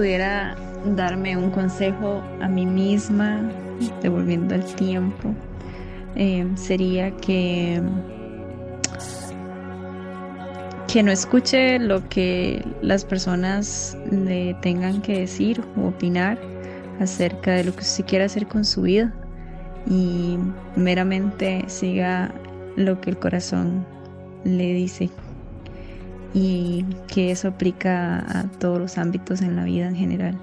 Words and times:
pudiera 0.00 0.56
darme 0.96 1.36
un 1.36 1.50
consejo 1.50 2.22
a 2.40 2.48
mí 2.48 2.64
misma, 2.64 3.42
devolviendo 4.00 4.54
el 4.54 4.64
tiempo, 4.76 5.34
eh, 6.16 6.48
sería 6.54 7.10
que 7.18 7.82
que 10.90 11.02
no 11.02 11.12
escuche 11.12 11.78
lo 11.78 12.08
que 12.08 12.64
las 12.80 13.04
personas 13.04 13.94
le 14.10 14.54
tengan 14.62 15.02
que 15.02 15.18
decir 15.20 15.62
o 15.76 15.88
opinar 15.88 16.38
acerca 16.98 17.50
de 17.52 17.64
lo 17.64 17.76
que 17.76 17.82
usted 17.82 18.06
quiere 18.06 18.24
hacer 18.24 18.46
con 18.46 18.64
su 18.64 18.80
vida 18.80 19.12
y 19.86 20.38
meramente 20.76 21.62
siga 21.66 22.32
lo 22.76 23.02
que 23.02 23.10
el 23.10 23.18
corazón 23.18 23.84
le 24.44 24.72
dice 24.72 25.10
y 26.32 26.84
que 27.08 27.30
eso 27.30 27.48
aplica 27.48 28.18
a 28.18 28.44
todos 28.58 28.78
los 28.78 28.98
ámbitos 28.98 29.42
en 29.42 29.56
la 29.56 29.64
vida 29.64 29.88
en 29.88 29.96
general. 29.96 30.38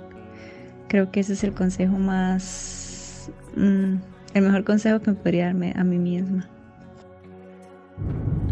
Creo 0.88 1.12
que 1.12 1.22
ese 1.22 1.34
es 1.34 1.44
el 1.44 1.54
consejo 1.54 1.98
más, 1.98 3.30
mm, 3.55 3.96
el 4.34 4.44
mejor 4.44 4.63
consejo 4.63 5.00
que 5.00 5.12
me 5.12 5.18
podría 5.18 5.46
darme 5.46 5.73
a 5.76 5.84
mí 5.84 5.98
misma. 5.98 6.48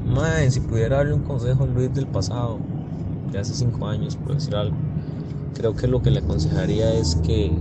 Madre, 0.06 0.50
si 0.52 0.60
pudiera 0.60 0.98
darle 0.98 1.14
un 1.14 1.24
consejo 1.24 1.64
a 1.64 1.68
Luis 1.68 1.94
del 1.94 2.08
pasado, 2.08 2.60
de 3.32 3.40
hace 3.40 3.54
cinco 3.54 3.88
años, 3.88 4.16
por 4.16 4.34
decir 4.36 4.56
algo, 4.56 4.76
creo 5.56 5.76
que 5.76 5.88
lo 5.88 6.02
que 6.02 6.12
le 6.12 6.20
aconsejaría 6.20 6.94
es 6.94 7.16
que 7.16 7.52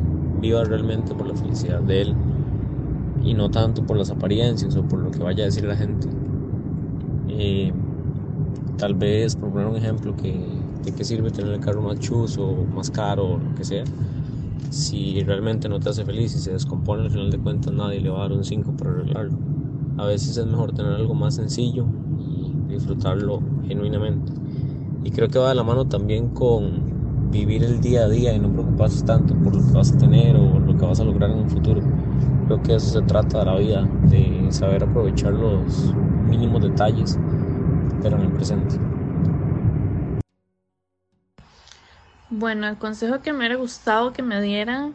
viva 0.41 0.63
realmente 0.65 1.15
por 1.15 1.27
la 1.27 1.35
felicidad 1.35 1.81
de 1.81 2.03
él 2.03 2.15
y 3.23 3.35
no 3.35 3.51
tanto 3.51 3.85
por 3.85 3.97
las 3.97 4.11
apariencias 4.11 4.77
o 4.77 4.83
por 4.83 5.01
lo 5.01 5.11
que 5.11 5.21
vaya 5.21 5.45
a 5.45 5.47
decir 5.47 5.65
la 5.65 5.77
gente. 5.77 6.07
Eh, 7.29 7.73
tal 8.85 8.93
vez, 8.93 9.35
por 9.35 9.51
poner 9.51 9.67
un 9.67 9.77
ejemplo, 9.77 10.15
que, 10.15 10.39
¿de 10.85 10.93
qué 10.93 11.05
sirve 11.05 11.31
tener 11.31 11.55
el 11.55 11.61
carro 11.61 11.81
más 11.81 11.99
chuzo, 12.01 12.55
más 12.75 12.91
caro 12.91 13.25
o 13.25 13.39
lo 13.39 13.55
que 13.55 13.65
sea? 13.65 13.83
Si 14.69 15.23
realmente 15.23 15.71
no 15.71 15.81
te 15.81 15.89
hace 15.89 16.05
feliz 16.05 16.35
y 16.35 16.39
se 16.39 16.53
descompone 16.53 17.03
al 17.03 17.11
final 17.11 17.31
de 17.31 17.39
cuentas, 17.39 17.73
nadie 17.73 18.03
le 18.03 18.11
va 18.11 18.19
a 18.19 18.21
dar 18.29 18.33
un 18.33 18.45
5 18.45 18.75
para 18.77 18.91
arreglarlo. 18.91 19.39
A 19.97 20.05
veces 20.05 20.37
es 20.37 20.45
mejor 20.45 20.73
tener 20.73 20.93
algo 20.93 21.15
más 21.15 21.37
sencillo 21.37 21.87
y 22.19 22.75
disfrutarlo 22.75 23.41
genuinamente. 23.67 24.35
Y 25.03 25.11
creo 25.13 25.29
que 25.29 25.39
va 25.39 25.49
de 25.49 25.55
la 25.55 25.65
mano 25.65 25.87
también 25.87 26.29
con 26.29 27.31
vivir 27.31 27.65
el 27.65 27.81
día 27.81 28.03
a 28.03 28.09
día 28.11 28.35
y 28.35 28.39
no 28.39 28.53
preocuparse 28.53 29.03
tanto 29.07 29.35
por 29.37 29.57
lo 29.57 29.67
que 29.67 29.73
vas 29.73 29.95
a 29.95 29.97
tener 29.97 30.37
o 30.37 30.61
lo 30.61 30.77
que 30.77 30.85
vas 30.85 31.01
a 31.01 31.05
lograr 31.05 31.31
en 31.31 31.39
un 31.39 31.49
futuro. 31.49 31.81
Creo 32.49 32.63
que 32.63 32.75
eso 32.75 33.01
se 33.01 33.07
trata 33.07 33.39
de 33.39 33.45
la 33.47 33.57
vida, 33.57 33.89
de 34.11 34.49
saber 34.51 34.85
aprovechar 34.85 35.33
los 35.33 35.95
mínimos 36.29 36.61
detalles, 36.61 37.19
pero 38.05 38.19
en 38.19 38.25
el 38.25 38.33
presente. 38.33 38.77
Bueno, 42.29 42.69
el 42.69 42.77
consejo 42.77 43.23
que 43.23 43.33
me 43.33 43.39
hubiera 43.39 43.57
gustado 43.57 44.13
que 44.13 44.23
me 44.23 44.43
dieran 44.43 44.95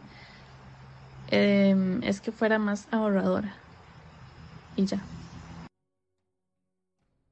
em, 1.31 2.03
es 2.03 2.21
que 2.21 2.31
fuera 2.31 2.59
más 2.59 2.87
ahorradora. 2.91 3.55
Y 4.75 4.85
ya. 4.85 5.01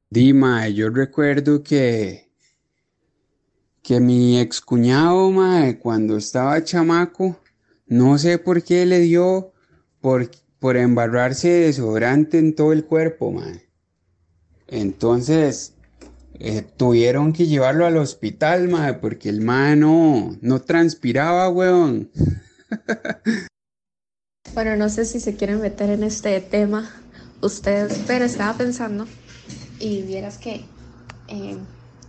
Dima, 0.10 0.68
yo 0.68 0.90
recuerdo 0.90 1.62
que 1.62 2.26
que 3.84 4.00
mi 4.02 4.40
excuñado, 4.40 5.32
mae, 5.32 5.78
cuando 5.80 6.18
estaba 6.18 6.62
chamaco, 6.62 7.40
no 7.86 8.18
sé 8.18 8.38
por 8.38 8.62
qué 8.64 8.86
le 8.86 9.00
dio 9.00 9.54
por, 10.02 10.30
por 10.60 10.76
embarrarse 10.76 11.48
de 11.48 11.66
desodorante 11.68 12.40
en 12.40 12.54
todo 12.56 12.74
el 12.74 12.84
cuerpo, 12.84 13.32
mae. 13.32 13.67
Entonces, 14.68 15.74
eh, 16.40 16.62
tuvieron 16.62 17.34
que 17.34 17.48
llevarlo 17.48 17.86
al 17.86 17.98
hospital, 17.98 18.68
mae, 18.68 18.94
porque 18.96 19.30
el 19.30 19.42
mae 19.42 19.76
no, 19.76 20.38
no 20.42 20.62
transpiraba, 20.62 21.50
weón. 21.50 22.12
Bueno, 24.54 24.76
no 24.76 24.90
sé 24.90 25.06
si 25.06 25.20
se 25.20 25.36
quieren 25.36 25.62
meter 25.62 25.92
en 25.92 26.04
este 26.04 26.42
tema 26.42 26.90
ustedes, 27.42 28.00
pero 28.08 28.26
estaba 28.26 28.58
pensando 28.58 29.06
y 29.80 30.02
vieras 30.02 30.40
que 30.40 30.66
eh, 31.28 31.58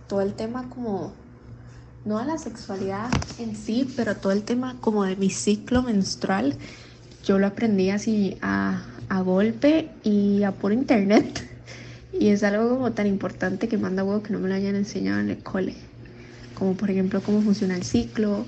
todo 0.07 0.21
el 0.21 0.33
tema 0.33 0.67
como, 0.69 1.13
no 2.05 2.17
a 2.17 2.25
la 2.25 2.39
sexualidad 2.39 3.09
en 3.37 3.55
sí, 3.55 3.87
pero 3.95 4.15
todo 4.15 4.31
el 4.31 4.41
tema 4.43 4.77
como 4.81 5.03
de 5.03 5.15
mi 5.15 5.29
ciclo 5.29 5.83
menstrual, 5.83 6.57
yo 7.23 7.37
lo 7.37 7.45
aprendí 7.45 7.91
así 7.91 8.37
a, 8.41 8.83
a 9.09 9.21
golpe 9.21 9.91
y 10.03 10.41
a 10.41 10.51
por 10.51 10.73
internet. 10.73 11.48
Y 12.19 12.27
es 12.29 12.43
algo 12.43 12.69
como 12.69 12.91
tan 12.91 13.07
importante 13.07 13.69
que 13.69 13.77
manda 13.77 14.03
huevo 14.03 14.21
que 14.21 14.33
no 14.33 14.39
me 14.39 14.49
lo 14.49 14.55
hayan 14.55 14.75
enseñado 14.75 15.21
en 15.21 15.29
el 15.29 15.37
cole. 15.37 15.73
Como 16.53 16.75
por 16.75 16.91
ejemplo 16.91 17.21
cómo 17.21 17.41
funciona 17.41 17.75
el 17.75 17.83
ciclo, 17.83 18.45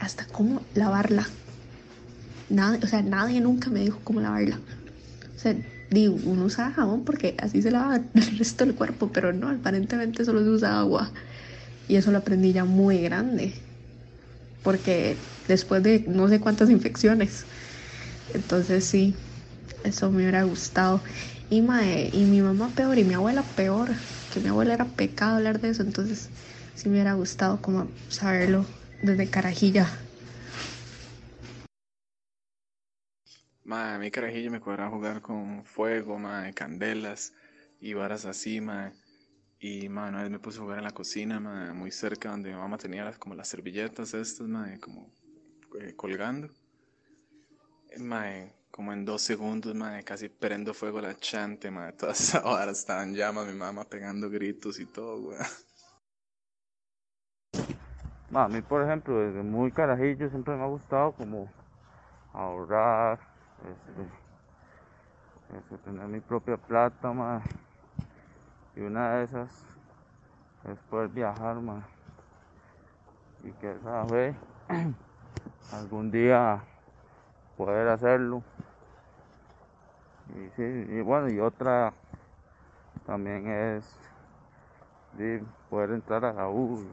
hasta 0.00 0.26
cómo 0.26 0.62
lavarla. 0.74 1.26
Nada, 2.48 2.78
o 2.82 2.86
sea, 2.86 3.02
nadie 3.02 3.40
nunca 3.40 3.70
me 3.70 3.80
dijo 3.80 3.98
cómo 4.04 4.20
lavarla. 4.20 4.60
O 5.34 5.38
sea, 5.38 5.54
digo, 5.90 6.16
uno 6.24 6.44
usa 6.44 6.70
jabón 6.70 7.04
porque 7.04 7.34
así 7.38 7.60
se 7.60 7.70
lava 7.70 7.96
el 8.14 8.38
resto 8.38 8.64
del 8.64 8.74
cuerpo, 8.74 9.10
pero 9.12 9.32
no, 9.32 9.48
aparentemente 9.50 10.24
solo 10.24 10.42
se 10.42 10.50
usa 10.50 10.78
agua. 10.78 11.10
Y 11.88 11.96
eso 11.96 12.12
lo 12.12 12.18
aprendí 12.18 12.52
ya 12.52 12.64
muy 12.64 13.00
grande. 13.02 13.54
Porque 14.62 15.16
después 15.48 15.82
de 15.82 16.04
no 16.08 16.28
sé 16.28 16.40
cuántas 16.40 16.70
infecciones. 16.70 17.44
Entonces 18.34 18.84
sí, 18.84 19.14
eso 19.84 20.10
me 20.10 20.18
hubiera 20.18 20.42
gustado. 20.44 21.02
Y, 21.48 21.62
mae, 21.62 22.10
y 22.12 22.24
mi 22.24 22.40
mamá 22.40 22.70
peor 22.74 22.98
y 22.98 23.04
mi 23.04 23.14
abuela 23.14 23.42
peor. 23.42 23.90
Que 24.32 24.40
mi 24.40 24.48
abuela 24.48 24.74
era 24.74 24.84
pecado 24.84 25.36
hablar 25.36 25.60
de 25.60 25.70
eso. 25.70 25.82
Entonces 25.82 26.28
sí 26.74 26.88
me 26.88 26.96
hubiera 26.96 27.14
gustado 27.14 27.62
como 27.62 27.88
saberlo 28.08 28.66
desde 29.02 29.28
carajilla. 29.28 29.86
Mae, 33.64 33.98
mí 33.98 34.10
carajillo 34.10 34.50
me 34.50 34.60
cuadra 34.60 34.88
jugar 34.88 35.20
con 35.20 35.64
fuego, 35.64 36.18
mae, 36.18 36.54
candelas 36.54 37.32
y 37.80 37.94
varas 37.94 38.24
así, 38.24 38.60
mae. 38.60 38.92
Y 39.58 39.88
mae, 39.88 40.10
una 40.10 40.22
vez 40.22 40.30
me 40.30 40.38
puse 40.38 40.58
a 40.58 40.62
jugar 40.62 40.78
en 40.78 40.84
la 40.84 40.92
cocina, 40.92 41.40
mae, 41.40 41.72
muy 41.72 41.90
cerca 41.90 42.30
donde 42.30 42.50
mi 42.50 42.56
mamá 42.56 42.78
tenía 42.78 43.04
las, 43.04 43.18
como 43.18 43.34
las 43.34 43.48
servilletas 43.48 44.14
estas, 44.14 44.46
mae, 44.46 44.78
como 44.78 45.10
eh, 45.80 45.94
colgando. 45.96 46.48
Mae, 47.98 48.55
como 48.76 48.92
en 48.92 49.06
dos 49.06 49.22
segundos, 49.22 49.74
mae, 49.74 50.04
casi 50.04 50.28
prendo 50.28 50.74
fuego 50.74 51.00
la 51.00 51.16
chante, 51.16 51.70
mae. 51.70 51.94
Todas 51.94 52.38
varas 52.44 52.80
estaban 52.80 53.14
llamas, 53.14 53.46
mi 53.46 53.54
mamá 53.54 53.84
pegando 53.84 54.28
gritos 54.28 54.78
y 54.78 54.84
todo. 54.84 55.32
Ma, 58.30 58.44
a 58.44 58.48
mí, 58.48 58.60
por 58.60 58.82
ejemplo, 58.82 59.18
desde 59.18 59.42
muy 59.42 59.72
carajillo 59.72 60.28
siempre 60.28 60.54
me 60.54 60.62
ha 60.62 60.66
gustado 60.66 61.12
como 61.12 61.50
ahorrar, 62.34 63.18
este, 63.64 64.02
este, 65.56 65.78
tener 65.78 66.06
mi 66.06 66.20
propia 66.20 66.58
plata, 66.58 67.12
ma. 67.14 67.40
Y 68.74 68.80
una 68.80 69.14
de 69.14 69.24
esas 69.24 69.50
es 70.70 70.78
poder 70.90 71.08
viajar, 71.08 71.56
ma. 71.56 71.88
Y 73.42 73.52
que 73.52 73.74
sabe 73.82 74.36
algún 75.72 76.10
día 76.10 76.62
poder 77.56 77.88
hacerlo. 77.88 78.42
Y 80.34 80.50
sí, 80.56 80.62
y 80.62 81.00
bueno, 81.02 81.28
y 81.28 81.38
otra 81.40 81.92
también 83.06 83.46
es 83.46 83.84
de 85.16 85.42
poder 85.70 85.90
entrar 85.90 86.24
a 86.24 86.32
la 86.32 86.48
U. 86.48 86.84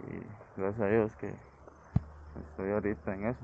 Y 0.00 0.60
gracias 0.60 0.82
a 0.82 0.86
Dios 0.86 1.12
que 1.16 1.32
estoy 2.50 2.72
ahorita 2.72 3.14
en 3.14 3.26
eso. 3.26 3.40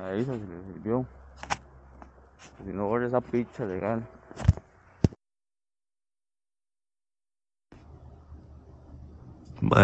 A 0.00 0.14
Isa 0.14 0.32
se 0.32 0.38
le 0.38 0.74
sirvió. 0.74 1.06
Si 2.64 2.72
no 2.72 2.88
borra 2.88 3.06
esa 3.06 3.20
picha 3.20 3.64
legal. 3.64 4.02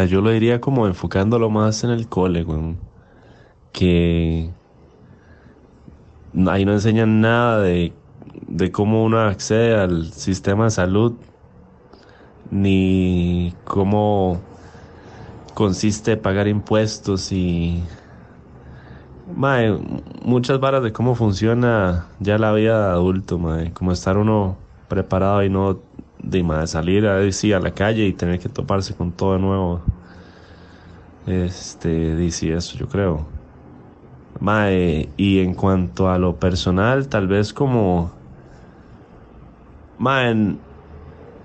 Yo 0.08 0.20
lo 0.20 0.30
diría 0.30 0.60
como 0.60 0.86
enfocándolo 0.86 1.50
más 1.50 1.84
en 1.84 1.90
el 1.90 2.08
cole, 2.08 2.42
weón. 2.42 2.87
Que 3.78 4.50
ahí 6.48 6.64
no 6.64 6.72
enseñan 6.72 7.20
nada 7.20 7.60
de, 7.60 7.92
de 8.48 8.72
cómo 8.72 9.04
uno 9.04 9.20
accede 9.20 9.76
al 9.76 10.12
sistema 10.12 10.64
de 10.64 10.70
salud, 10.70 11.14
ni 12.50 13.54
cómo 13.64 14.40
consiste 15.54 16.16
pagar 16.16 16.48
impuestos 16.48 17.30
y 17.30 17.84
mae, 19.36 19.78
muchas 20.24 20.58
varas 20.58 20.82
de 20.82 20.92
cómo 20.92 21.14
funciona 21.14 22.06
ya 22.18 22.36
la 22.38 22.52
vida 22.52 22.88
de 22.88 22.92
adulto, 22.94 23.38
mae, 23.38 23.72
como 23.72 23.92
estar 23.92 24.16
uno 24.18 24.56
preparado 24.88 25.44
y 25.44 25.50
no 25.50 25.78
de 26.18 26.66
salir 26.66 27.06
a, 27.06 27.30
sí, 27.30 27.52
a 27.52 27.60
la 27.60 27.70
calle 27.70 28.06
y 28.06 28.12
tener 28.12 28.40
que 28.40 28.48
toparse 28.48 28.94
con 28.96 29.12
todo 29.12 29.34
de 29.34 29.38
nuevo. 29.38 29.82
Este, 31.26 32.16
dice 32.16 32.54
eso, 32.54 32.76
yo 32.76 32.88
creo. 32.88 33.37
Mae, 34.40 35.08
y 35.16 35.40
en 35.40 35.54
cuanto 35.54 36.10
a 36.10 36.18
lo 36.18 36.36
personal, 36.36 37.08
tal 37.08 37.26
vez 37.26 37.52
como. 37.52 38.12
Mae, 39.98 40.56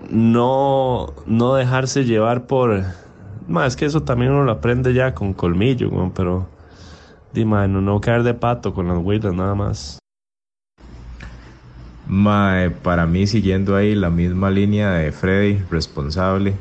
no, 0.09 1.13
no 1.25 1.55
dejarse 1.55 2.05
llevar 2.05 2.45
por... 2.45 2.83
Más 3.47 3.75
que 3.75 3.85
eso 3.85 4.03
también 4.03 4.31
uno 4.31 4.43
lo 4.43 4.51
aprende 4.51 4.93
ya 4.93 5.13
con 5.13 5.33
colmillo, 5.33 6.11
pero... 6.13 6.47
Dime, 7.33 7.67
no, 7.67 7.81
no 7.81 7.99
caer 7.99 8.21
de 8.21 8.35
pato 8.35 8.75
con 8.75 8.87
las 8.87 8.97
huilas 8.99 9.33
nada 9.33 9.55
más. 9.55 9.97
Mae, 12.05 12.69
para 12.69 13.07
mí, 13.07 13.25
siguiendo 13.25 13.75
ahí 13.75 13.95
la 13.95 14.11
misma 14.11 14.51
línea 14.51 14.91
de 14.91 15.11
Freddy, 15.11 15.63
responsable, 15.71 16.53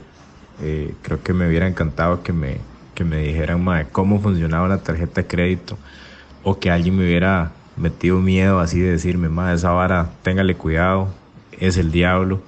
eh, 0.62 0.94
creo 1.02 1.22
que 1.22 1.34
me 1.34 1.46
hubiera 1.46 1.68
encantado 1.68 2.22
que 2.22 2.32
me, 2.32 2.56
que 2.94 3.04
me 3.04 3.18
dijeran 3.18 3.62
mae, 3.62 3.86
cómo 3.92 4.18
funcionaba 4.18 4.66
la 4.66 4.78
tarjeta 4.78 5.20
de 5.20 5.26
crédito 5.26 5.76
o 6.42 6.58
que 6.58 6.70
alguien 6.70 6.96
me 6.96 7.04
hubiera 7.04 7.52
metido 7.76 8.18
miedo 8.18 8.60
así 8.60 8.80
de 8.80 8.92
decirme, 8.92 9.28
mae, 9.28 9.54
esa 9.54 9.70
vara, 9.70 10.10
téngale 10.22 10.54
cuidado, 10.54 11.08
es 11.58 11.76
el 11.76 11.92
diablo. 11.92 12.40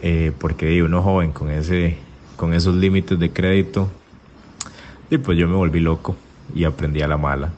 Eh, 0.00 0.32
porque 0.38 0.80
uno 0.82 1.02
joven 1.02 1.32
con, 1.32 1.50
ese, 1.50 1.98
con 2.36 2.54
esos 2.54 2.74
límites 2.74 3.18
de 3.18 3.32
crédito, 3.32 3.88
y 5.10 5.18
pues 5.18 5.36
yo 5.38 5.48
me 5.48 5.56
volví 5.56 5.80
loco 5.80 6.16
y 6.54 6.64
aprendí 6.64 7.02
a 7.02 7.08
la 7.08 7.16
mala. 7.16 7.50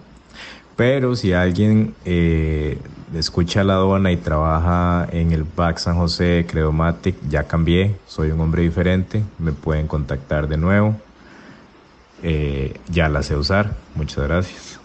Pero 0.76 1.14
si 1.16 1.34
alguien 1.34 1.94
eh, 2.06 2.78
escucha 3.14 3.62
la 3.64 3.74
aduana 3.74 4.12
y 4.12 4.16
trabaja 4.16 5.06
en 5.12 5.32
el 5.32 5.44
BAC 5.44 5.78
San 5.78 5.96
José 5.96 6.46
Credomatic, 6.48 7.16
ya 7.28 7.44
cambié, 7.44 7.96
soy 8.06 8.30
un 8.30 8.40
hombre 8.40 8.62
diferente, 8.62 9.22
me 9.38 9.52
pueden 9.52 9.86
contactar 9.86 10.48
de 10.48 10.56
nuevo. 10.56 10.96
Eh, 12.22 12.78
ya 12.88 13.08
la 13.08 13.22
sé 13.22 13.36
usar. 13.36 13.76
Muchas 13.94 14.24
gracias. 14.26 14.79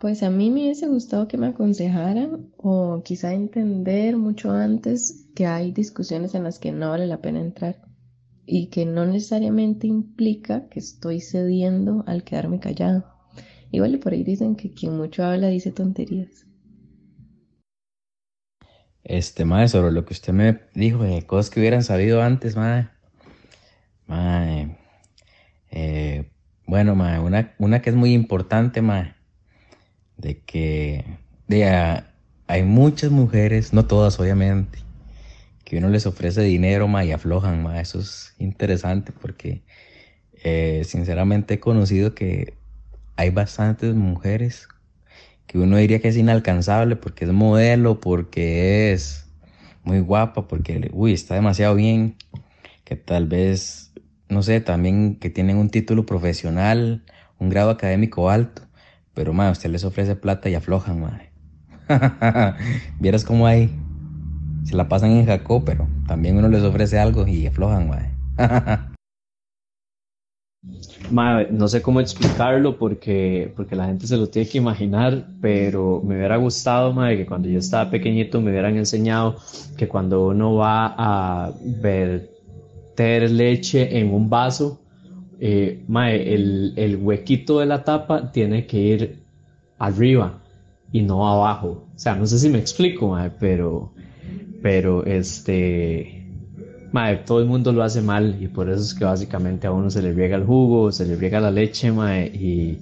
Pues 0.00 0.22
a 0.22 0.30
mí 0.30 0.48
me 0.48 0.62
hubiese 0.62 0.86
gustado 0.86 1.28
que 1.28 1.36
me 1.36 1.48
aconsejaran 1.48 2.50
o 2.56 3.02
quizá 3.04 3.34
entender 3.34 4.16
mucho 4.16 4.50
antes 4.50 5.26
que 5.34 5.44
hay 5.44 5.72
discusiones 5.72 6.34
en 6.34 6.42
las 6.42 6.58
que 6.58 6.72
no 6.72 6.88
vale 6.88 7.06
la 7.06 7.20
pena 7.20 7.40
entrar 7.40 7.82
y 8.46 8.68
que 8.70 8.86
no 8.86 9.04
necesariamente 9.04 9.86
implica 9.86 10.70
que 10.70 10.78
estoy 10.78 11.20
cediendo 11.20 12.02
al 12.06 12.24
quedarme 12.24 12.60
callado. 12.60 13.04
Igual 13.72 13.98
por 13.98 14.14
ahí 14.14 14.24
dicen 14.24 14.56
que 14.56 14.72
quien 14.72 14.96
mucho 14.96 15.22
habla 15.22 15.48
dice 15.48 15.70
tonterías. 15.70 16.46
Este, 19.04 19.44
madre, 19.44 19.68
sobre 19.68 19.92
lo 19.92 20.06
que 20.06 20.14
usted 20.14 20.32
me 20.32 20.60
dijo, 20.74 21.02
de 21.02 21.26
cosas 21.26 21.50
que 21.50 21.60
hubieran 21.60 21.84
sabido 21.84 22.22
antes, 22.22 22.56
madre. 22.56 22.88
Madre. 24.06 24.78
Eh, 25.70 26.30
bueno, 26.66 26.94
madre, 26.94 27.20
una, 27.20 27.54
una 27.58 27.82
que 27.82 27.90
es 27.90 27.96
muy 27.96 28.14
importante, 28.14 28.80
madre. 28.80 29.19
De 30.20 30.38
que 30.40 31.04
de, 31.48 32.02
hay 32.46 32.62
muchas 32.62 33.10
mujeres, 33.10 33.72
no 33.72 33.86
todas 33.86 34.20
obviamente, 34.20 34.78
que 35.64 35.78
uno 35.78 35.88
les 35.88 36.04
ofrece 36.06 36.42
dinero, 36.42 36.88
y 37.02 37.12
aflojan, 37.12 37.62
ma. 37.62 37.80
Eso 37.80 38.00
es 38.00 38.34
interesante 38.38 39.12
porque 39.12 39.62
eh, 40.44 40.82
sinceramente 40.84 41.54
he 41.54 41.60
conocido 41.60 42.14
que 42.14 42.54
hay 43.16 43.30
bastantes 43.30 43.94
mujeres 43.94 44.68
que 45.46 45.58
uno 45.58 45.78
diría 45.78 46.00
que 46.00 46.08
es 46.08 46.16
inalcanzable 46.16 46.96
porque 46.96 47.24
es 47.24 47.32
modelo, 47.32 47.98
porque 48.00 48.92
es 48.92 49.26
muy 49.82 50.00
guapa, 50.00 50.46
porque, 50.46 50.90
uy, 50.92 51.12
está 51.12 51.34
demasiado 51.34 51.74
bien, 51.74 52.16
que 52.84 52.96
tal 52.96 53.26
vez, 53.26 53.92
no 54.28 54.42
sé, 54.42 54.60
también 54.60 55.16
que 55.16 55.30
tienen 55.30 55.56
un 55.56 55.70
título 55.70 56.06
profesional, 56.06 57.04
un 57.38 57.48
grado 57.48 57.70
académico 57.70 58.30
alto, 58.30 58.62
pero, 59.20 59.34
ma, 59.34 59.50
usted 59.50 59.68
les 59.68 59.84
ofrece 59.84 60.16
plata 60.16 60.48
y 60.48 60.54
aflojan, 60.54 60.98
ma. 60.98 61.20
Vieras 63.00 63.22
cómo 63.22 63.46
hay 63.46 63.68
se 64.64 64.74
la 64.74 64.88
pasan 64.88 65.10
en 65.10 65.26
Jacob, 65.26 65.62
pero 65.66 65.86
también 66.06 66.38
uno 66.38 66.48
les 66.48 66.62
ofrece 66.62 66.98
algo 66.98 67.26
y 67.26 67.46
aflojan, 67.46 67.90
mae. 71.10 71.48
no 71.50 71.68
sé 71.68 71.82
cómo 71.82 72.00
explicarlo 72.00 72.78
porque, 72.78 73.52
porque 73.54 73.76
la 73.76 73.84
gente 73.84 74.06
se 74.06 74.16
lo 74.16 74.26
tiene 74.30 74.48
que 74.48 74.56
imaginar, 74.56 75.26
pero 75.42 76.00
me 76.02 76.16
hubiera 76.16 76.38
gustado, 76.38 76.94
mae, 76.94 77.18
que 77.18 77.26
cuando 77.26 77.50
yo 77.50 77.58
estaba 77.58 77.90
pequeñito 77.90 78.40
me 78.40 78.52
hubieran 78.52 78.78
enseñado 78.78 79.36
que 79.76 79.86
cuando 79.86 80.28
uno 80.28 80.54
va 80.54 80.94
a 80.96 81.52
verter 81.82 83.30
leche 83.30 83.98
en 83.98 84.14
un 84.14 84.30
vaso, 84.30 84.79
eh, 85.40 85.82
mae, 85.88 86.34
el, 86.34 86.74
el 86.76 86.96
huequito 86.96 87.60
de 87.60 87.66
la 87.66 87.82
tapa 87.82 88.30
tiene 88.30 88.66
que 88.66 88.78
ir 88.78 89.18
arriba 89.78 90.42
y 90.92 91.02
no 91.02 91.26
abajo. 91.26 91.88
O 91.94 91.98
sea, 91.98 92.14
no 92.14 92.26
sé 92.26 92.38
si 92.38 92.48
me 92.48 92.58
explico, 92.58 93.08
mae, 93.08 93.30
pero 93.30 93.92
pero 94.62 95.04
este, 95.06 96.26
mae, 96.92 97.16
todo 97.18 97.40
el 97.40 97.46
mundo 97.46 97.72
lo 97.72 97.82
hace 97.82 98.02
mal 98.02 98.36
y 98.40 98.48
por 98.48 98.68
eso 98.68 98.82
es 98.82 98.94
que 98.94 99.04
básicamente 99.04 99.66
a 99.66 99.72
uno 99.72 99.90
se 99.90 100.02
le 100.02 100.12
riega 100.12 100.36
el 100.36 100.44
jugo, 100.44 100.92
se 100.92 101.06
le 101.06 101.16
riega 101.16 101.40
la 101.40 101.50
leche, 101.50 101.90
mae, 101.90 102.26
y 102.26 102.78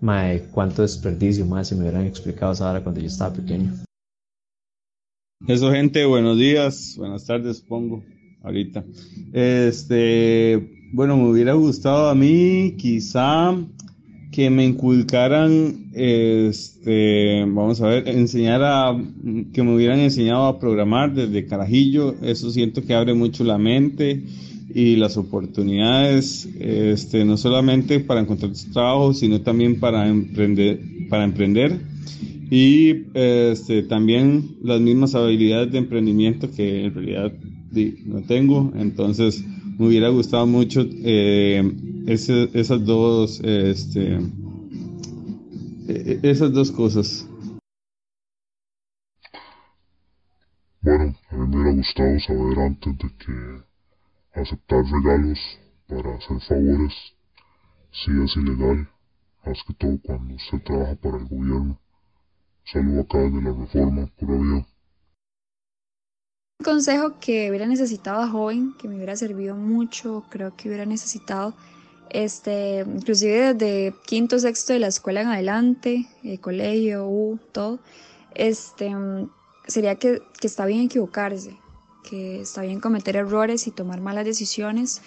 mae, 0.00 0.42
cuánto 0.50 0.82
desperdicio, 0.82 1.46
mae, 1.46 1.64
si 1.64 1.74
me 1.74 1.82
hubieran 1.82 2.06
explicado 2.06 2.52
esa 2.52 2.70
hora 2.70 2.82
cuando 2.82 3.00
yo 3.00 3.06
estaba 3.06 3.34
pequeño. 3.34 3.72
Eso, 5.48 5.72
gente, 5.72 6.04
buenos 6.04 6.38
días, 6.38 6.94
buenas 6.98 7.24
tardes, 7.24 7.58
supongo, 7.58 8.04
ahorita. 8.42 8.84
Este, 9.32 10.81
bueno, 10.92 11.16
me 11.16 11.30
hubiera 11.30 11.54
gustado 11.54 12.10
a 12.10 12.14
mí 12.14 12.74
quizá 12.76 13.56
que 14.30 14.48
me 14.50 14.64
inculcaran, 14.64 15.90
este, 15.92 17.40
vamos 17.40 17.80
a 17.80 17.88
ver, 17.88 18.08
enseñar 18.08 18.62
a, 18.62 18.98
que 19.52 19.62
me 19.62 19.74
hubieran 19.74 20.00
enseñado 20.00 20.46
a 20.46 20.58
programar 20.58 21.14
desde 21.14 21.46
carajillo, 21.46 22.14
eso 22.22 22.50
siento 22.50 22.82
que 22.82 22.94
abre 22.94 23.14
mucho 23.14 23.44
la 23.44 23.58
mente 23.58 24.22
y 24.74 24.96
las 24.96 25.16
oportunidades, 25.18 26.48
este, 26.58 27.24
no 27.24 27.36
solamente 27.36 28.00
para 28.00 28.20
encontrar 28.20 28.52
trabajo, 28.72 29.12
sino 29.12 29.42
también 29.42 29.80
para 29.80 30.08
emprender, 30.08 30.80
para 31.10 31.24
emprender. 31.24 31.80
Y 32.50 33.04
este, 33.14 33.82
también 33.82 34.56
las 34.62 34.80
mismas 34.80 35.14
habilidades 35.14 35.72
de 35.72 35.78
emprendimiento 35.78 36.50
que 36.50 36.84
en 36.84 36.94
realidad 36.94 37.32
no 38.04 38.20
tengo, 38.22 38.72
entonces 38.76 39.42
me 39.82 39.88
hubiera 39.88 40.10
gustado 40.10 40.46
mucho 40.46 40.80
eh, 40.86 41.60
esas 42.06 42.84
dos, 42.84 43.40
este, 43.40 44.20
e, 45.88 46.20
esas 46.22 46.52
dos 46.52 46.70
cosas. 46.70 47.28
Bueno, 50.80 51.16
a 51.30 51.36
mí 51.36 51.48
me 51.48 51.56
hubiera 51.56 51.72
gustado 51.72 52.20
saber 52.20 52.58
antes 52.60 52.96
de 52.96 53.08
que 53.18 54.40
aceptar 54.40 54.84
regalos 54.84 55.40
para 55.88 56.14
hacer 56.14 56.40
favores 56.42 56.94
si 57.90 58.12
es 58.22 58.36
ilegal, 58.36 58.88
más 59.44 59.58
que 59.66 59.74
todo 59.74 59.98
cuando 60.00 60.38
se 60.48 60.60
trabaja 60.60 60.94
para 60.94 61.16
el 61.16 61.26
gobierno. 61.26 61.80
Saludo 62.72 63.00
acá 63.00 63.18
de 63.18 63.42
la 63.42 63.52
reforma, 63.52 64.06
pura 64.16 64.36
vida. 64.36 64.71
Consejo 66.62 67.18
que 67.20 67.48
hubiera 67.50 67.66
necesitado 67.66 68.22
a 68.22 68.28
joven, 68.28 68.74
que 68.78 68.88
me 68.88 68.96
hubiera 68.96 69.16
servido 69.16 69.56
mucho, 69.56 70.24
creo 70.30 70.56
que 70.56 70.68
hubiera 70.68 70.86
necesitado 70.86 71.54
este, 72.12 72.84
inclusive 72.86 73.54
desde 73.54 73.94
quinto, 74.04 74.38
sexto 74.38 74.74
de 74.74 74.80
la 74.80 74.88
escuela 74.88 75.22
en 75.22 75.28
adelante, 75.28 76.06
eh, 76.22 76.38
colegio, 76.38 77.06
U, 77.06 77.38
todo, 77.52 77.78
este, 78.34 78.94
sería 79.66 79.94
que, 79.94 80.22
que 80.38 80.46
está 80.46 80.66
bien 80.66 80.82
equivocarse, 80.82 81.56
que 82.08 82.42
está 82.42 82.62
bien 82.62 82.80
cometer 82.80 83.16
errores 83.16 83.66
y 83.66 83.70
tomar 83.70 84.00
malas 84.02 84.26
decisiones 84.26 85.00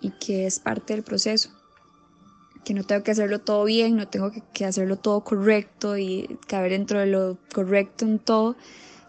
y 0.00 0.10
que 0.10 0.46
es 0.46 0.58
parte 0.58 0.92
del 0.94 1.04
proceso, 1.04 1.50
que 2.64 2.74
no 2.74 2.82
tengo 2.82 3.04
que 3.04 3.12
hacerlo 3.12 3.38
todo 3.38 3.64
bien, 3.64 3.94
no 3.94 4.08
tengo 4.08 4.32
que 4.52 4.64
hacerlo 4.64 4.96
todo 4.96 5.22
correcto 5.22 5.96
y 5.98 6.36
caber 6.48 6.72
dentro 6.72 6.98
de 6.98 7.06
lo 7.06 7.38
correcto 7.54 8.04
en 8.04 8.18
todo, 8.18 8.56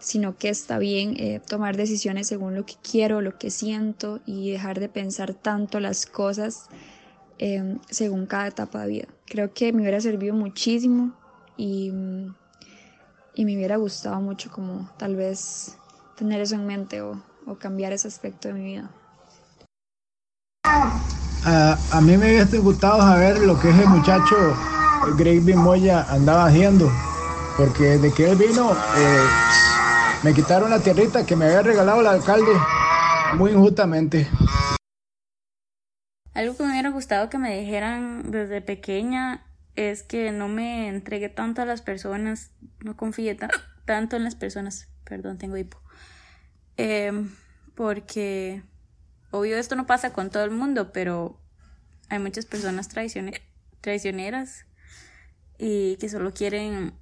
sino 0.02 0.36
que 0.36 0.50
está 0.50 0.78
bien 0.78 1.14
eh, 1.16 1.40
tomar 1.46 1.76
decisiones 1.76 2.26
según 2.26 2.54
lo 2.54 2.66
que 2.66 2.74
quiero, 2.82 3.22
lo 3.22 3.38
que 3.38 3.50
siento 3.50 4.20
y 4.26 4.50
dejar 4.50 4.80
de 4.80 4.88
pensar 4.88 5.32
tanto 5.32 5.80
las 5.80 6.04
cosas 6.04 6.68
Em, 7.44 7.80
según 7.90 8.26
cada 8.26 8.46
etapa 8.46 8.82
de 8.82 8.88
vida. 8.88 9.08
Creo 9.26 9.52
que 9.52 9.72
me 9.72 9.80
hubiera 9.80 10.00
servido 10.00 10.32
muchísimo 10.32 11.10
y, 11.56 11.92
y, 13.34 13.44
me 13.44 13.56
hubiera 13.56 13.78
gustado 13.78 14.20
mucho 14.20 14.48
como 14.48 14.88
tal 14.96 15.16
vez 15.16 15.76
tener 16.16 16.40
eso 16.40 16.54
en 16.54 16.66
mente 16.68 17.02
o, 17.02 17.20
cambiar 17.58 17.92
ese 17.92 18.06
aspecto 18.06 18.46
de 18.46 18.54
mi 18.54 18.64
vida. 18.64 18.90
a 21.42 22.00
mí 22.00 22.16
me 22.16 22.26
hubiese 22.30 22.58
gustado 22.58 23.00
saber 23.00 23.40
lo 23.40 23.58
que 23.58 23.70
ese 23.70 23.86
muchacho 23.86 24.36
Greg 25.18 25.42
Moya 25.56 26.06
andaba 26.10 26.46
haciendo, 26.46 26.92
porque 27.56 27.98
desde 27.98 28.14
que 28.14 28.30
él 28.30 28.36
vino 28.36 28.70
eh, 28.70 29.26
me 30.22 30.34
quitaron 30.34 30.70
la 30.70 30.80
tierrita 30.80 31.26
que 31.26 31.36
me 31.36 31.46
había 31.46 31.62
regalado 31.62 32.00
el 32.00 32.06
alcalde 32.06 32.52
muy 33.34 33.50
injustamente. 33.52 34.28
Algo 36.34 36.56
que 36.56 36.62
me 36.62 36.70
hubiera 36.70 36.90
gustado 36.90 37.28
que 37.28 37.38
me 37.38 37.58
dijeran 37.58 38.30
desde 38.30 38.60
pequeña 38.60 39.44
es 39.74 40.02
que 40.02 40.32
no 40.32 40.48
me 40.48 40.88
entregué 40.88 41.28
tanto 41.28 41.62
a 41.62 41.66
las 41.66 41.82
personas, 41.82 42.52
no 42.80 42.96
confíe 42.96 43.36
tanto 43.84 44.16
en 44.16 44.24
las 44.24 44.34
personas, 44.34 44.88
perdón, 45.04 45.38
tengo 45.38 45.56
hipo, 45.56 45.82
Em, 46.76 47.30
porque, 47.74 48.62
obvio, 49.30 49.56
esto 49.58 49.76
no 49.76 49.86
pasa 49.86 50.12
con 50.12 50.30
todo 50.30 50.44
el 50.44 50.50
mundo, 50.50 50.92
pero 50.92 51.38
hay 52.08 52.18
muchas 52.18 52.46
personas 52.46 52.88
traicioneras 53.80 54.66
y 55.58 55.96
que 55.96 56.08
solo 56.08 56.32
quieren 56.32 56.94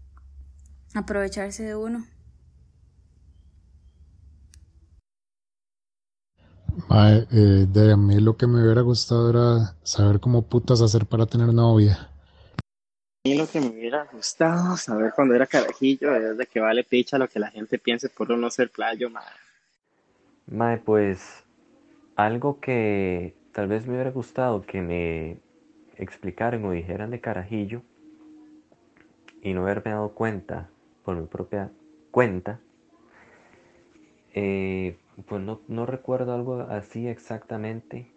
aprovecharse 0.95 1.62
de 1.62 1.77
uno. 1.77 2.07
Eh, 7.33 7.67
de 7.69 7.93
a 7.93 7.97
mí 7.97 8.21
lo 8.21 8.37
que 8.37 8.47
me 8.47 8.62
hubiera 8.62 8.83
gustado 8.83 9.31
era 9.31 9.75
saber 9.83 10.21
cómo 10.21 10.43
putas 10.43 10.81
hacer 10.81 11.07
para 11.07 11.27
tener 11.27 11.53
novia. 11.53 12.11
A 12.57 13.29
mí 13.29 13.35
lo 13.35 13.47
que 13.47 13.61
me 13.61 13.69
hubiera 13.69 14.07
gustado 14.12 14.77
saber 14.77 15.12
cuando 15.15 15.35
era 15.35 15.47
carajillo 15.47 16.15
es 16.17 16.39
de 16.39 16.47
que 16.47 16.61
vale 16.61 16.85
picha 16.85 17.19
lo 17.19 17.29
que 17.29 17.39
la 17.39 17.50
gente 17.50 17.79
piense 17.79 18.09
por 18.09 18.33
uno 18.33 18.50
ser 18.50 18.71
playo, 18.71 19.11
madre. 19.11 19.35
Mae, 20.47 20.79
pues 20.79 21.45
algo 22.17 22.61
que 22.61 23.35
tal 23.53 23.69
vez 23.69 23.87
me 23.87 23.95
hubiera 23.95 24.11
gustado 24.11 24.62
que 24.62 24.81
me 24.81 25.39
explicaran 25.97 26.65
o 26.65 26.73
dijeran 26.73 27.11
de 27.11 27.21
carajillo 27.21 27.83
y 29.43 29.53
no 29.53 29.62
haberme 29.62 29.93
dado 29.93 30.11
cuenta 30.11 30.69
por 31.05 31.17
mi 31.17 31.27
propia 31.27 31.71
cuenta, 32.11 32.61
eh, 34.35 34.97
pues 35.27 35.43
no, 35.43 35.61
no 35.69 35.87
recuerdo 35.87 36.35
algo 36.35 36.61
así 36.62 37.09
exactamente, 37.09 38.11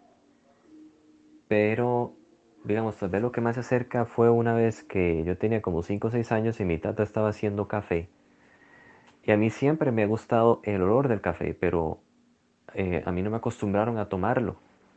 pero 1.48 2.14
digamos, 2.64 2.96
tal 2.96 3.10
vez 3.10 3.22
lo 3.22 3.30
que 3.32 3.40
más 3.40 3.54
se 3.54 3.60
acerca 3.60 4.06
fue 4.06 4.30
una 4.30 4.54
vez 4.54 4.82
que 4.82 5.22
yo 5.24 5.36
tenía 5.36 5.62
como 5.62 5.82
5 5.82 6.08
o 6.08 6.10
6 6.10 6.32
años 6.32 6.58
y 6.60 6.64
mi 6.64 6.78
tata 6.78 7.02
estaba 7.02 7.28
haciendo 7.28 7.68
café. 7.68 8.08
Y 9.22 9.32
a 9.32 9.36
mí 9.36 9.50
siempre 9.50 9.92
me 9.92 10.02
ha 10.02 10.06
gustado 10.06 10.60
el 10.64 10.82
olor 10.82 11.08
del 11.08 11.20
café, 11.20 11.54
pero 11.54 12.00
eh, 12.74 13.02
a 13.06 13.12
mí 13.12 13.22
no 13.22 13.30
me 13.30 13.36
acostumbraron 13.36 13.98
a 13.98 14.08
tomarlo 14.08 14.56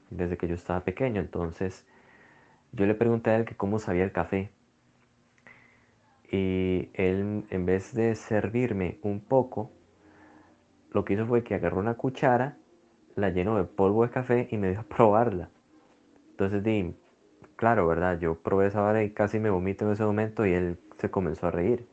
desde 0.10 0.38
que 0.38 0.48
yo 0.48 0.56
estaba 0.56 0.82
pequeño. 0.82 1.22
Entonces 1.22 1.86
yo 2.72 2.86
le 2.86 2.96
pregunté 2.96 3.32
a 3.32 3.36
él 3.38 3.46
que 3.46 3.56
cómo 3.56 3.80
sabía 3.80 4.04
el 4.04 4.12
café. 4.12 4.50
Y 6.30 6.90
él, 6.94 7.46
en 7.50 7.66
vez 7.66 7.94
de 7.94 8.16
servirme 8.16 9.00
un 9.02 9.22
poco, 9.22 9.72
lo 10.98 11.06
que 11.06 11.14
hizo 11.14 11.28
fue 11.28 11.44
que 11.44 11.54
agarró 11.54 11.78
una 11.78 11.94
cuchara, 11.94 12.58
la 13.16 13.30
llenó 13.30 13.56
de 13.56 13.66
polvo 13.66 14.04
de 14.04 14.10
café 14.10 14.48
y 14.50 14.58
me 14.58 14.72
dio 14.72 14.80
a 14.80 14.84
probarla. 14.96 15.50
Entonces 16.32 16.64
di, 16.64 16.96
claro, 17.56 17.88
¿verdad? 17.88 18.20
Yo 18.20 18.34
probé 18.42 18.68
esa 18.68 18.82
vara 18.82 19.04
y 19.04 19.12
casi 19.12 19.40
me 19.40 19.52
vomito 19.52 19.86
en 19.86 19.92
ese 19.92 20.04
momento 20.04 20.48
y 20.48 20.54
él 20.54 20.80
se 20.98 21.12
comenzó 21.12 21.46
a 21.48 21.52
reír. 21.52 21.86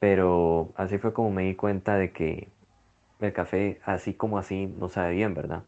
Pero 0.00 0.72
así 0.74 0.98
fue 0.98 1.12
como 1.12 1.30
me 1.30 1.44
di 1.44 1.54
cuenta 1.54 1.94
de 1.96 2.10
que 2.10 2.48
el 3.20 3.32
café 3.32 3.80
así 3.84 4.14
como 4.14 4.38
así 4.38 4.66
no 4.66 4.88
sabe 4.88 5.14
bien, 5.14 5.34
¿verdad? 5.34 5.62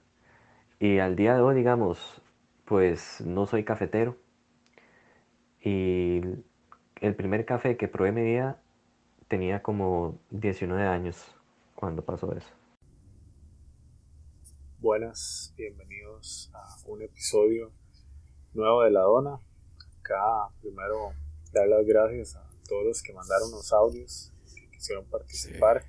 Y 0.80 0.98
al 0.98 1.14
día 1.14 1.37
de 1.37 1.40
hoy, 1.40 1.54
digamos, 1.54 2.20
pues 2.64 3.20
no 3.25 3.46
soy 3.46 3.62
cafetero. 3.62 4.16
Y 5.60 6.22
el 7.00 7.14
primer 7.14 7.44
café 7.44 7.76
que 7.76 7.87
probé 7.87 8.08
en 8.08 8.14
mi 8.16 8.22
vida 8.22 8.58
tenía 9.28 9.62
como 9.62 10.18
19 10.30 10.84
años 10.84 11.38
cuando 11.78 12.04
pasó 12.04 12.32
eso. 12.35 12.49
Buenas, 14.80 15.54
bienvenidos 15.56 16.50
a 16.52 16.76
un 16.87 17.02
episodio 17.02 17.70
nuevo 18.52 18.82
de 18.82 18.90
La 18.90 19.02
Dona. 19.02 19.40
Acá 20.00 20.49
primero 20.61 21.12
dar 21.52 21.68
las 21.68 21.87
gracias 21.87 22.35
a 22.35 22.42
todos 22.68 22.85
los 22.85 23.00
que 23.02 23.12
mandaron 23.12 23.52
los 23.52 23.73
audios, 23.73 24.32
que 24.54 24.68
quisieron 24.70 25.04
participar. 25.06 25.85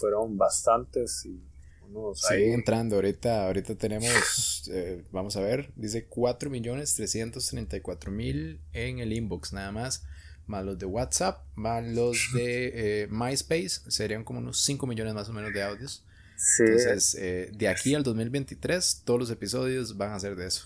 Fueron 0.00 0.36
bastantes 0.36 1.24
y 1.26 1.40
unos 1.88 2.20
Sí, 2.20 2.34
ahí. 2.34 2.50
entrando. 2.50 2.96
Ahorita, 2.96 3.46
ahorita 3.46 3.76
tenemos, 3.76 4.68
eh, 4.72 5.04
vamos 5.12 5.36
a 5.36 5.40
ver, 5.40 5.72
dice 5.76 6.10
4.334.000 6.10 8.60
en 8.72 8.98
el 8.98 9.12
inbox 9.12 9.52
nada 9.52 9.70
más. 9.70 10.04
Más 10.48 10.64
los 10.64 10.76
de 10.78 10.86
WhatsApp, 10.86 11.44
más 11.54 11.84
los 11.86 12.32
de 12.34 13.02
eh, 13.02 13.08
MySpace, 13.10 13.88
serían 13.90 14.24
como 14.24 14.40
unos 14.40 14.60
5 14.64 14.84
millones 14.86 15.14
más 15.14 15.28
o 15.28 15.32
menos 15.32 15.52
de 15.52 15.62
audios. 15.62 16.04
Sí. 16.36 16.64
Entonces, 16.64 17.14
eh, 17.20 17.50
de 17.52 17.68
aquí 17.68 17.94
al 17.94 18.02
2023, 18.02 19.02
todos 19.04 19.20
los 19.20 19.30
episodios 19.30 19.96
van 19.96 20.12
a 20.12 20.18
ser 20.20 20.34
de 20.36 20.46
eso. 20.46 20.64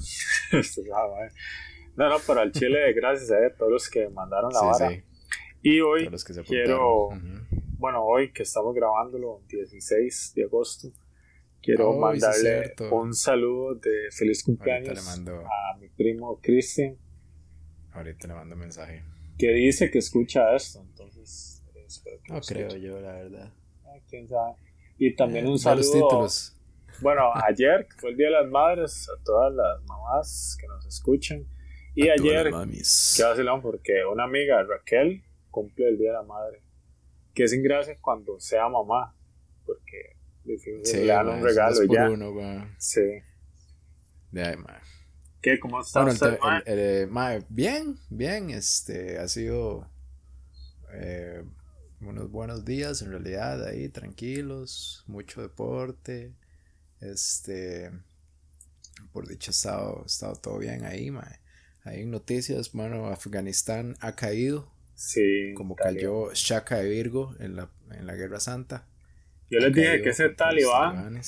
No, 1.95 2.09
no, 2.09 2.17
pero 2.27 2.41
al 2.41 2.53
Chile, 2.53 2.93
gracias 2.97 3.31
a 3.31 3.55
todos 3.57 3.71
los 3.71 3.91
que 3.91 4.09
mandaron 4.09 4.51
la 4.53 4.61
Sí, 4.61 4.67
vara. 4.67 4.91
sí. 4.91 5.03
Y 5.63 5.81
hoy 5.81 6.09
los 6.09 6.25
que 6.25 6.33
se 6.35 6.43
quiero, 6.43 7.11
apuntaron. 7.13 7.47
bueno, 7.79 8.03
hoy 8.05 8.33
que 8.33 8.45
estamos 8.45 8.75
grabándolo, 8.75 9.43
16 9.49 10.33
de 10.35 10.45
agosto, 10.45 10.89
quiero 11.63 11.91
Oh, 11.91 12.01
mandarle 12.01 12.73
un 12.91 13.15
saludo 13.15 13.75
de 13.75 14.11
feliz 14.11 14.43
cumpleaños 14.43 14.95
le 14.95 15.03
mando. 15.03 15.41
a 15.47 15.77
mi 15.79 15.89
primo 15.89 16.41
Cristian, 16.43 16.97
Ahorita 17.93 18.27
le 18.27 18.35
mando 18.35 18.57
mensaje. 18.57 19.05
Que 19.43 19.53
dice 19.55 19.91
que 19.91 19.99
escucha 19.99 20.55
esto, 20.55 20.81
entonces 20.83 21.61
espero 21.85 22.17
que 22.23 22.33
No 22.33 22.39
lo 22.39 22.45
creo 22.45 22.67
escuche. 22.69 22.87
yo, 22.87 23.01
la 23.01 23.13
verdad. 23.15 23.53
Ah, 23.85 23.99
quién 24.09 24.29
sabe. 24.29 24.55
Y 24.99 25.17
también 25.17 25.45
Eh, 25.47 25.49
un 25.49 25.55
los 25.55 25.63
saludo. 25.63 25.93
títulos. 25.93 26.57
Bueno, 27.01 27.23
ayer 27.49 27.89
fue 27.99 28.11
el 28.11 28.17
Día 28.17 28.29
de 28.29 28.33
las 28.35 28.49
Madres, 28.49 29.09
a 29.09 29.21
todas 29.25 29.53
las 29.53 29.83
mamás 29.85 30.57
que 30.61 30.67
nos 30.69 30.87
escuchan. 30.87 31.45
Y 31.97 32.09
A 32.09 32.13
ayer, 32.13 32.45
qué 32.51 33.23
vacilón, 33.25 33.61
porque 33.63 34.05
una 34.05 34.25
amiga, 34.25 34.63
Raquel, 34.63 35.25
cumple 35.51 35.89
el 35.89 35.99
Día 35.99 36.11
de 36.13 36.17
la 36.19 36.23
Madre. 36.23 36.63
Que 37.35 37.43
es 37.45 37.53
ingracia 37.53 37.99
cuando 38.01 38.39
sea 38.39 38.69
mamá, 38.69 39.15
porque 39.67 40.17
difícil, 40.45 40.85
Sí, 40.87 40.97
le 40.99 41.07
dan 41.07 41.27
ma, 41.27 41.35
un 41.35 41.43
regalo 41.43 41.83
y 41.83 41.89
ya. 41.93 42.09
uno. 42.09 42.67
Sí. 42.79 43.01
De 44.31 44.43
ahí. 44.45 44.55
¿Qué? 45.43 45.59
¿Cómo 45.59 45.81
está 45.81 46.01
Bueno, 46.03 46.13
usted, 46.15 46.39
el- 46.67 46.73
el, 46.73 46.79
eh, 47.03 47.07
mae, 47.11 47.45
bien, 47.49 47.99
bien, 48.11 48.51
este, 48.51 49.19
ha 49.19 49.29
sido 49.29 49.89
eh, 50.93 51.43
unos 52.01 52.31
buenos 52.31 52.65
días 52.65 53.03
en 53.03 53.11
realidad 53.11 53.65
ahí, 53.67 53.89
tranquilos, 53.89 55.05
mucho 55.07 55.41
deporte, 55.43 56.33
este, 57.01 57.91
por 59.13 59.29
dicho 59.29 59.51
ha 59.51 59.53
estado, 59.53 60.05
estado 60.07 60.37
todo 60.37 60.59
bien 60.59 60.85
ahí, 60.85 61.11
mae. 61.11 61.41
Hay 61.85 62.07
noticias, 62.07 62.73
bueno, 62.73 63.09
Afganistán 63.09 63.97
ha 64.01 64.15
caído, 64.15 64.71
Sí, 64.95 65.53
como 65.57 65.75
cayó. 65.75 66.33
Shaka 66.33 66.77
de 66.79 66.89
Virgo 66.89 67.35
en 67.41 67.57
la, 67.57 67.69
en 67.91 68.07
la 68.07 68.15
Guerra 68.15 68.39
Santa. 68.39 68.87
Yo 69.51 69.59
les 69.59 69.75
dije 69.75 70.01
que 70.03 70.11
ese 70.11 70.29
talibán 70.31 71.21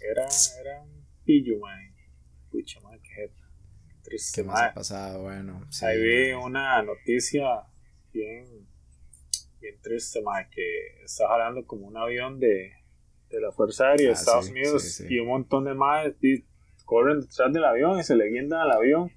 era, 0.00 0.28
era 0.60 0.80
un 0.82 1.04
pillo, 1.24 1.58
man. 1.58 1.92
Pucha, 2.50 2.80
jeta. 2.80 2.95
Triste, 4.06 4.40
¿Qué 4.40 4.46
más 4.46 4.60
ha 4.62 4.74
pasado? 4.74 5.22
Bueno, 5.22 5.66
sí, 5.70 5.84
Ahí 5.84 6.00
vi 6.00 6.32
una 6.32 6.82
noticia 6.82 7.64
bien, 8.12 8.46
bien 9.60 9.80
triste, 9.82 10.22
mae, 10.22 10.48
que 10.50 11.02
está 11.04 11.28
jalando 11.28 11.66
como 11.66 11.86
un 11.88 11.96
avión 11.96 12.38
de, 12.38 12.72
de 13.30 13.40
la 13.40 13.52
Fuerza 13.52 13.88
Aérea 13.88 14.06
de 14.06 14.12
Ah, 14.12 14.16
Estados 14.16 14.46
sí, 14.46 14.52
Unidos 14.52 14.82
sí, 14.84 15.04
y 15.08 15.18
un 15.18 15.28
montón 15.28 15.64
de 15.64 15.74
di- 16.20 16.44
corren 16.84 17.20
detrás 17.20 17.52
del 17.52 17.64
avión 17.64 17.98
y 17.98 18.04
se 18.04 18.14
le 18.14 18.28
guindan 18.28 18.60
al 18.60 18.70
avión 18.72 19.10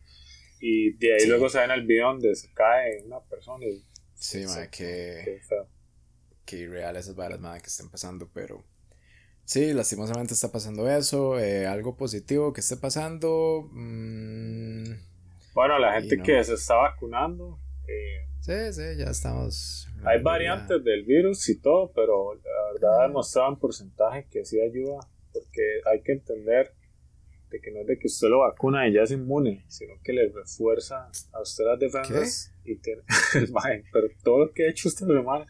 y 0.60 0.94
de 0.98 1.14
ahí 1.16 1.28
luego 1.28 1.50
se 1.50 1.60
ven 1.60 1.72
el 1.72 1.86
video 1.86 2.08
donde 2.08 2.36
se 2.36 2.52
cae 2.54 3.04
una 3.06 3.20
persona 3.22 3.66
y 3.66 3.84
Sí, 4.16 4.46
mae, 4.46 4.70
que, 4.70 5.40
qué 6.46 6.58
irreal 6.58 6.96
esas 6.98 7.16
balas, 7.16 7.40
madre, 7.40 7.62
que 7.62 7.68
estén 7.68 7.90
pasando, 7.90 8.30
pero 8.34 8.64
sí, 9.50 9.74
lastimosamente 9.74 10.34
está 10.36 10.52
pasando 10.52 10.88
eso. 10.88 11.40
eh, 11.40 11.66
algo 11.66 11.96
positivo 11.98 12.54
que 12.54 12.62
esté 12.62 12.78
pasando. 12.78 13.68
mm, 13.72 14.92
Bueno, 15.56 15.80
la 15.80 15.94
gente 16.00 16.18
no. 16.18 16.24
que 16.24 16.44
se 16.44 16.54
está 16.54 16.76
vacunando, 16.76 17.60
eh, 17.88 18.28
sí, 18.42 18.74
sí, 18.74 18.98
ya 18.98 19.10
estamos. 19.10 19.88
hay 20.06 20.22
variantes 20.22 20.84
del 20.84 21.04
virus 21.04 21.50
y 21.50 21.60
todo, 21.60 21.92
pero 21.94 22.36
la 22.36 22.74
verdad 22.74 23.00
ha 23.04 23.08
demostrado 23.08 23.50
en 23.50 23.56
porcentaje 23.60 24.28
que 24.32 24.46
sí 24.46 24.62
ayuda, 24.62 25.00
porque 25.34 25.82
hay 25.92 26.02
que 26.04 26.12
entender 26.14 26.74
de 27.50 27.60
que 27.60 27.72
no 27.72 27.80
es 27.82 27.88
de 27.88 27.98
que 27.98 28.06
usted 28.06 28.28
lo 28.28 28.40
vacuna 28.42 28.88
y 28.88 28.94
ya 28.94 29.02
es 29.02 29.12
inmune, 29.12 29.66
sino 29.68 29.96
que 30.04 30.14
le 30.14 30.30
refuerza 30.30 31.10
a 31.34 31.42
usted 31.42 31.64
las 31.66 31.80
defensas 31.80 32.54
y 32.64 32.76
tiene, 32.76 33.02
pero 33.92 34.08
todo 34.24 34.46
lo 34.46 34.52
que 34.54 34.68
ha 34.68 34.70
hecho 34.70 34.88
esta 34.88 35.08
semana. 35.08 35.48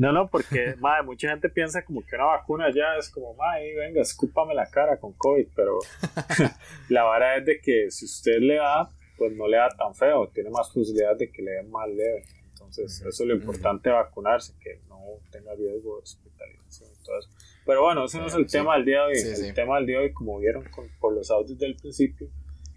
No, 0.00 0.12
no, 0.12 0.30
porque 0.30 0.74
mae, 0.80 1.02
mucha 1.02 1.28
gente 1.28 1.48
piensa 1.50 1.84
como 1.84 2.00
que 2.04 2.16
una 2.16 2.24
vacuna 2.24 2.70
ya 2.74 2.96
es 2.98 3.10
como, 3.10 3.34
mae, 3.34 3.74
venga, 3.76 4.00
escúpame 4.00 4.54
la 4.54 4.66
cara 4.70 4.98
con 4.98 5.12
COVID, 5.12 5.48
pero 5.54 5.78
la 6.88 7.02
vara 7.04 7.36
es 7.36 7.44
de 7.44 7.60
que 7.60 7.90
si 7.90 8.06
usted 8.06 8.38
le 8.40 8.56
da, 8.56 8.88
pues 9.18 9.32
no 9.36 9.46
le 9.46 9.58
da 9.58 9.68
tan 9.68 9.94
feo, 9.94 10.28
tiene 10.28 10.48
más 10.50 10.70
posibilidades 10.70 11.18
de 11.18 11.30
que 11.30 11.42
le 11.42 11.50
dé 11.52 11.62
más 11.64 11.88
leve. 11.88 12.22
Entonces, 12.52 13.00
eso 13.00 13.08
es 13.24 13.28
lo 13.28 13.34
importante 13.34 13.90
vacunarse, 13.90 14.54
que 14.60 14.80
no 14.88 14.98
tenga 15.30 15.54
riesgo 15.54 15.96
de 15.96 16.02
hospitalización 16.02 16.90
y 16.92 17.04
todo 17.04 17.18
eso. 17.18 17.28
Pero 17.66 17.82
bueno, 17.82 18.04
ese 18.06 18.18
no 18.18 18.26
es 18.26 18.34
el 18.34 18.48
Sí. 18.48 18.58
tema 18.58 18.76
del 18.76 18.84
día 18.86 19.00
de 19.00 19.06
hoy. 19.06 19.16
Sí, 19.16 19.28
el 19.28 19.36
sí. 19.36 19.52
tema 19.52 19.76
del 19.76 19.86
día 19.86 19.98
de 19.98 20.04
hoy, 20.04 20.12
como 20.12 20.38
vieron 20.38 20.64
con- 20.70 20.88
por 20.98 21.12
los 21.14 21.30
audios 21.30 21.58
del 21.58 21.76
principio, 21.76 22.28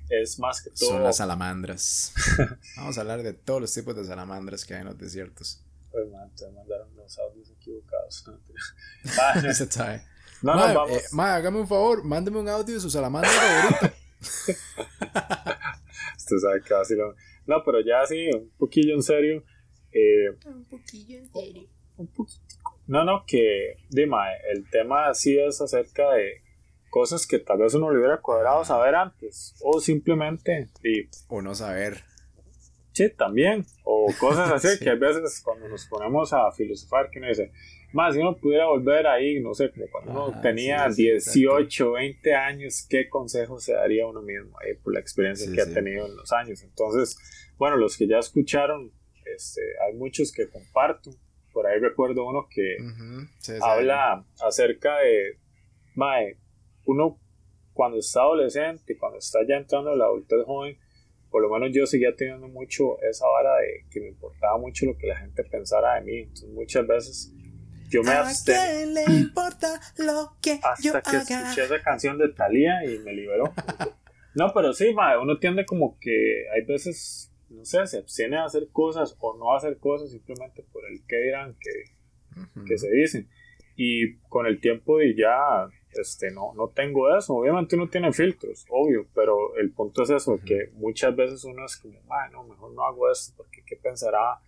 es 0.09 0.39
más 0.39 0.61
que 0.61 0.69
todo. 0.71 0.89
Son 0.89 1.03
las 1.03 1.17
salamandras. 1.17 2.13
Vamos 2.77 2.97
a 2.97 3.01
hablar 3.01 3.23
de 3.23 3.33
todos 3.33 3.61
los 3.61 3.73
tipos 3.73 3.95
de 3.95 4.03
salamandras 4.03 4.65
que 4.65 4.73
hay 4.73 4.81
en 4.81 4.87
los 4.87 4.97
desiertos. 4.97 5.63
Pues, 5.93 6.09
man, 6.09 6.29
te 6.35 6.49
mandaron 6.51 6.93
los 6.95 7.17
audios 7.19 7.49
equivocados. 7.51 8.25
Se 9.57 9.71
sabe. 9.71 10.01
No, 10.41 10.55
no, 10.55 10.73
vamos. 10.73 10.91
eh, 10.97 11.01
mae, 11.13 11.31
hágame 11.35 11.59
un 11.61 11.67
favor, 11.67 12.03
mándeme 12.03 12.39
un 12.39 12.49
audio 12.49 12.73
de 12.75 12.81
su 12.81 12.89
salamandra 12.89 13.29
favorita. 13.31 13.93
Usted 16.17 16.37
sabe 16.41 16.61
que 16.61 16.73
así 16.73 16.95
lo... 16.95 17.15
No, 17.45 17.63
pero 17.63 17.79
ya 17.81 18.05
sí, 18.05 18.29
un 18.33 18.49
poquillo 18.57 18.93
en 18.95 19.03
serio. 19.03 19.43
eh, 19.91 20.29
Un 20.45 20.65
poquillo 20.65 21.19
en 21.19 21.31
serio. 21.31 21.69
no, 22.87 23.03
no, 23.05 23.23
que, 23.27 23.75
dime, 23.89 24.17
el 24.53 24.69
tema 24.69 25.13
sí 25.13 25.37
es 25.37 25.61
acerca 25.61 26.11
de 26.13 26.41
cosas 26.89 27.27
que 27.27 27.39
tal 27.39 27.57
vez 27.59 27.73
uno 27.73 27.91
le 27.91 27.97
hubiera 27.99 28.19
cuadrado 28.21 28.63
saber 28.65 28.95
antes. 28.95 29.55
O 29.61 29.79
simplemente, 29.79 30.69
y, 30.83 31.09
O 31.27 31.41
no 31.41 31.53
saber. 31.55 32.03
Sí, 32.93 33.09
también. 33.09 33.65
O 33.83 34.07
cosas 34.19 34.51
así 34.51 34.67
Sí. 34.77 34.83
que 34.83 34.89
a 34.91 34.95
veces 34.95 35.41
cuando 35.43 35.67
nos 35.67 35.85
ponemos 35.87 36.31
a 36.33 36.51
filosofar, 36.51 37.09
que 37.09 37.19
uno 37.19 37.27
dice, 37.27 37.51
más 37.91 38.13
si 38.15 38.21
uno 38.21 38.35
pudiera 38.37 38.65
volver 38.67 39.05
ahí, 39.07 39.39
no 39.41 39.53
sé, 39.53 39.69
como 39.71 39.85
cuando 39.91 40.11
uno 40.11 40.27
Ajá, 40.31 40.41
tenía 40.41 40.89
sí, 40.91 41.19
sí, 41.19 41.41
18, 41.41 41.91
20 41.91 42.33
años, 42.35 42.85
¿qué 42.89 43.09
consejo 43.09 43.59
se 43.59 43.73
daría 43.73 44.03
a 44.03 44.07
uno 44.07 44.21
mismo 44.21 44.57
ahí 44.59 44.73
por 44.75 44.93
la 44.93 44.99
experiencia 44.99 45.47
Sí, 45.47 45.53
que 45.53 45.61
ha 45.61 45.73
tenido 45.73 46.05
en 46.07 46.15
los 46.15 46.31
años? 46.31 46.63
Entonces, 46.63 47.17
bueno, 47.57 47.77
los 47.77 47.97
que 47.97 48.07
ya 48.07 48.17
escucharon, 48.19 48.91
este, 49.25 49.61
hay 49.87 49.93
muchos 49.95 50.31
que 50.31 50.47
comparto. 50.49 51.11
Por 51.51 51.67
ahí 51.67 51.79
recuerdo 51.79 52.25
uno 52.25 52.47
que 52.49 52.77
sí, 53.39 53.53
sí. 53.53 53.59
habla 53.61 54.25
acerca 54.43 54.97
de, 54.99 55.37
mae, 55.93 56.37
uno 56.85 57.19
cuando 57.73 57.97
está 57.99 58.21
adolescente, 58.21 58.97
cuando 58.97 59.19
está 59.19 59.39
ya 59.47 59.57
entrando 59.57 59.93
en 59.93 59.99
la 59.99 60.05
adultez 60.05 60.39
joven, 60.45 60.77
por 61.33 61.41
lo 61.41 61.49
menos 61.49 61.75
yo 61.75 61.87
seguía 61.87 62.15
teniendo 62.15 62.47
mucho 62.47 63.01
esa 63.01 63.25
vara 63.27 63.57
de 63.57 63.87
que 63.89 63.99
me 63.99 64.09
importaba 64.09 64.55
mucho 64.59 64.85
lo 64.85 64.95
que 64.95 65.07
la 65.07 65.17
gente 65.17 65.43
pensara 65.43 65.95
de 65.95 66.01
mí. 66.01 66.19
Entonces 66.19 66.49
muchas 66.49 66.85
veces 66.85 67.33
yo 67.89 68.03
me 68.03 68.11
abstenía 68.11 68.85
le 68.85 69.03
importa 69.15 69.81
lo 69.97 70.37
que 70.39 70.59
hasta 70.61 71.01
que 71.01 71.17
escuché 71.17 71.63
esa 71.63 71.81
canción 71.81 72.19
de 72.19 72.29
Thalía 72.29 72.85
y 72.85 72.99
me 72.99 73.13
liberó. 73.13 73.51
No, 74.35 74.51
pero 74.53 74.73
sí, 74.73 74.93
mae, 74.93 75.17
uno 75.17 75.37
tiende 75.37 75.63
como 75.63 75.97
que 75.99 76.45
hay 76.53 76.63
veces, 76.65 77.31
no 77.49 77.65
sé, 77.65 77.85
se 77.85 77.97
abstiene 77.99 78.37
de 78.37 78.43
hacer 78.43 78.67
cosas 78.71 79.15
o 79.19 79.35
no 79.35 79.55
hacer 79.55 79.77
cosas 79.77 80.11
simplemente 80.11 80.63
por 80.71 80.83
el 80.85 81.05
que 81.07 81.17
dirán 81.17 81.55
que, 81.59 82.63
que 82.65 82.77
se 82.77 82.91
dicen. 82.91 83.29
Y 83.75 84.17
con 84.29 84.45
el 84.47 84.59
tiempo 84.59 85.01
y 85.01 85.15
ya, 85.15 85.67
este, 85.95 86.31
no, 86.31 86.53
no 86.55 86.69
tengo 86.69 87.15
eso. 87.15 87.33
Obviamente 87.35 87.75
uno 87.75 87.89
tiene 87.89 88.11
filtros, 88.13 88.65
obvio, 88.69 89.05
pero 89.13 89.55
el 89.57 89.71
punto 89.71 90.03
es 90.03 90.09
eso, 90.09 90.39
que 90.45 90.69
muchas 90.73 91.15
veces 91.15 91.43
uno 91.43 91.65
es 91.65 91.77
como, 91.77 91.99
"Mae, 92.07 92.31
no, 92.31 92.43
mejor 92.43 92.73
no 92.73 92.85
hago 92.85 93.11
esto 93.11 93.33
porque 93.37 93.63
qué 93.65 93.75
pensará 93.75 94.39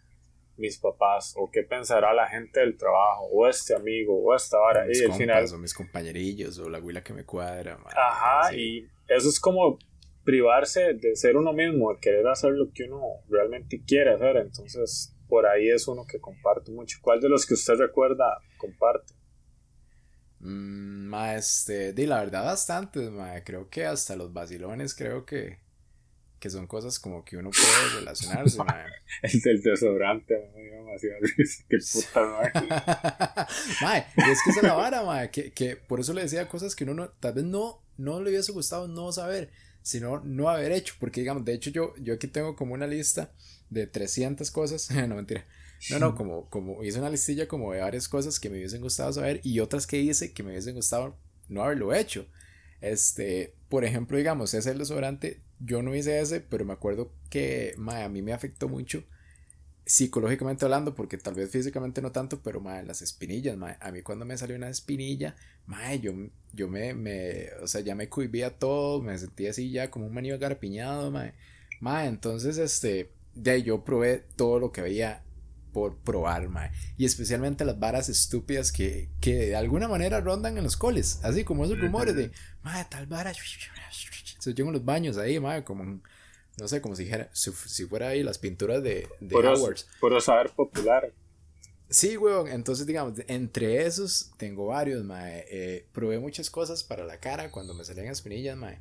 mis 0.57 0.77
papás 0.77 1.33
o 1.37 1.49
qué 1.51 1.63
pensará 1.63 2.13
la 2.13 2.27
gente 2.27 2.59
del 2.61 2.77
trabajo 2.77 3.25
o 3.25 3.47
este 3.47 3.75
amigo 3.75 4.17
o 4.23 4.33
esta 4.33 4.57
vara. 4.57 4.85
mis 4.85 5.01
Y 5.01 5.05
al 5.05 5.13
final 5.13 5.45
o 5.53 5.57
mis 5.57 5.73
compañerillos 5.73 6.59
o 6.59 6.69
la 6.69 6.79
huila 6.79 7.03
que 7.03 7.13
me 7.13 7.25
cuadra. 7.25 7.77
Ajá, 7.95 8.55
y 8.55 8.87
eso 9.07 9.29
es 9.29 9.39
como 9.39 9.77
privarse 10.23 10.93
de 10.93 11.15
ser 11.15 11.37
uno 11.37 11.53
mismo, 11.53 11.93
de 11.93 11.99
querer 11.99 12.27
hacer 12.27 12.51
lo 12.51 12.71
que 12.73 12.83
uno 12.85 13.01
realmente 13.29 13.81
quiere 13.85 14.13
hacer. 14.13 14.37
Entonces, 14.37 15.15
por 15.27 15.45
ahí 15.45 15.69
es 15.69 15.87
uno 15.87 16.05
que 16.09 16.19
comparte 16.19 16.71
mucho. 16.71 16.97
¿Cuál 17.01 17.19
de 17.19 17.29
los 17.29 17.45
que 17.45 17.53
usted 17.53 17.75
recuerda 17.75 18.39
comparte? 18.57 19.13
Ma, 21.15 21.33
este, 21.35 21.93
di 21.93 22.05
la 22.05 22.19
verdad 22.19 22.43
bastantes, 22.43 23.09
ma, 23.09 23.41
creo 23.41 23.69
que 23.69 23.85
hasta 23.85 24.17
los 24.17 24.33
vacilones 24.33 24.93
creo 24.93 25.25
que, 25.25 25.59
que 26.39 26.49
son 26.49 26.67
cosas 26.67 26.99
como 26.99 27.23
que 27.23 27.37
uno 27.37 27.51
puede 27.51 27.99
relacionarse, 27.99 28.57
ma. 28.65 28.85
El 29.21 29.39
del 29.39 29.61
desodorante, 29.61 30.51
me 30.53 30.63
dio 30.63 30.73
demasiado 30.73 31.21
risa. 31.37 31.63
Qué 31.69 31.77
puta 31.93 32.19
madre. 32.19 32.51
Mae, 33.81 34.05
es 34.29 34.43
que 34.43 34.49
esa 34.49 34.59
es 34.59 34.63
la 34.63 34.73
vara, 34.73 35.03
mae, 35.03 35.31
que, 35.31 35.51
que 35.51 35.77
por 35.77 36.01
eso 36.01 36.13
le 36.13 36.23
decía 36.23 36.49
cosas 36.49 36.75
que 36.75 36.83
uno 36.83 36.93
no, 36.93 37.07
tal 37.07 37.31
vez 37.35 37.45
no, 37.45 37.81
no 37.95 38.21
le 38.21 38.31
hubiese 38.31 38.51
gustado 38.51 38.89
no 38.89 39.09
saber, 39.13 39.51
sino 39.83 40.19
no 40.19 40.49
haber 40.49 40.73
hecho, 40.73 40.95
porque 40.99 41.21
digamos, 41.21 41.45
de 41.45 41.53
hecho 41.53 41.69
yo, 41.69 41.93
yo 41.95 42.15
aquí 42.15 42.27
tengo 42.27 42.57
como 42.57 42.73
una 42.73 42.87
lista 42.87 43.31
de 43.69 43.87
300 43.87 44.51
cosas, 44.51 44.91
no 45.07 45.15
mentira, 45.15 45.45
no, 45.89 45.99
no, 45.99 46.15
como, 46.15 46.49
como 46.49 46.83
hice 46.83 46.99
una 46.99 47.09
listilla 47.09 47.47
como 47.47 47.73
de 47.73 47.81
varias 47.81 48.07
cosas 48.07 48.39
que 48.39 48.49
me 48.49 48.57
hubiesen 48.57 48.81
gustado 48.81 49.13
saber 49.13 49.41
y 49.43 49.59
otras 49.59 49.85
que 49.85 49.99
hice 49.99 50.33
que 50.33 50.43
me 50.43 50.51
hubiesen 50.51 50.75
gustado 50.75 51.17
no 51.49 51.63
haberlo 51.63 51.93
hecho. 51.93 52.27
Este, 52.81 53.53
por 53.69 53.85
ejemplo, 53.85 54.17
digamos, 54.17 54.53
ese 54.53 54.71
el 54.71 54.77
desodorante, 54.77 55.41
yo 55.59 55.81
no 55.81 55.95
hice 55.95 56.19
ese, 56.19 56.41
pero 56.41 56.65
me 56.65 56.73
acuerdo 56.73 57.11
que 57.29 57.73
mae, 57.77 58.03
a 58.03 58.09
mí 58.09 58.21
me 58.21 58.33
afectó 58.33 58.67
mucho 58.67 59.03
psicológicamente 59.85 60.65
hablando, 60.65 60.95
porque 60.95 61.17
tal 61.17 61.35
vez 61.35 61.51
físicamente 61.51 62.01
no 62.01 62.11
tanto, 62.11 62.41
pero 62.41 62.59
mae, 62.59 62.83
las 62.83 63.01
espinillas, 63.01 63.57
a 63.79 63.91
mí 63.91 64.01
cuando 64.01 64.25
me 64.25 64.37
salió 64.37 64.55
una 64.55 64.69
espinilla, 64.69 65.35
yo, 66.01 66.13
yo 66.53 66.67
me, 66.67 66.93
me, 66.93 67.49
o 67.61 67.67
sea, 67.67 67.81
ya 67.81 67.95
me 67.95 68.09
cohibía 68.09 68.57
todo, 68.57 69.01
me 69.01 69.17
sentía 69.17 69.51
así 69.51 69.71
ya 69.71 69.91
como 69.91 70.07
un 70.07 70.13
maníaco 70.13 70.41
garpiñado, 70.41 71.11
entonces, 72.07 72.57
este, 72.57 73.11
de 73.35 73.63
yo 73.63 73.83
probé 73.83 74.23
todo 74.35 74.59
lo 74.59 74.71
que 74.71 74.81
había 74.81 75.24
por 75.75 75.97
probar, 75.97 76.47
mae, 76.47 76.71
y 76.97 77.03
especialmente 77.03 77.65
las 77.65 77.77
varas 77.77 78.07
estúpidas 78.07 78.71
que, 78.71 79.09
que 79.19 79.47
de 79.47 79.55
alguna 79.57 79.89
manera 79.89 80.21
rondan 80.21 80.57
en 80.57 80.63
los 80.63 80.77
coles, 80.77 81.19
así 81.21 81.43
como 81.43 81.65
esos 81.65 81.77
rumores 81.77 82.15
de, 82.15 82.31
mae, 82.63 82.85
tal 82.89 83.07
vara, 83.07 83.33
se 84.39 84.49
oyen 84.51 84.67
en 84.67 84.73
los 84.73 84.85
baños 84.85 85.17
ahí, 85.17 85.37
mae, 85.39 85.65
como 85.65 85.83
un- 85.83 86.01
no 86.57 86.67
sé, 86.69 86.79
como 86.79 86.95
si, 86.95 87.03
dijera, 87.03 87.29
si, 87.33 87.51
si 87.51 87.85
fuera 87.85 88.07
ahí 88.07 88.23
las 88.23 88.37
pinturas 88.37 88.81
de, 88.81 89.09
de 89.19 89.29
Puro, 89.35 89.51
Howards. 89.53 89.85
puro 89.99 90.21
saber 90.21 90.49
popular. 90.51 91.11
Sí, 91.89 92.15
weón. 92.15 92.47
Entonces, 92.47 92.85
digamos, 92.87 93.19
entre 93.27 93.85
esos 93.85 94.31
tengo 94.37 94.67
varios, 94.67 95.03
mae. 95.03 95.45
Eh, 95.49 95.85
probé 95.91 96.17
muchas 96.19 96.49
cosas 96.49 96.83
para 96.85 97.03
la 97.05 97.19
cara 97.19 97.51
cuando 97.51 97.73
me 97.73 97.83
salían 97.83 98.07
espinillas, 98.07 98.55
mae. 98.57 98.79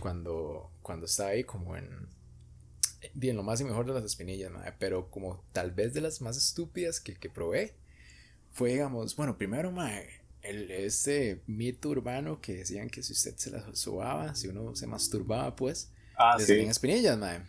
Cuando, 0.00 0.70
cuando 0.82 1.06
estaba 1.06 1.30
ahí 1.30 1.44
como 1.44 1.74
en... 1.76 1.88
Bien, 3.14 3.36
lo 3.36 3.42
más 3.42 3.60
y 3.60 3.64
mejor 3.64 3.86
de 3.86 3.92
las 3.94 4.04
espinillas, 4.04 4.50
mae. 4.50 4.72
Pero 4.78 5.10
como 5.10 5.44
tal 5.52 5.72
vez 5.72 5.92
de 5.94 6.00
las 6.00 6.20
más 6.20 6.36
estúpidas 6.36 7.00
que, 7.00 7.14
que 7.14 7.28
probé, 7.28 7.74
fue, 8.52 8.70
digamos, 8.72 9.16
bueno, 9.16 9.36
primero, 9.36 9.70
mae, 9.72 10.08
el, 10.42 10.70
este 10.70 11.42
mito 11.46 11.88
urbano 11.90 12.40
que 12.40 12.54
decían 12.54 12.88
que 12.90 13.02
si 13.02 13.12
usted 13.12 13.34
se 13.36 13.50
la 13.50 13.74
sobaba, 13.74 14.34
si 14.34 14.48
uno 14.48 14.74
se 14.76 14.86
masturbaba, 14.86 15.54
pues, 15.56 15.90
Ah, 16.16 16.36
le 16.38 16.44
sí. 16.44 16.52
salían 16.52 16.70
espinillas, 16.70 17.18
mae. 17.18 17.40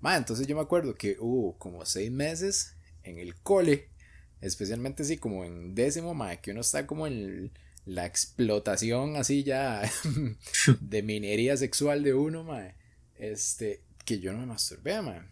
Mae, 0.00 0.18
entonces 0.18 0.46
yo 0.46 0.54
me 0.54 0.62
acuerdo 0.62 0.94
que 0.94 1.16
hubo 1.18 1.56
como 1.58 1.84
seis 1.86 2.10
meses 2.10 2.74
en 3.02 3.18
el 3.18 3.34
cole, 3.36 3.88
especialmente 4.42 5.02
así 5.02 5.16
como 5.16 5.44
en 5.44 5.74
décimo, 5.74 6.12
mae, 6.14 6.40
que 6.40 6.50
uno 6.50 6.60
está 6.60 6.86
como 6.86 7.06
en 7.06 7.50
la 7.86 8.04
explotación 8.06 9.16
así 9.16 9.42
ya 9.42 9.82
de 10.80 11.02
minería 11.02 11.56
sexual 11.56 12.02
de 12.02 12.12
uno, 12.14 12.44
mae. 12.44 12.74
Este, 13.16 13.80
que 14.04 14.18
yo 14.20 14.32
no 14.32 14.38
me 14.38 14.46
masturbé, 14.46 15.00
mae. 15.02 15.22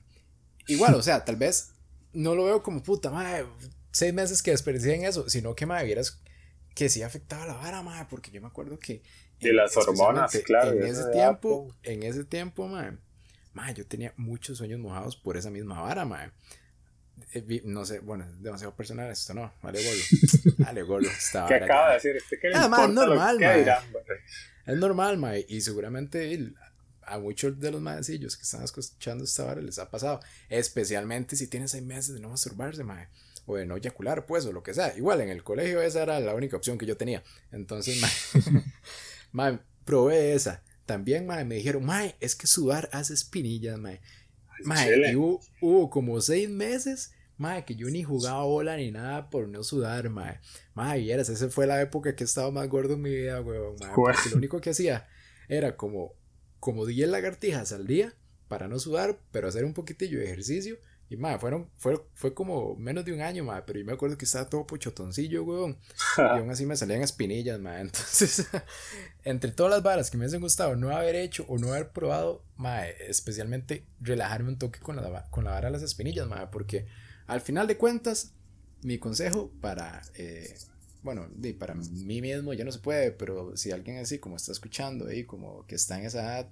Igual, 0.66 0.94
o 0.94 1.02
sea, 1.02 1.24
tal 1.24 1.36
vez 1.36 1.70
no 2.12 2.34
lo 2.34 2.44
veo 2.44 2.62
como 2.62 2.82
puta, 2.82 3.10
mae, 3.10 3.44
seis 3.92 4.12
meses 4.14 4.42
que 4.42 4.50
desperdicié 4.50 4.94
en 4.96 5.04
eso, 5.04 5.28
sino 5.28 5.54
que, 5.54 5.66
mae, 5.66 5.84
vieras 5.84 6.20
que 6.74 6.88
sí 6.88 7.02
afectaba 7.02 7.46
la 7.46 7.54
vara, 7.54 7.82
mae, 7.82 8.06
porque 8.08 8.30
yo 8.30 8.40
me 8.40 8.46
acuerdo 8.48 8.78
que 8.78 9.02
Y 9.40 9.52
las 9.52 9.76
hormonas, 9.76 10.30
claro. 10.44 10.72
En 10.72 10.82
ese 10.84 11.04
tiempo, 11.10 11.74
en 11.82 12.02
ese 12.02 12.24
tiempo, 12.24 12.68
mae, 12.68 12.96
mae, 13.52 13.74
yo 13.74 13.86
tenía 13.86 14.12
muchos 14.16 14.58
sueños 14.58 14.78
mojados 14.78 15.16
por 15.16 15.36
esa 15.36 15.50
misma 15.50 15.80
vara, 15.80 16.04
mae. 16.04 16.30
Eh, 17.34 17.62
No 17.64 17.84
sé, 17.84 17.98
bueno, 17.98 18.24
es 18.24 18.40
demasiado 18.42 18.76
personal 18.76 19.10
esto, 19.10 19.34
¿no? 19.34 19.52
Vale, 19.62 19.82
gordo. 19.82 20.02
Vale, 20.58 21.08
esta 21.18 21.46
¿Qué 21.46 21.54
acaba 21.54 21.82
ya. 21.82 21.88
de 21.88 21.94
decir? 21.94 22.16
¿Usted 22.16 22.36
qué 22.40 22.48
le 22.48 22.54
Ah, 22.54 22.58
es 22.60 22.64
importa 22.66 22.86
lo 22.86 22.92
normal, 22.94 23.38
mae? 23.40 23.66
Es 24.66 24.76
normal, 24.76 25.16
mae. 25.18 25.46
Y 25.48 25.60
seguramente 25.62 26.32
el- 26.32 26.54
a 27.08 27.18
muchos 27.18 27.58
de 27.58 27.70
los 27.70 27.80
maecillos 27.80 28.36
que 28.36 28.42
están 28.44 28.62
escuchando 28.62 29.24
esta 29.24 29.44
vara 29.44 29.60
les 29.60 29.78
ha 29.78 29.90
pasado. 29.90 30.20
Especialmente 30.48 31.36
si 31.36 31.46
tienen 31.48 31.68
seis 31.68 31.82
meses 31.84 32.14
de 32.14 32.20
no 32.20 32.28
masturbarse, 32.30 32.84
mae. 32.84 33.08
O 33.46 33.56
de 33.56 33.64
no 33.66 33.76
eyacular, 33.76 34.26
pues, 34.26 34.44
o 34.44 34.52
lo 34.52 34.62
que 34.62 34.74
sea. 34.74 34.94
Igual 34.96 35.22
en 35.22 35.30
el 35.30 35.42
colegio 35.42 35.80
esa 35.80 36.02
era 36.02 36.20
la 36.20 36.34
única 36.34 36.56
opción 36.56 36.76
que 36.76 36.84
yo 36.86 36.96
tenía. 36.96 37.22
Entonces, 37.50 37.98
mae, 38.00 38.62
mae, 39.32 39.58
probé 39.84 40.34
esa. 40.34 40.62
También, 40.86 41.26
mae, 41.26 41.44
me 41.44 41.56
dijeron, 41.56 41.84
mae, 41.84 42.16
es 42.20 42.34
que 42.34 42.46
sudar 42.46 42.88
hace 42.92 43.14
espinillas. 43.14 43.78
Mae, 43.78 44.00
chile. 44.84 45.12
y 45.12 45.16
hubo, 45.16 45.40
hubo 45.60 45.90
como 45.90 46.20
seis 46.20 46.48
meses, 46.50 47.12
mae, 47.36 47.64
que 47.64 47.74
yo 47.74 47.88
ni 47.88 48.02
jugaba 48.02 48.42
bola 48.44 48.76
ni 48.76 48.90
nada 48.90 49.30
por 49.30 49.48
no 49.48 49.62
sudar, 49.62 50.10
mae. 50.10 50.40
Mae, 50.74 51.00
vieras, 51.00 51.28
esa 51.28 51.48
fue 51.48 51.66
la 51.66 51.80
época 51.80 52.14
que 52.16 52.24
estaba 52.24 52.50
más 52.50 52.68
gordo 52.68 52.94
en 52.94 53.02
mi 53.02 53.10
vida, 53.10 53.40
weón, 53.40 53.76
mae. 53.80 53.90
Jue- 53.92 54.12
Porque 54.14 54.30
lo 54.30 54.36
único 54.36 54.60
que 54.60 54.70
hacía 54.70 55.08
era 55.48 55.76
como, 55.76 56.12
como 56.60 56.86
10 56.86 57.08
lagartijas 57.08 57.72
al 57.72 57.86
día 57.86 58.14
para 58.48 58.68
no 58.68 58.78
sudar, 58.78 59.18
pero 59.30 59.48
hacer 59.48 59.64
un 59.64 59.74
poquitillo 59.74 60.18
de 60.18 60.26
ejercicio. 60.26 60.78
Y 61.10 61.16
mae, 61.16 61.38
fueron, 61.38 61.70
fue, 61.78 61.98
fue 62.14 62.34
como 62.34 62.76
menos 62.76 63.02
de 63.04 63.14
un 63.14 63.22
año, 63.22 63.42
mae, 63.42 63.62
pero 63.66 63.78
yo 63.78 63.84
me 63.86 63.92
acuerdo 63.92 64.18
que 64.18 64.26
estaba 64.26 64.48
todo 64.50 64.66
pochotoncillo, 64.66 65.42
weón. 65.42 65.78
Y 66.18 66.20
aún 66.20 66.50
así 66.50 66.66
me 66.66 66.76
salían 66.76 67.00
espinillas, 67.00 67.58
mae. 67.58 67.80
Entonces, 67.82 68.46
entre 69.24 69.52
todas 69.52 69.72
las 69.72 69.82
varas 69.82 70.10
que 70.10 70.18
me 70.18 70.24
hubiesen 70.24 70.42
gustado 70.42 70.76
no 70.76 70.90
haber 70.90 71.16
hecho 71.16 71.46
o 71.48 71.58
no 71.58 71.72
haber 71.72 71.92
probado, 71.92 72.44
mae, 72.56 72.94
especialmente 73.08 73.86
relajarme 74.00 74.50
un 74.50 74.58
toque 74.58 74.80
con 74.80 74.96
la, 74.96 75.26
con 75.30 75.44
la 75.44 75.52
vara 75.52 75.68
de 75.68 75.72
las 75.72 75.82
espinillas, 75.82 76.28
mae, 76.28 76.48
porque 76.48 76.86
al 77.26 77.40
final 77.40 77.66
de 77.66 77.78
cuentas, 77.78 78.32
mi 78.82 78.98
consejo 78.98 79.50
para 79.62 80.02
eh, 80.14 80.58
bueno, 81.02 81.28
para 81.58 81.74
mí 81.74 82.20
mismo 82.20 82.52
ya 82.52 82.64
no 82.64 82.72
se 82.72 82.78
puede, 82.80 83.12
pero 83.12 83.56
si 83.56 83.70
alguien 83.70 83.98
así 83.98 84.18
como 84.18 84.36
está 84.36 84.52
escuchando 84.52 85.06
ahí, 85.06 85.24
como 85.24 85.64
que 85.66 85.74
está 85.74 85.98
en 85.98 86.06
esa 86.06 86.20
edad, 86.22 86.48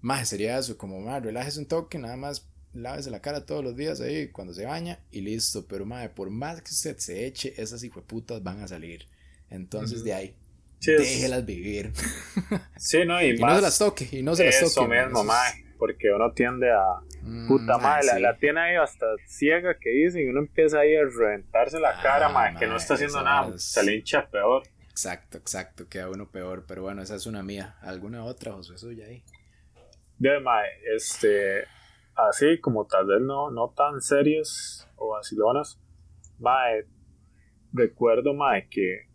más 0.00 0.28
sería 0.28 0.58
eso, 0.58 0.76
como 0.76 1.00
más 1.00 1.22
relájese 1.22 1.60
un 1.60 1.66
toque, 1.66 1.98
nada 1.98 2.16
más 2.16 2.46
lávese 2.72 3.10
la 3.10 3.20
cara 3.20 3.44
todos 3.46 3.62
los 3.62 3.76
días 3.76 4.00
ahí 4.00 4.28
cuando 4.28 4.54
se 4.54 4.64
baña 4.64 5.00
y 5.10 5.20
listo, 5.20 5.66
pero 5.66 5.84
más 5.84 6.08
por 6.10 6.30
más 6.30 6.62
que 6.62 6.70
usted 6.70 6.96
se 6.98 7.26
eche, 7.26 7.54
esas 7.60 7.84
putas 8.06 8.42
van 8.42 8.60
a 8.60 8.68
salir. 8.68 9.06
Entonces 9.50 10.02
de 10.02 10.14
ahí, 10.14 10.34
Sí, 10.80 10.90
déjelas 10.92 11.44
vivir. 11.46 11.92
Sí, 12.76 13.04
no, 13.06 13.22
y, 13.22 13.30
Y 13.30 13.38
no 13.38 13.46
más 13.46 13.56
se 13.56 13.62
las 13.62 13.78
toque, 13.78 14.08
y 14.10 14.22
no 14.22 14.34
se 14.34 14.44
las 14.44 14.74
toque, 14.74 14.88
mismo, 14.88 15.06
eso 15.06 15.20
es- 15.20 15.26
mae, 15.26 15.64
porque 15.82 16.12
uno 16.12 16.30
tiende 16.32 16.70
a. 16.70 17.00
Puta 17.48 17.76
Mm, 17.76 17.82
madre, 17.82 18.08
ah, 18.12 18.18
la, 18.20 18.38
tiene 18.38 18.60
ahí 18.60 18.76
hasta 18.76 19.04
ciega 19.26 19.76
que 19.80 19.90
dice 19.90 20.22
y 20.22 20.28
uno 20.28 20.38
empieza 20.38 20.78
ahí 20.78 20.94
a 20.94 21.02
reventarse 21.02 21.80
la 21.80 22.00
cara, 22.00 22.28
mae, 22.28 22.54
que 22.56 22.68
no 22.68 22.76
está 22.76 22.94
haciendo 22.94 23.20
nada, 23.20 23.58
se 23.58 23.82
le 23.82 23.96
hincha 23.96 24.30
peor. 24.30 24.62
Exacto, 24.88 25.38
exacto, 25.38 25.88
queda 25.88 26.08
uno 26.08 26.30
peor, 26.30 26.66
pero 26.68 26.82
bueno, 26.82 27.02
esa 27.02 27.16
es 27.16 27.26
una 27.26 27.42
mía. 27.42 27.78
¿Alguna 27.80 28.24
otra, 28.24 28.52
José, 28.52 28.78
suya 28.78 29.06
ahí? 29.06 29.24
De 30.18 30.38
mae, 30.38 30.68
este, 30.94 31.64
así 32.14 32.60
como 32.60 32.86
tal 32.86 33.06
vez 33.06 33.20
no, 33.20 33.50
no 33.50 33.74
tan 33.76 34.00
serias 34.00 34.88
o 34.94 35.08
vacilonas, 35.08 35.80
mae, 36.38 36.86
recuerdo, 37.72 38.34
mae, 38.34 38.68
que 38.68 39.08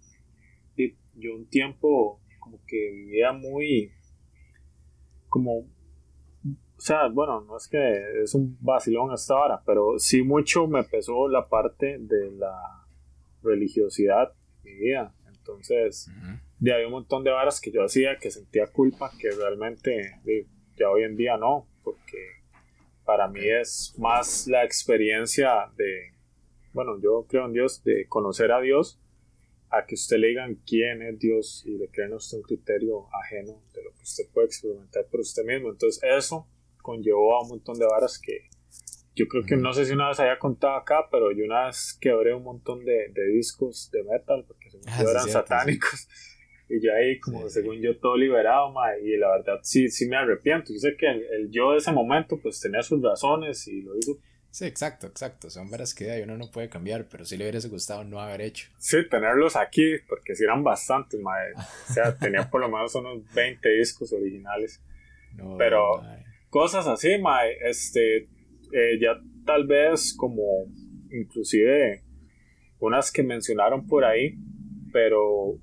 yo 1.14 1.34
un 1.34 1.50
tiempo 1.50 2.20
como 2.42 2.60
que 2.68 2.92
vivía 2.92 3.32
muy, 3.32 3.94
como, 5.30 5.77
o 6.78 6.82
sea, 6.82 7.08
bueno, 7.08 7.42
no 7.42 7.58
es 7.58 7.68
que 7.68 8.22
es 8.24 8.36
un 8.36 8.56
vacilón 8.62 9.12
hasta 9.12 9.34
ahora, 9.34 9.64
pero 9.66 9.98
sí 9.98 10.22
mucho 10.22 10.68
me 10.68 10.84
pesó 10.84 11.28
la 11.28 11.48
parte 11.50 11.98
de 12.00 12.32
la 12.32 12.86
religiosidad 13.42 14.32
en 14.64 14.64
mi 14.64 14.80
vida. 14.80 15.12
Entonces, 15.28 16.08
de 16.60 16.74
había 16.74 16.86
un 16.86 16.94
montón 16.94 17.24
de 17.24 17.32
varas 17.32 17.60
que 17.60 17.72
yo 17.72 17.84
hacía 17.84 18.20
que 18.20 18.30
sentía 18.30 18.68
culpa, 18.68 19.12
que 19.20 19.32
realmente 19.32 20.22
ya 20.78 20.90
hoy 20.92 21.04
en 21.04 21.16
día 21.16 21.36
no, 21.36 21.68
porque 21.84 22.18
para 23.06 23.28
mí 23.28 23.42
es 23.44 23.96
más 23.98 24.46
la 24.48 24.64
experiencia 24.64 25.72
de, 25.78 26.14
bueno, 26.74 27.00
yo 27.02 27.26
creo 27.28 27.48
en 27.48 27.54
Dios, 27.54 27.84
de 27.84 28.06
conocer 28.08 28.52
a 28.52 28.62
Dios, 28.62 29.00
a 29.72 29.86
que 29.86 29.96
usted 29.96 30.18
le 30.18 30.28
digan 30.28 30.62
quién 30.68 31.02
es 31.02 31.18
Dios 31.18 31.64
y 31.66 31.78
le 31.78 31.88
creen 31.90 32.14
a 32.14 32.18
usted 32.18 32.38
un 32.38 32.44
criterio 32.44 33.08
ajeno 33.16 33.64
de 33.74 33.84
lo 33.84 33.92
que 33.96 34.04
usted 34.04 34.26
puede 34.32 34.46
experimentar 34.46 35.08
por 35.08 35.22
usted 35.22 35.44
mismo. 35.44 35.70
Entonces 35.70 36.04
eso 36.04 36.48
conllevó 36.88 37.36
a 37.36 37.42
un 37.44 37.50
montón 37.50 37.78
de 37.78 37.86
varas 37.86 38.18
que 38.18 38.48
yo 39.14 39.28
creo 39.28 39.44
que 39.44 39.58
no 39.58 39.74
sé 39.74 39.86
si 39.86 39.92
una 39.94 40.08
vez 40.08 40.20
había 40.22 40.40
contado 40.40 40.76
acá, 40.76 41.08
pero 41.12 41.32
yo 41.34 41.44
una 41.44 41.66
vez 41.66 41.98
quebré 42.00 42.34
un 42.34 42.44
montón 42.44 42.86
de, 42.86 43.10
de 43.10 43.28
discos 43.34 43.90
de 43.92 44.04
metal 44.04 44.46
porque 44.48 44.70
según 44.70 44.88
Ah, 44.88 45.00
yo 45.00 45.06
sí, 45.06 45.12
eran 45.12 45.24
cierto, 45.24 45.40
satánicos. 45.48 46.08
Y 46.70 46.82
yo 46.82 46.94
ahí, 46.94 47.18
como 47.22 47.48
según 47.48 47.82
yo, 47.82 47.98
todo 47.98 48.18
liberado, 48.18 48.74
mae, 48.74 49.00
y 49.02 49.16
la 49.16 49.30
verdad 49.38 49.62
sí, 49.64 49.88
sí 49.88 50.06
me 50.06 50.18
arrepiento. 50.18 50.74
Yo 50.74 50.80
sé 50.80 50.98
que 50.98 51.08
el, 51.08 51.24
el 51.32 51.50
yo 51.50 51.72
de 51.72 51.78
ese 51.78 51.94
momento, 51.94 52.38
pues 52.44 52.60
tenía 52.60 52.84
sus 52.84 53.02
razones 53.02 53.66
y 53.70 53.84
lo 53.84 53.98
hizo. 53.98 54.18
Sí, 54.52 54.66
exacto, 54.66 55.08
exacto. 55.08 55.50
Son 55.50 55.70
varas 55.72 55.96
que 55.96 56.22
uno 56.24 56.36
no 56.36 56.52
puede 56.52 56.68
cambiar, 56.68 57.08
pero 57.08 57.24
sí 57.24 57.38
le 57.38 57.50
hubiese 57.50 57.70
gustado 57.70 58.04
no 58.04 58.20
haber 58.20 58.42
hecho. 58.42 58.68
Sí, 58.80 58.98
tenerlos 59.10 59.56
aquí, 59.56 59.94
porque 60.10 60.36
si 60.36 60.44
eran 60.44 60.62
bastantes, 60.62 61.22
mae. 61.22 61.54
O 61.90 61.94
sea, 61.94 62.18
tenía 62.18 62.50
por 62.50 62.60
lo 62.60 62.68
menos 62.68 62.94
unos 62.96 63.24
20 63.34 63.70
discos 63.70 64.12
originales. 64.12 64.82
Pero 65.58 66.04
cosas 66.50 66.88
así, 66.88 67.18
mae, 67.20 67.58
este, 67.70 68.18
eh, 68.74 69.00
ya 69.02 69.20
tal 69.46 69.66
vez 69.68 70.14
como, 70.18 70.44
inclusive, 71.12 72.04
unas 72.80 73.12
que 73.12 73.24
mencionaron 73.24 73.88
por 73.88 74.04
ahí, 74.06 74.36
pero 74.92 75.60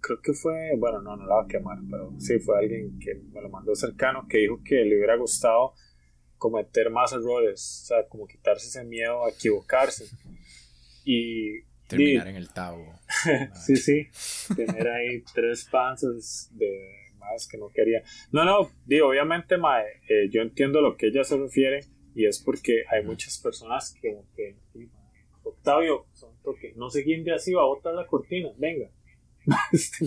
creo 0.00 0.20
que 0.20 0.32
fue, 0.32 0.70
bueno, 0.78 1.00
no, 1.00 1.16
no 1.16 1.26
la 1.26 1.36
voy 1.36 1.44
a 1.44 1.48
quemar, 1.48 1.78
pero 1.90 2.12
sí 2.18 2.38
fue 2.38 2.58
alguien 2.58 2.98
que 2.98 3.14
me 3.32 3.40
lo 3.40 3.48
mandó 3.48 3.74
cercano, 3.74 4.26
que 4.28 4.38
dijo 4.38 4.60
que 4.64 4.76
le 4.84 4.96
hubiera 4.96 5.16
gustado 5.16 5.72
cometer 6.36 6.90
más 6.90 7.12
errores, 7.12 7.82
o 7.84 7.86
sea, 7.86 8.06
como 8.08 8.26
quitarse 8.26 8.66
ese 8.68 8.84
miedo 8.84 9.24
a 9.24 9.30
equivocarse. 9.30 10.04
Y 11.04 11.62
Terminar 11.86 12.26
y- 12.26 12.30
en 12.30 12.36
el 12.36 12.50
tabo. 12.50 12.84
sí, 13.64 13.76
sí, 13.76 14.08
tener 14.54 14.88
ahí 14.88 15.22
tres 15.34 15.66
panzas 15.70 16.50
de 16.52 16.70
más 17.30 17.48
que 17.48 17.58
no 17.58 17.68
quería. 17.68 18.02
No, 18.32 18.44
no, 18.44 18.70
digo, 18.86 19.08
obviamente, 19.08 19.56
mae, 19.56 19.84
eh, 20.08 20.28
yo 20.30 20.42
entiendo 20.42 20.80
lo 20.80 20.96
que 20.96 21.08
ella 21.08 21.24
se 21.24 21.36
refiere 21.36 21.80
y 22.14 22.26
es 22.26 22.42
porque 22.42 22.84
hay 22.90 23.04
muchas 23.04 23.38
personas 23.38 23.94
que, 24.00 24.20
que 24.36 24.56
Octavio, 25.42 26.06
son 26.12 26.30
toque, 26.42 26.72
no 26.76 26.90
se 26.90 27.02
guinde 27.02 27.32
así, 27.32 27.52
va 27.52 27.62
a 27.62 27.66
botar 27.66 27.94
la 27.94 28.06
cortina, 28.06 28.50
venga. 28.56 28.90
Este, 29.72 30.06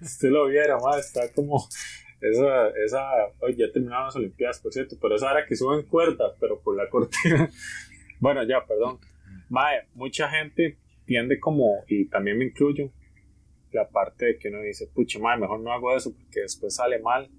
usted 0.00 0.30
lo 0.30 0.46
viera, 0.46 0.78
mae, 0.78 1.00
está 1.00 1.32
como 1.32 1.66
esa, 2.20 2.68
esa, 2.84 3.02
oye, 3.40 3.56
ya 3.56 3.72
terminaron 3.72 4.06
las 4.06 4.16
Olimpiadas, 4.16 4.60
por 4.60 4.72
cierto, 4.72 4.96
pero 5.00 5.16
esa 5.16 5.30
era 5.32 5.46
que 5.46 5.56
suben 5.56 5.86
cuerdas, 5.86 6.32
pero 6.40 6.60
por 6.60 6.76
la 6.76 6.88
cortina. 6.88 7.50
bueno, 8.20 8.42
ya, 8.44 8.64
perdón. 8.64 8.98
Mae, 9.50 9.88
mucha 9.94 10.28
gente 10.28 10.78
tiende 11.04 11.38
como, 11.38 11.84
y 11.88 12.06
también 12.06 12.38
me 12.38 12.46
incluyo, 12.46 12.90
la 13.74 13.88
parte 13.88 14.24
de 14.26 14.38
que 14.38 14.48
uno 14.48 14.60
dice, 14.62 14.86
pucha, 14.86 15.18
mae, 15.18 15.38
mejor 15.38 15.60
no 15.60 15.72
hago 15.72 15.94
eso 15.96 16.14
porque 16.14 16.40
después 16.40 16.74
sale 16.76 16.98
mal. 17.00 17.30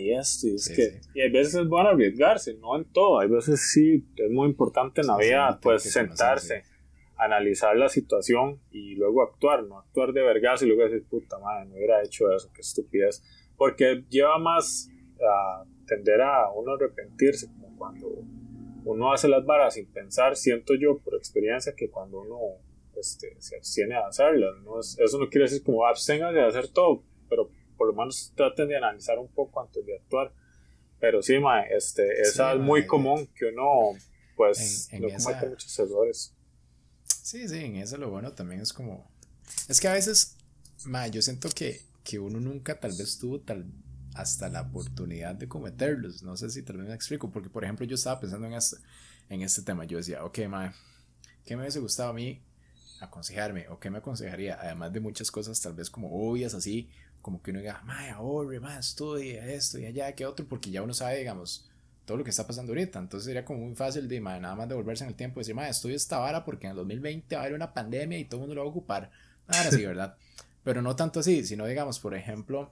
Y 0.00 0.12
esto, 0.12 0.48
y 0.48 0.54
es 0.56 0.64
Sí, 0.64 0.74
que, 0.74 1.00
y 1.14 1.20
hay 1.20 1.30
veces 1.30 1.54
es 1.54 1.68
bueno 1.68 1.90
arriesgarse, 1.90 2.54
no 2.54 2.76
en 2.76 2.84
todo, 2.86 3.20
hay 3.20 3.28
veces 3.28 3.70
sí, 3.72 4.04
es 4.16 4.30
muy 4.30 4.48
importante 4.48 5.00
en 5.00 5.06
la 5.06 5.14
Sí, 5.16 5.22
sí, 5.22 5.28
vida, 5.28 5.60
pues 5.62 5.82
sentarse, 5.84 6.64
analizar 7.16 7.76
la 7.76 7.88
situación 7.88 8.60
y 8.72 8.96
luego 8.96 9.22
actuar, 9.22 9.62
no 9.64 9.78
actuar 9.78 10.12
de 10.12 10.22
vergas 10.22 10.62
y 10.62 10.66
luego 10.66 10.82
decir, 10.82 11.06
puta 11.08 11.38
madre, 11.38 11.66
no 11.68 11.76
hubiera 11.76 12.02
hecho 12.02 12.32
eso, 12.32 12.50
qué 12.52 12.62
estupidez, 12.62 13.22
porque 13.56 14.04
lleva 14.08 14.38
más 14.38 14.90
a 15.22 15.64
tender 15.86 16.20
a 16.20 16.50
uno 16.50 16.72
arrepentirse, 16.72 17.46
como 17.52 17.76
cuando 17.76 18.08
uno 18.84 19.12
hace 19.12 19.28
las 19.28 19.44
varas 19.44 19.74
sin 19.74 19.86
pensar, 19.86 20.34
siento 20.34 20.74
yo 20.74 20.98
por 20.98 21.14
experiencia 21.14 21.74
que 21.76 21.90
cuando 21.90 22.22
uno 22.22 22.38
este, 23.00 23.36
se 23.40 23.56
abstiene 23.56 23.94
de 23.94 24.02
hacerlas, 24.02 24.54
¿no? 24.64 24.80
Es- 24.80 24.98
eso 24.98 25.18
no 25.18 25.28
quiere 25.28 25.44
decir 25.44 25.62
como 25.62 25.86
absténgase 25.86 26.34
de 26.36 26.46
hacer 26.46 26.68
todo, 26.68 27.02
pero 27.28 27.50
por 27.76 27.88
lo 27.88 27.94
menos 27.94 28.32
traten 28.36 28.68
de 28.68 28.76
analizar 28.76 29.18
un 29.18 29.28
poco 29.28 29.60
antes 29.60 29.84
de 29.86 29.96
actuar. 29.96 30.32
Pero 31.00 31.22
sí, 31.22 31.38
mae, 31.38 31.74
este, 31.74 32.20
esa 32.20 32.52
Sí, 32.52 32.58
es 32.58 32.62
muy 32.62 32.86
común 32.86 33.26
que 33.34 33.46
uno, 33.46 33.98
pues, 34.36 34.88
En- 34.92 34.96
en 34.96 35.02
no 35.02 35.08
esa- 35.08 35.24
cometa 35.32 35.46
muchos 35.48 35.78
errores. 35.78 36.34
Sí, 37.22 37.48
sí, 37.48 37.58
en 37.64 37.76
eso 37.76 37.96
lo 37.96 38.10
bueno 38.10 38.32
también 38.32 38.60
es 38.60 38.72
como... 38.72 39.10
Es 39.68 39.80
que 39.80 39.88
a 39.88 39.92
veces, 39.94 40.36
ma, 40.84 41.06
yo 41.08 41.22
siento 41.22 41.48
que, 41.54 41.80
que 42.04 42.18
uno 42.18 42.38
nunca 42.40 42.78
tal 42.78 42.92
vez 42.96 43.18
tuvo 43.18 43.40
tal 43.40 43.66
hasta 44.14 44.48
la 44.48 44.62
oportunidad 44.62 45.34
de 45.36 45.48
cometerlos. 45.48 46.22
No 46.22 46.36
sé 46.36 46.50
si 46.50 46.62
tal 46.62 46.78
vez 46.78 46.88
me 46.88 46.94
explico, 46.94 47.30
porque 47.30 47.48
por 47.48 47.64
ejemplo 47.64 47.86
yo 47.86 47.94
estaba 47.94 48.20
pensando 48.20 48.46
en 48.46 48.54
este, 48.54 48.76
en 49.28 49.42
este 49.42 49.62
tema. 49.62 49.84
Yo 49.84 49.98
decía, 49.98 50.24
ok, 50.24 50.38
ma, 50.48 50.74
¿qué 51.44 51.56
me 51.56 51.62
hubiese 51.62 51.80
gustado 51.80 52.10
a 52.10 52.12
mí 52.12 52.42
aconsejarme? 53.00 53.68
¿O 53.68 53.78
qué 53.80 53.90
me 53.90 53.98
aconsejaría? 53.98 54.58
Además 54.60 54.92
de 54.92 55.00
muchas 55.00 55.30
cosas 55.30 55.60
tal 55.60 55.74
vez 55.74 55.90
como 55.90 56.08
obvias 56.30 56.54
así, 56.54 56.88
como 57.22 57.42
que 57.42 57.50
uno 57.50 57.60
diga, 57.60 57.82
ma, 57.84 58.10
ahorre, 58.12 58.60
ma, 58.60 58.78
estudie 58.78 59.54
esto 59.54 59.78
y 59.78 59.86
allá, 59.86 60.14
que 60.14 60.26
otro, 60.26 60.46
porque 60.46 60.70
ya 60.70 60.82
uno 60.82 60.94
sabe, 60.94 61.18
digamos, 61.18 61.68
todo 62.04 62.16
lo 62.18 62.24
que 62.24 62.30
está 62.30 62.46
pasando 62.46 62.72
ahorita. 62.72 62.98
Entonces 62.98 63.26
sería 63.26 63.44
como 63.44 63.60
muy 63.60 63.74
fácil 63.74 64.08
de 64.08 64.20
ma, 64.20 64.38
nada 64.40 64.54
más 64.56 64.68
devolverse 64.68 65.04
en 65.04 65.10
el 65.10 65.16
tiempo 65.16 65.40
y 65.40 65.42
decir, 65.42 65.54
ma, 65.54 65.68
estudio 65.68 65.96
esta 65.96 66.18
vara 66.18 66.44
porque 66.44 66.66
en 66.66 66.72
el 66.72 66.76
2020 66.76 67.34
va 67.36 67.42
a 67.42 67.44
haber 67.44 67.54
una 67.56 67.74
pandemia 67.74 68.18
y 68.18 68.24
todo 68.24 68.36
el 68.36 68.40
mundo 68.42 68.54
lo 68.54 68.62
va 68.62 68.66
a 68.68 68.70
ocupar. 68.70 69.10
Ahora 69.46 69.70
sí, 69.72 69.84
¿verdad? 69.86 70.16
Pero 70.64 70.82
no 70.82 70.96
tanto 70.96 71.20
así, 71.20 71.44
sino 71.44 71.66
digamos, 71.66 71.98
por 72.00 72.14
ejemplo, 72.14 72.70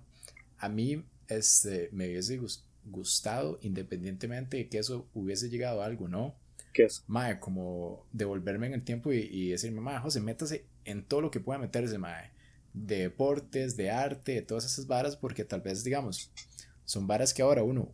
a 0.58 0.68
mí 0.68 1.04
este, 1.28 1.88
me 1.92 2.06
hubiese 2.08 2.38
gus- 2.40 2.64
gustado, 2.84 3.58
independientemente 3.62 4.56
de 4.58 4.68
que 4.68 4.78
eso 4.78 5.08
hubiese 5.14 5.48
llegado 5.50 5.82
a 5.82 5.86
algo, 5.86 6.08
¿no? 6.08 6.34
¿Qué 6.72 6.84
es? 6.84 7.04
Mae, 7.06 7.40
como 7.40 8.06
devolverme 8.12 8.66
en 8.66 8.74
el 8.74 8.84
tiempo 8.84 9.12
y, 9.12 9.18
y 9.18 9.50
decirme, 9.50 9.80
mae, 9.80 9.98
José, 10.00 10.20
métase 10.20 10.64
en 10.84 11.04
todo 11.04 11.20
lo 11.20 11.30
que 11.30 11.40
pueda 11.40 11.58
meterse, 11.58 11.98
mae. 11.98 12.30
De 12.74 12.98
deportes, 12.98 13.76
de 13.76 13.90
arte, 13.90 14.32
de 14.32 14.42
todas 14.42 14.64
esas 14.64 14.86
varas, 14.86 15.16
porque 15.16 15.44
tal 15.44 15.60
vez, 15.60 15.82
digamos, 15.84 16.30
son 16.84 17.06
varas 17.06 17.34
que 17.34 17.42
ahora 17.42 17.62
uno, 17.62 17.92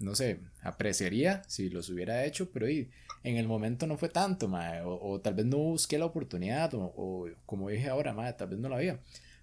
no 0.00 0.14
sé, 0.14 0.40
apreciaría 0.60 1.42
si 1.48 1.70
los 1.70 1.88
hubiera 1.88 2.24
hecho, 2.26 2.50
pero 2.50 2.68
y, 2.68 2.90
en 3.24 3.38
el 3.38 3.48
momento 3.48 3.86
no 3.86 3.96
fue 3.96 4.08
tanto, 4.08 4.46
mae, 4.46 4.82
o, 4.84 5.20
tal 5.20 5.34
vez 5.34 5.46
no 5.46 5.56
busqué 5.56 5.98
la 5.98 6.04
oportunidad, 6.04 6.74
o, 6.74 6.92
o 6.96 7.28
como 7.46 7.70
dije 7.70 7.88
ahora, 7.88 8.12
mae, 8.12 8.32
tal 8.34 8.48
vez 8.48 8.58
no 8.58 8.68
la 8.68 8.76
había. 8.76 9.00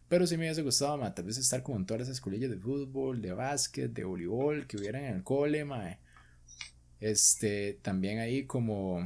Pero 0.07 0.27
sí 0.27 0.37
me 0.37 0.45
hubiese 0.45 0.61
gustado, 0.61 0.97
mae, 0.97 1.11
tal 1.11 1.25
vez 1.25 1.39
estar 1.39 1.63
como 1.63 1.79
en 1.79 1.87
todas 1.87 2.01
las 2.01 2.09
escuelillas 2.09 2.51
de 2.51 2.57
fútbol, 2.57 3.19
de 3.21 3.33
básquet, 3.33 3.91
de 3.91 4.03
voleibol, 4.03 4.67
que 4.67 4.77
hubieran 4.77 5.05
en 5.05 5.15
el 5.15 5.23
cole, 5.23 5.65
mae. 5.65 5.97
Este, 7.05 7.79
también 7.81 8.19
ahí 8.19 8.45
como, 8.45 9.03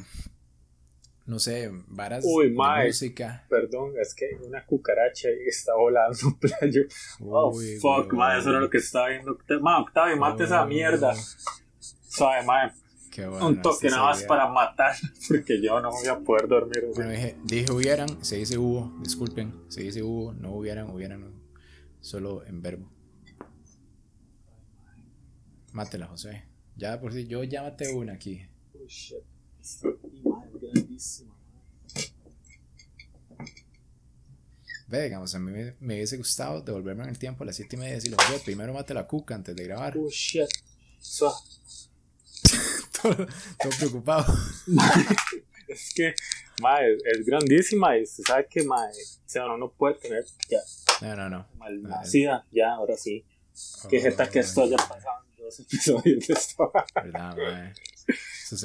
no 1.26 1.40
sé, 1.40 1.72
varas 1.88 2.24
Uy, 2.28 2.50
de 2.52 2.86
música. 2.86 3.44
perdón, 3.50 3.94
es 4.00 4.14
que 4.14 4.26
una 4.46 4.64
cucaracha 4.68 5.30
ahí 5.30 5.48
está 5.48 5.74
volando, 5.74 6.18
playo. 6.40 6.84
Oh, 7.22 7.56
Uy, 7.56 7.78
fuck, 7.78 8.14
mae, 8.14 8.38
eso 8.40 8.52
era 8.52 8.60
lo 8.60 8.70
que 8.70 8.78
estaba 8.78 9.10
viendo. 9.10 9.36
Ma, 9.62 9.80
Octavio, 9.82 10.16
mate 10.18 10.44
esa 10.44 10.64
Oh. 10.64 10.68
mierda. 10.68 11.16
Qué 13.12 13.26
bueno, 13.26 13.48
un 13.48 13.62
toque 13.64 13.90
nada 13.90 14.04
más 14.04 14.22
para 14.24 14.48
matar, 14.48 14.96
porque 15.28 15.60
yo 15.60 15.82
no 15.82 15.90
voy 15.90 16.08
a 16.08 16.20
poder 16.20 16.48
dormir. 16.48 16.86
Bueno, 16.94 17.10
dije, 17.10 17.36
dije 17.46 17.72
hubieran, 17.72 18.24
se 18.24 18.36
dice 18.38 18.60
hubo, 18.60 18.94
disculpen, 19.02 19.56
se 19.70 19.82
dice 19.82 20.04
hubo, 20.04 20.34
no 20.34 20.52
hubieran, 20.54 20.90
hubieran, 20.92 21.22
no. 21.22 21.32
solo 22.00 22.46
en 22.46 22.62
verbo. 22.62 22.92
Mátela, 25.74 26.06
José. 26.08 26.47
Ya 26.78 27.00
por 27.02 27.12
si 27.12 27.26
yo 27.28 27.44
ya 27.44 27.63
maté 27.63 27.92
una 27.92 28.13
aquí. 28.13 28.46
Oh, 28.76 28.86
shit. 28.88 29.18
Ve, 34.88 35.04
digamos, 35.04 35.36
a 35.36 35.40
mí 35.40 35.52
me, 35.52 35.76
me 35.82 35.96
hubiese 35.96 36.16
gustado 36.18 36.62
devolverme 36.62 37.04
en 37.04 37.10
el 37.10 37.20
tiempo 37.20 37.44
a 37.44 37.48
las 37.48 37.58
7 37.58 37.76
y 37.76 37.80
media 37.80 37.92
y 37.94 37.96
decirle, 37.96 38.18
José, 38.18 38.42
primero 38.46 38.74
mate 38.74 38.94
la 38.94 39.06
cuca 39.06 39.36
antes 39.36 39.56
de 39.56 39.63
grabar. 39.66 39.98
Oh 39.98 40.08
shit. 40.10 40.48
So, 41.00 41.34
todo, 43.02 43.16
todo 43.16 43.72
preocupado. 43.78 44.34
es 45.68 45.94
que, 45.94 46.13
mae, 46.62 46.94
es 46.94 47.26
grandísima 47.26 47.98
y 47.98 48.06
se 48.06 48.24
sabe 48.24 48.48
que, 48.50 48.63
mae, 48.63 48.92
o 48.92 49.30
sea, 49.30 49.46
uno 49.46 49.58
no 49.58 49.72
puede 49.72 49.96
tener 49.96 50.24
ya 50.50 50.60
No, 51.02 51.16
no, 51.16 51.30
no. 51.30 51.48
malnacida, 51.58 52.46
ya, 52.52 52.74
ahora 52.74 52.96
sí. 52.96 53.26
Qué 53.90 54.00
jeta 54.00 54.30
que 54.30 54.40
esto 54.40 54.62
haya 54.63 54.78
pasado 54.78 55.27
dos 55.48 55.60
episodios 55.60 56.28
de 56.28 56.34
esto. 56.34 56.72
¿Verdad, 56.96 57.36
mae? 57.38 57.74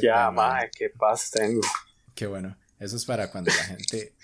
Ya, 0.01 0.31
mae. 0.31 0.71
qué 0.77 0.91
paz 0.91 1.31
tengo. 1.31 1.61
Qué 2.15 2.27
bueno. 2.27 2.57
Eso 2.79 2.97
es 2.97 3.05
para 3.05 3.31
cuando 3.31 3.51
la 3.57 3.65
gente 3.65 4.15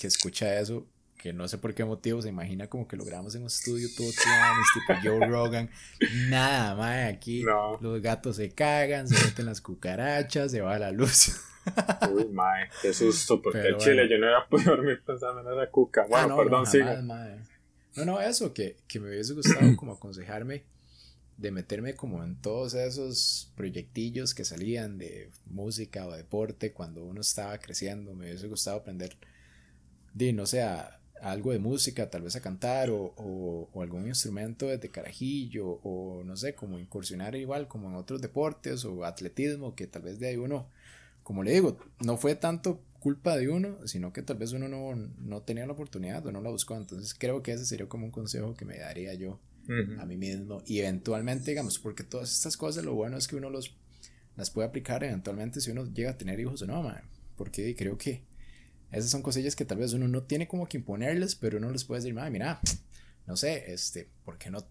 que 0.00 0.06
escucha 0.06 0.58
eso, 0.58 0.86
que 1.16 1.32
no 1.32 1.46
sé 1.46 1.58
por 1.58 1.74
qué 1.74 1.84
motivo, 1.84 2.20
se 2.22 2.28
imagina 2.28 2.66
como 2.68 2.88
que 2.88 2.96
lo 2.96 3.04
grabamos 3.04 3.34
en 3.34 3.42
un 3.42 3.46
estudio 3.46 3.88
todo 3.96 4.08
tuanis, 4.10 4.66
tipo 4.74 5.00
Joe 5.02 5.26
Rogan. 5.28 5.70
Nada, 6.28 6.74
mae, 6.74 7.04
aquí 7.04 7.42
los 7.80 8.00
gatos 8.02 8.36
se 8.36 8.50
cagan, 8.50 9.06
se 9.06 9.22
meten 9.24 9.46
las 9.46 9.60
cucarachas, 9.60 10.50
se 10.50 10.60
va 10.60 10.78
la 10.78 10.90
luz. 10.90 11.40
Uy, 12.12 12.26
mae, 12.32 12.68
qué 12.82 12.92
susto, 12.92 13.40
porque 13.40 13.60
el 13.60 13.76
chile 13.76 14.06
bueno. 14.06 14.10
yo 14.10 14.18
no 14.18 14.26
era 14.28 14.48
podido 14.48 14.76
dormir 14.76 15.02
pensando 15.04 15.40
en 15.40 15.58
esa 15.58 15.70
cuca. 15.70 16.06
Bueno, 16.08 16.24
Ah, 16.24 16.28
no, 16.28 16.36
perdón, 16.36 16.64
no, 16.72 17.02
mae. 17.02 17.38
No, 17.96 18.04
no, 18.04 18.20
eso, 18.20 18.54
que, 18.54 18.78
que 18.88 18.98
me 18.98 19.08
hubiese 19.08 19.34
gustado 19.34 19.76
como 19.76 19.92
aconsejarme 19.92 20.64
de 21.40 21.50
meterme 21.52 21.94
como 21.94 22.22
en 22.24 22.36
todos 22.36 22.74
esos 22.74 23.52
proyectillos 23.56 24.34
que 24.34 24.44
salían 24.44 24.98
de 24.98 25.30
música 25.46 26.06
o 26.06 26.12
deporte 26.12 26.72
cuando 26.72 27.04
uno 27.04 27.20
estaba 27.22 27.58
creciendo. 27.58 28.14
Me 28.14 28.26
hubiese 28.26 28.48
gustado 28.48 28.78
aprender, 28.78 29.16
de, 30.14 30.32
no 30.32 30.46
sé, 30.46 30.62
algo 31.22 31.52
de 31.52 31.58
música, 31.58 32.10
tal 32.10 32.22
vez 32.22 32.36
a 32.36 32.40
cantar 32.40 32.90
o, 32.90 33.12
o- 33.16 33.68
o 33.72 33.82
algún 33.82 34.06
instrumento 34.06 34.66
desde 34.66 34.88
carajillo 34.90 35.80
o 35.84 36.22
no 36.24 36.36
sé, 36.36 36.54
como 36.54 36.78
incursionar 36.78 37.34
igual 37.36 37.68
como 37.68 37.88
en 37.90 37.96
otros 37.96 38.20
deportes 38.22 38.84
o 38.84 39.04
atletismo 39.04 39.74
que 39.74 39.86
tal 39.86 40.02
vez 40.02 40.18
de 40.18 40.28
ahí 40.28 40.36
uno, 40.36 40.66
como 41.22 41.42
le 41.44 41.52
digo, 41.52 41.78
no 42.00 42.16
fue 42.16 42.34
tanto 42.36 42.80
culpa 43.00 43.36
de 43.36 43.48
uno, 43.48 43.78
sino 43.86 44.12
que 44.12 44.22
tal 44.22 44.36
vez 44.38 44.52
uno 44.52 44.68
no, 44.68 44.94
no 44.96 45.42
tenía 45.42 45.66
la 45.66 45.72
oportunidad 45.72 46.26
o 46.26 46.32
no 46.32 46.40
la 46.42 46.50
buscó. 46.50 46.76
Entonces 46.76 47.14
creo 47.14 47.42
que 47.42 47.52
ese 47.52 47.64
sería 47.66 47.88
como 47.88 48.06
un 48.06 48.10
consejo 48.12 48.54
que 48.54 48.64
me 48.66 48.78
daría 48.78 49.14
yo 49.14 49.38
Ujú. 49.70 50.00
a 50.00 50.04
mí 50.06 50.16
mismo 50.16 50.62
y 50.66 50.80
eventualmente, 50.80 51.50
digamos, 51.52 51.78
porque 51.78 52.02
todas 52.04 52.30
estas 52.32 52.56
cosas 52.56 52.84
lo 52.84 52.94
bueno 52.94 53.16
es 53.16 53.28
que 53.28 53.36
uno 53.36 53.50
los, 53.50 53.76
las 54.36 54.50
puede 54.50 54.68
aplicar 54.68 55.04
eventualmente 55.04 55.60
si 55.60 55.70
uno 55.70 55.84
llega 55.92 56.10
a 56.10 56.18
tener 56.18 56.40
hijos 56.40 56.62
o 56.62 56.66
no, 56.66 56.82
mae. 56.82 57.02
porque 57.36 57.74
creo 57.76 57.96
que 57.96 58.24
esas 58.90 59.10
son 59.10 59.22
cosillas 59.22 59.54
que 59.54 59.64
tal 59.64 59.78
vez 59.78 59.92
uno 59.92 60.08
no 60.08 60.24
tiene 60.24 60.48
como 60.48 60.68
que 60.68 60.78
imponerles, 60.78 61.36
pero 61.36 61.58
uno 61.58 61.70
les 61.70 61.84
puede 61.84 62.00
decir, 62.00 62.14
mira, 62.14 62.60
no 63.26 63.36
sé, 63.36 63.72
este, 63.72 64.08
¿por 64.24 64.36
qué 64.38 64.50
no 64.50 64.66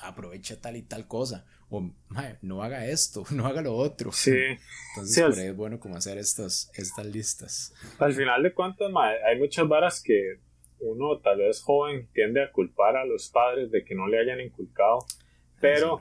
aprovecha 0.00 0.60
tal 0.60 0.76
y 0.76 0.82
tal 0.82 1.06
cosa? 1.06 1.44
O, 1.70 1.90
no 2.42 2.62
haga 2.62 2.86
esto, 2.86 3.24
no 3.30 3.46
haga 3.46 3.60
lo 3.60 3.74
otro. 3.76 4.10
Sí. 4.12 4.32
Entonces, 4.94 5.14
Sí, 5.14 5.20
por 5.20 5.32
al- 5.34 5.38
ahí 5.38 5.46
es 5.48 5.56
bueno 5.56 5.78
como 5.78 5.96
hacer 5.96 6.16
estas, 6.16 6.70
estas 6.74 7.04
listas. 7.06 7.74
Al 7.98 8.14
final 8.14 8.42
de 8.42 8.54
cuentas, 8.54 8.90
mae, 8.90 9.16
hay 9.24 9.38
muchas 9.38 9.68
varas 9.68 10.00
que 10.02 10.40
uno 10.80 11.18
tal 11.20 11.38
vez 11.38 11.62
joven 11.62 12.08
tiende 12.12 12.42
a 12.42 12.52
culpar 12.52 12.96
a 12.96 13.04
los 13.04 13.28
padres 13.30 13.70
de 13.70 13.84
que 13.84 13.94
no 13.94 14.06
le 14.06 14.18
hayan 14.18 14.40
inculcado, 14.40 14.98
pero 15.60 15.98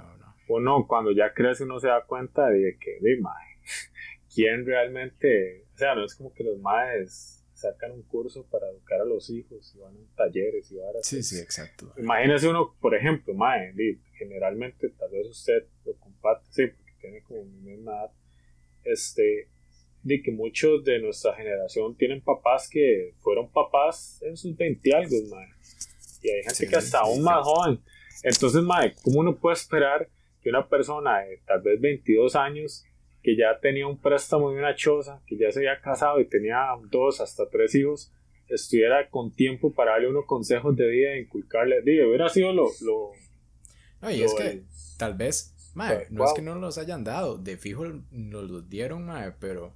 uno 0.47 0.85
cuando 0.87 1.11
ya 1.11 1.33
crece 1.33 1.63
uno 1.63 1.79
se 1.79 1.87
da 1.87 2.05
cuenta 2.05 2.49
de 2.49 2.77
que, 2.79 2.97
de, 3.01 3.19
quién 4.33 4.65
realmente, 4.65 5.65
o 5.73 5.77
sea, 5.77 5.95
no 5.95 6.05
es 6.05 6.15
como 6.15 6.33
que 6.33 6.43
los 6.43 6.59
maes 6.59 7.37
sacan 7.53 7.91
un 7.91 8.03
curso 8.03 8.45
para 8.49 8.69
educar 8.69 9.01
a 9.01 9.05
los 9.05 9.29
hijos 9.31 9.73
y 9.75 9.79
van 9.79 9.95
a 9.95 10.15
talleres 10.15 10.71
y 10.71 10.77
varas. 10.77 11.07
Sí, 11.07 11.23
sí, 11.23 11.39
exacto. 11.39 11.91
Imagínese 11.97 12.47
uno, 12.47 12.75
por 12.79 12.93
ejemplo, 12.93 13.33
di, 13.73 13.99
generalmente 14.13 14.89
tal 14.89 15.09
vez 15.09 15.27
usted 15.27 15.65
lo 15.85 15.95
comparte, 15.95 16.45
sí, 16.51 16.67
porque 16.67 16.93
tiene 17.01 17.23
como 17.23 17.43
mi 17.45 17.71
misma 17.71 17.93
edad, 17.93 18.11
este, 18.83 19.49
de 20.03 20.21
que 20.21 20.31
muchos 20.31 20.83
de 20.83 20.99
nuestra 20.99 21.33
generación 21.35 21.95
tienen 21.95 22.21
papás 22.21 22.69
que 22.69 23.13
fueron 23.19 23.49
papás 23.51 24.21
en 24.23 24.37
sus 24.37 24.55
20 24.55 24.95
algo, 24.95 25.15
mae. 25.29 25.47
Y 26.21 26.29
hay 26.29 26.41
gente 26.43 26.55
Sí, 26.55 26.67
que 26.67 26.75
hasta 26.75 26.99
aún 26.99 27.21
más 27.23 27.39
joven. 27.45 27.79
Entonces, 28.23 28.61
mae, 28.61 28.95
¿cómo 29.03 29.19
uno 29.19 29.35
puede 29.37 29.55
esperar 29.55 30.09
que 30.41 30.49
una 30.49 30.67
persona 30.67 31.19
de 31.19 31.39
tal 31.45 31.61
vez 31.61 31.79
22 31.81 32.35
años, 32.35 32.85
que 33.21 33.35
ya 33.35 33.59
tenía 33.59 33.85
un 33.87 33.97
préstamo 33.99 34.51
y 34.51 34.55
una 34.55 34.75
choza, 34.75 35.21
que 35.27 35.37
ya 35.37 35.51
se 35.51 35.59
había 35.59 35.81
casado 35.81 36.19
y 36.19 36.25
tenía 36.25 36.67
dos 36.89 37.19
hasta 37.19 37.49
tres 37.49 37.75
hijos, 37.75 38.11
estuviera 38.47 39.09
con 39.09 39.31
tiempo 39.33 39.73
para 39.73 39.91
darle 39.91 40.09
unos 40.09 40.25
consejos 40.25 40.75
de 40.77 40.87
vida 40.87 41.11
e 41.11 41.21
inculcarle? 41.21 41.81
Digo, 41.81 42.07
hubiera 42.07 42.29
sido 42.29 42.53
lo... 42.53 42.67
lo 42.81 43.11
No, 44.01 44.09
y 44.11 44.19
lo 44.19 44.25
es 44.25 44.33
que 44.35 44.43
del- 44.43 44.65
tal 44.97 45.15
vez, 45.15 45.53
Pues, 45.75 46.09
no 46.11 46.23
es 46.23 46.27
wow. 46.29 46.35
que 46.35 46.41
no 46.41 46.55
los 46.55 46.77
hayan 46.77 47.03
dado, 47.03 47.37
de 47.37 47.57
fijo 47.57 47.85
nos 48.11 48.49
los 48.49 48.69
dieron, 48.69 49.05
mae, 49.05 49.33
pero, 49.39 49.73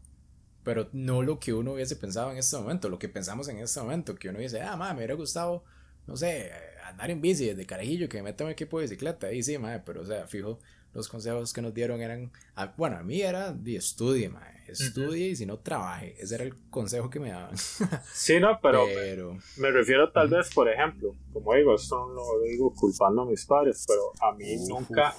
pero 0.63 0.87
no 0.93 1.21
lo 1.21 1.39
que 1.39 1.53
uno 1.53 1.73
hubiese 1.73 1.95
pensado 1.95 2.31
en 2.31 2.37
este 2.37 2.57
momento, 2.57 2.89
lo 2.89 2.99
que 2.99 3.09
pensamos 3.09 3.47
en 3.49 3.57
este 3.59 3.79
momento, 3.81 4.15
que 4.15 4.29
uno 4.29 4.39
dice, 4.39 4.61
ah, 4.61 4.75
mae, 4.77 4.91
me 4.93 4.97
hubiera 4.99 5.15
gustado, 5.15 5.63
no 6.07 6.15
sé, 6.17 6.51
andar 6.85 7.09
en 7.11 7.21
bici 7.21 7.45
desde 7.47 7.65
carajillo, 7.65 8.07
que 8.09 8.17
me 8.17 8.23
meta 8.23 8.43
en 8.43 8.47
un 8.47 8.51
equipo 8.53 8.77
de 8.79 8.83
bicicleta, 8.85 9.31
y 9.31 9.41
sí, 9.43 9.57
mae, 9.57 9.79
pero 9.79 10.01
o 10.01 10.05
sea, 10.05 10.27
fijo, 10.27 10.59
los 10.93 11.07
consejos 11.07 11.53
que 11.53 11.61
nos 11.61 11.73
dieron 11.73 12.01
eran, 12.01 12.31
bueno, 12.77 12.97
a 12.97 13.03
mí 13.03 13.21
era 13.21 13.53
de 13.53 13.77
estudie, 13.77 14.27
mae, 14.29 14.51
estudie 14.67 15.29
y 15.29 15.35
si 15.35 15.45
no 15.45 15.57
trabaje, 15.59 16.15
ese 16.19 16.35
era 16.35 16.43
el 16.43 16.55
consejo 16.69 17.09
que 17.09 17.19
me 17.19 17.29
daban. 17.31 17.55
Sí, 18.13 18.39
no, 18.39 18.59
pero, 18.61 18.85
Pero- 18.93 19.37
me 19.57 19.71
refiero 19.71 20.11
tal 20.11 20.27
vez, 20.29 20.53
por 20.53 20.69
ejemplo, 20.69 21.15
como 21.33 21.53
digo, 21.55 21.75
esto 21.75 22.07
no 22.07 22.33
lo 22.35 22.41
digo 22.43 22.73
culpando 22.73 23.21
a 23.23 23.25
mis 23.25 23.45
padres, 23.45 23.85
pero 23.87 24.11
a 24.21 24.35
mí 24.35 24.55
nunca, 24.67 25.13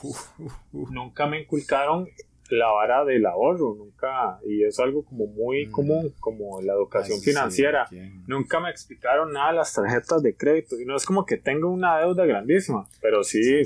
nunca 0.72 1.26
me 1.26 1.40
inculcaron 1.42 2.09
la 2.56 2.68
vara 2.70 3.04
del 3.04 3.24
ahorro, 3.26 3.74
nunca, 3.76 4.38
y 4.46 4.64
es 4.64 4.78
algo 4.78 5.04
como 5.04 5.26
muy 5.26 5.68
común, 5.70 6.14
como 6.20 6.60
la 6.60 6.74
educación 6.74 7.18
Mm. 7.18 7.20
Sí, 7.20 7.30
financiera. 7.30 7.88
Nunca 8.26 8.60
me 8.60 8.70
explicaron 8.70 9.32
nada 9.32 9.50
de 9.52 9.56
las 9.58 9.72
tarjetas 9.74 10.22
de 10.22 10.36
crédito, 10.36 10.78
y 10.80 10.84
no 10.84 10.96
es 10.96 11.04
como 11.04 11.24
que 11.26 11.36
tengo 11.36 11.70
una 11.70 11.98
deuda 11.98 12.24
grandísima, 12.26 12.86
pero 13.00 13.24
sí, 13.24 13.62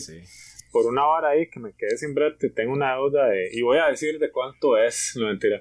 por 0.73 0.87
una 0.87 1.03
vara 1.05 1.31
ahí 1.31 1.49
que 1.49 1.59
me 1.61 1.73
quedé 1.73 1.97
sin 1.97 2.15
brete, 2.15 2.51
tengo 2.51 2.73
una 2.73 2.95
deuda 2.95 3.27
de, 3.29 3.49
y 3.53 3.63
voy 3.63 3.79
a 3.79 3.87
decir 3.87 4.19
de 4.19 4.31
cuánto 4.31 4.77
es, 4.79 5.15
no 5.17 5.27
mentira. 5.27 5.61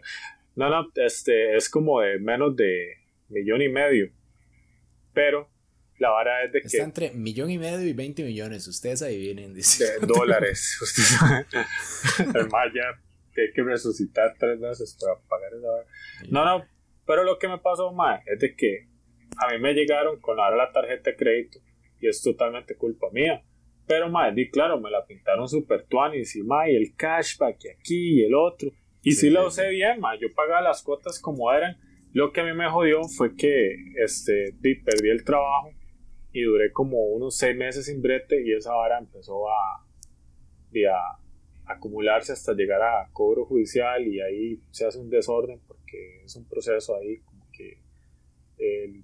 No, 0.55 0.69
no, 0.69 0.88
este, 0.95 1.55
es 1.57 1.69
como 1.69 2.01
de 2.01 2.17
menos 2.19 2.55
de 2.55 2.93
millón 3.29 3.61
y 3.61 3.69
medio. 3.69 4.09
Pero 5.13 5.49
la 5.97 6.09
vara 6.09 6.43
es 6.43 6.51
de 6.51 6.61
que 6.61 6.67
Está 6.67 6.83
entre 6.83 7.11
millón 7.11 7.49
y 7.49 7.57
medio 7.57 7.81
y 7.81 7.93
20 7.93 8.23
millones, 8.23 8.67
ustedes 8.67 9.01
adivinen, 9.01 9.53
dice. 9.53 9.99
de 9.99 10.07
dólares. 10.07 10.77
Usted 10.81 11.03
sabe. 11.03 11.45
El 12.39 12.49
más 12.49 12.67
ya 12.73 13.01
que 13.36 13.41
hay 13.41 13.54
que 13.54 13.63
resucitar 13.63 14.34
tres 14.39 14.60
veces 14.60 14.98
para 15.00 15.19
pagar 15.28 15.54
esa 15.54 15.67
vara. 15.67 15.86
No, 16.30 16.45
no, 16.45 16.65
pero 17.06 17.24
lo 17.24 17.38
que 17.38 17.48
me 17.48 17.60
pasó, 17.60 17.91
más 17.91 18.21
es 18.26 18.39
de 18.39 18.56
que 18.56 18.88
a 19.38 19.52
mí 19.52 19.60
me 19.60 19.74
llegaron 19.74 20.19
con 20.19 20.39
ahora 20.39 20.56
la 20.56 20.71
tarjeta 20.71 21.12
de 21.12 21.17
crédito 21.17 21.60
y 22.00 22.08
es 22.08 22.21
totalmente 22.21 22.76
culpa 22.76 23.08
mía. 23.12 23.43
Pero, 23.88 24.10
mae, 24.10 24.34
di 24.34 24.50
claro, 24.50 24.80
me 24.80 24.89
la 24.89 25.06
pintaron 25.06 25.48
super 25.48 25.86
tuanis 25.86 26.36
y, 26.36 26.41
mae, 26.41 26.74
y 26.74 26.76
el 26.76 26.95
cashback 26.95 27.65
y 27.65 27.69
aquí 27.69 28.21
y 28.21 28.24
el 28.24 28.34
otro. 28.34 28.69
Y 29.04 29.12
sí, 29.12 29.21
Sí, 29.21 29.30
la 29.30 29.45
usé 29.45 29.69
bien, 29.69 30.00
mae, 30.00 30.17
yo 30.19 30.34
pagaba 30.34 30.62
las 30.62 30.82
cuotas 30.82 31.19
como 31.19 31.52
eran. 31.54 31.78
Lo 32.12 32.32
que 32.32 32.41
a 32.41 32.43
mí 32.45 32.54
me 32.54 32.69
jodió 32.69 33.04
fue 33.04 33.36
que, 33.36 33.76
este, 34.04 34.54
di, 34.60 34.76
perdí 34.76 35.10
el 35.10 35.24
trabajo 35.24 35.69
y 36.32 36.41
duré 36.41 36.71
como 36.71 36.98
unos 37.08 37.38
seis 37.38 37.56
meses 37.56 37.86
sin 37.86 38.02
brete 38.02 38.41
y 38.43 38.54
esa 38.54 38.74
vara 38.74 38.98
empezó 38.98 39.48
a, 39.50 39.86
di, 40.71 40.86
a 40.86 40.95
acumularse 41.67 42.32
hasta 42.34 42.54
llegar 42.54 42.82
a 42.82 43.10
cobro 43.13 43.45
judicial 43.45 44.06
y 44.08 44.21
ahí 44.21 44.60
se 44.71 44.86
hace 44.86 44.99
un 44.99 45.10
desorden 45.10 45.60
porque 45.67 46.23
es 46.23 46.36
un 46.36 46.47
proceso 46.47 46.95
ahí 46.95 47.19
como 47.21 47.45
que 47.51 47.80
el- 48.58 49.04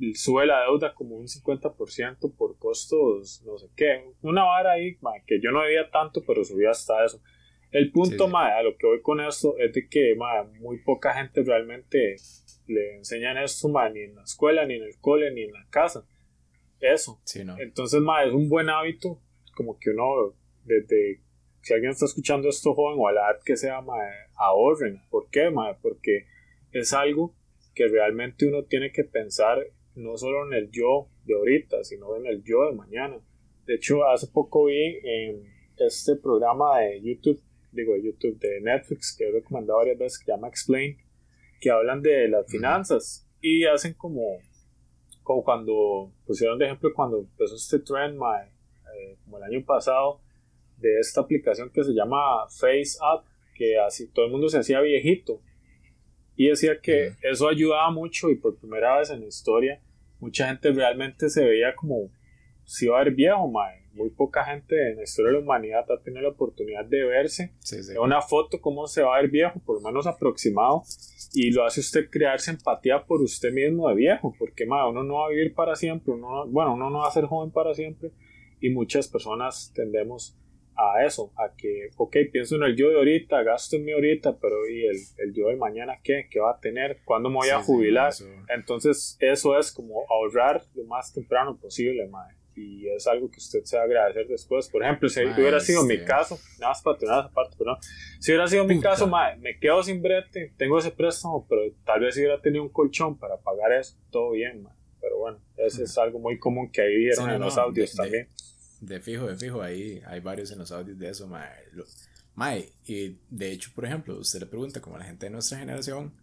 el- 0.00 0.16
sube 0.16 0.46
la 0.46 0.62
deuda 0.62 0.94
como 0.94 1.16
un 1.16 1.28
50% 1.28 2.34
por 2.36 2.58
costos, 2.58 3.42
no 3.44 3.58
sé 3.58 3.68
qué, 3.76 4.04
una 4.22 4.44
vara 4.44 4.72
ahí 4.72 4.96
ma, 5.00 5.12
que 5.26 5.40
yo 5.40 5.50
no 5.50 5.62
debía 5.62 5.90
tanto 5.90 6.22
pero 6.26 6.42
subía 6.44 6.70
hasta 6.70 7.04
eso. 7.04 7.20
El 7.70 7.92
punto, 7.92 8.26
Sí, 8.26 8.32
ma, 8.32 8.56
a 8.56 8.62
lo 8.62 8.76
que 8.76 8.86
voy 8.86 9.00
con 9.02 9.20
esto 9.20 9.56
es 9.58 9.72
de 9.72 9.88
que 9.88 10.14
ma, 10.16 10.42
muy 10.58 10.78
poca 10.82 11.12
gente 11.14 11.42
realmente 11.44 12.16
le 12.66 12.96
enseñan 12.96 13.38
esto 13.38 13.68
ni 13.92 14.00
en 14.00 14.16
la 14.16 14.22
escuela, 14.22 14.66
ni 14.66 14.74
en 14.74 14.82
el 14.84 14.98
cole, 15.00 15.32
ni 15.32 15.42
en 15.42 15.52
la 15.52 15.66
casa. 15.70 16.04
Eso. 16.80 17.20
Sí, 17.24 17.44
no. 17.44 17.56
Entonces, 17.60 18.00
ma, 18.00 18.24
es 18.24 18.32
un 18.32 18.48
buen 18.48 18.70
hábito, 18.70 19.20
como 19.54 19.78
que 19.78 19.90
uno 19.90 20.34
desde 20.64 21.20
si 21.62 21.74
alguien 21.74 21.92
está 21.92 22.06
escuchando 22.06 22.48
esto 22.48 22.74
joven 22.74 22.98
o 22.98 23.08
a 23.08 23.12
la 23.12 23.20
edad 23.20 23.40
que 23.44 23.56
sea, 23.56 23.80
mae, 23.80 24.08
ahorren. 24.36 25.02
¿Por 25.10 25.28
qué, 25.30 25.50
mae? 25.50 25.76
Porque 25.82 26.26
es 26.72 26.92
algo 26.92 27.34
que 27.74 27.88
realmente 27.88 28.46
uno 28.46 28.64
tiene 28.64 28.92
que 28.92 29.04
pensar 29.04 29.58
no 29.94 30.16
solo 30.16 30.46
en 30.46 30.54
el 30.54 30.70
yo 30.70 31.08
de 31.24 31.34
ahorita, 31.34 31.84
sino 31.84 32.16
en 32.16 32.26
el 32.26 32.42
yo 32.42 32.66
de 32.66 32.76
mañana. 32.76 33.18
De 33.66 33.74
hecho, 33.74 34.04
hace 34.06 34.26
poco 34.28 34.66
vi 34.66 34.98
en 35.04 35.46
este 35.76 36.16
programa 36.16 36.80
de 36.80 37.00
YouTube, 37.02 37.40
digo 37.72 37.94
de 37.94 38.02
YouTube, 38.02 38.38
de 38.38 38.60
Netflix, 38.60 39.14
que 39.16 39.28
he 39.28 39.32
recomendado 39.32 39.78
varias 39.78 39.98
veces, 39.98 40.18
que 40.18 40.24
se 40.26 40.32
llama 40.32 40.48
Explain, 40.48 40.96
que 41.60 41.70
hablan 41.70 42.02
de 42.02 42.28
las 42.28 42.50
finanzas 42.50 43.28
y 43.40 43.64
hacen 43.64 43.94
como, 43.94 44.38
como 45.22 45.44
cuando 45.44 46.12
pusieron 46.26 46.58
de 46.58 46.66
ejemplo 46.66 46.92
cuando 46.94 47.18
empezó 47.18 47.54
este 47.54 47.78
trend, 47.80 48.16
my, 48.16 48.48
eh, 48.96 49.18
como 49.24 49.38
el 49.38 49.44
año 49.44 49.64
pasado, 49.64 50.20
de 50.80 50.98
esta 50.98 51.20
aplicación 51.20 51.70
que 51.70 51.84
se 51.84 51.92
llama 51.92 52.48
Face 52.48 52.98
Up, 53.00 53.24
que 53.54 53.78
así 53.78 54.08
todo 54.08 54.26
el 54.26 54.32
mundo 54.32 54.48
se 54.48 54.58
hacía 54.58 54.80
viejito. 54.80 55.40
Y 56.36 56.48
decía 56.48 56.80
que 56.80 57.12
eso 57.22 57.48
ayudaba 57.48 57.90
mucho 57.90 58.30
y 58.30 58.36
por 58.36 58.56
primera 58.56 58.98
vez 58.98 59.10
en 59.10 59.20
la 59.20 59.26
historia 59.26 59.80
mucha 60.20 60.46
gente 60.46 60.70
realmente 60.72 61.28
se 61.28 61.44
veía 61.44 61.74
como 61.74 62.10
si 62.64 62.86
iba 62.86 63.00
a 63.00 63.04
ver 63.04 63.14
viejo, 63.14 63.48
mae. 63.48 63.80
Muy 63.92 64.10
poca 64.10 64.44
gente 64.44 64.90
en 64.90 64.98
la 64.98 65.02
historia 65.02 65.32
de 65.32 65.38
la 65.38 65.42
humanidad 65.42 65.84
ha 65.90 66.00
tenido 66.00 66.22
la 66.22 66.28
oportunidad 66.28 66.84
de 66.84 67.02
verse 67.04 67.52
en 67.72 67.98
una 67.98 68.22
foto 68.22 68.60
cómo 68.60 68.86
se 68.86 69.02
va 69.02 69.16
a 69.16 69.20
ver 69.20 69.30
viejo, 69.30 69.58
por 69.66 69.82
lo 69.82 69.88
menos 69.88 70.06
aproximado, 70.06 70.84
y 71.34 71.50
lo 71.50 71.64
hace 71.64 71.80
usted 71.80 72.08
crearse 72.08 72.52
empatía 72.52 73.04
por 73.04 73.20
usted 73.20 73.52
mismo 73.52 73.88
de 73.88 73.96
viejo, 73.96 74.32
porque 74.38 74.64
mae, 74.64 74.88
uno 74.88 75.02
no 75.02 75.14
va 75.14 75.26
a 75.26 75.30
vivir 75.30 75.54
para 75.54 75.74
siempre, 75.74 76.14
uno, 76.14 76.46
bueno, 76.46 76.74
uno 76.74 76.88
no 76.88 77.00
va 77.00 77.08
a 77.08 77.10
ser 77.10 77.24
joven 77.24 77.50
para 77.50 77.74
siempre, 77.74 78.12
y 78.60 78.70
muchas 78.70 79.08
personas 79.08 79.72
tendemos 79.74 80.38
a 80.80 81.04
eso, 81.04 81.32
a 81.36 81.54
que, 81.56 81.90
ok, 81.96 82.16
pienso 82.32 82.56
en 82.56 82.62
el 82.62 82.76
yo 82.76 82.88
de 82.88 82.96
ahorita, 82.96 83.42
gasto 83.42 83.76
en 83.76 83.84
mi 83.84 83.92
ahorita, 83.92 84.38
pero 84.38 84.66
¿y 84.68 84.86
el, 84.86 84.96
el 85.18 85.34
yo 85.34 85.48
de 85.48 85.56
mañana 85.56 85.98
qué? 86.02 86.26
¿Qué 86.30 86.40
va 86.40 86.52
a 86.52 86.60
tener? 86.60 87.00
¿Cuándo 87.04 87.28
me 87.28 87.36
voy 87.36 87.50
a 87.50 87.60
jubilar? 87.60 88.12
Entonces, 88.48 89.16
eso 89.20 89.58
es 89.58 89.72
como 89.72 90.06
ahorrar 90.08 90.62
lo 90.74 90.84
más 90.84 91.12
temprano 91.12 91.58
posible, 91.58 92.06
mae. 92.08 92.34
Y 92.56 92.88
es 92.88 93.06
algo 93.06 93.30
que 93.30 93.38
usted 93.38 93.60
se 93.64 93.76
va 93.76 93.82
a 93.82 93.86
agradecer 93.86 94.26
después. 94.26 94.68
Por 94.68 94.82
ejemplo, 94.82 95.08
si 95.08 95.20
hubiera 95.24 95.60
sido 95.60 95.84
mi 95.84 96.02
caso, 96.04 96.38
nada 96.58 96.72
más 96.72 96.82
para 96.82 96.98
tener 96.98 97.18
esa 97.18 97.30
parte, 97.30 97.56
pero 97.58 97.78
si 98.18 98.32
hubiera 98.32 98.46
sido 98.48 98.64
mi 98.64 98.80
caso, 98.80 99.06
mae, 99.06 99.36
me 99.36 99.58
quedo 99.58 99.82
sin 99.82 100.02
brete, 100.02 100.52
tengo 100.56 100.78
ese 100.78 100.90
préstamo, 100.90 101.46
pero 101.48 101.62
tal 101.84 102.00
vez 102.00 102.14
si 102.14 102.20
hubiera 102.20 102.40
tenido 102.40 102.62
un 102.62 102.70
colchón 102.70 103.18
para 103.18 103.38
pagar 103.38 103.72
eso, 103.72 103.96
todo 104.10 104.32
bien, 104.32 104.62
mae. 104.62 104.74
Pero 105.00 105.18
bueno, 105.18 105.38
eso 105.56 105.82
es 105.82 105.96
algo 105.98 106.18
muy 106.18 106.38
común 106.38 106.70
que 106.70 106.82
ahí 106.82 106.96
vieron 106.96 107.30
en 107.30 107.40
los 107.40 107.56
audios 107.56 107.94
también. 107.94 108.28
De 108.28 108.59
fijo, 109.00 109.26
de 109.26 109.36
fijo, 109.36 109.62
ahí 109.62 110.02
hay 110.06 110.20
varios 110.20 110.50
en 110.50 110.58
los 110.58 110.72
audios 110.72 110.98
de 110.98 111.10
eso, 111.10 111.26
mae. 111.26 111.50
mae, 112.34 112.72
y 112.84 113.18
de 113.28 113.52
hecho, 113.52 113.70
por 113.74 113.84
ejemplo, 113.84 114.18
usted 114.18 114.40
le 114.40 114.46
pregunta 114.46 114.80
como 114.80 114.96
a 114.96 115.00
la 115.00 115.04
gente 115.04 115.26
de 115.26 115.30
nuestra 115.30 115.58
generación, 115.58 116.14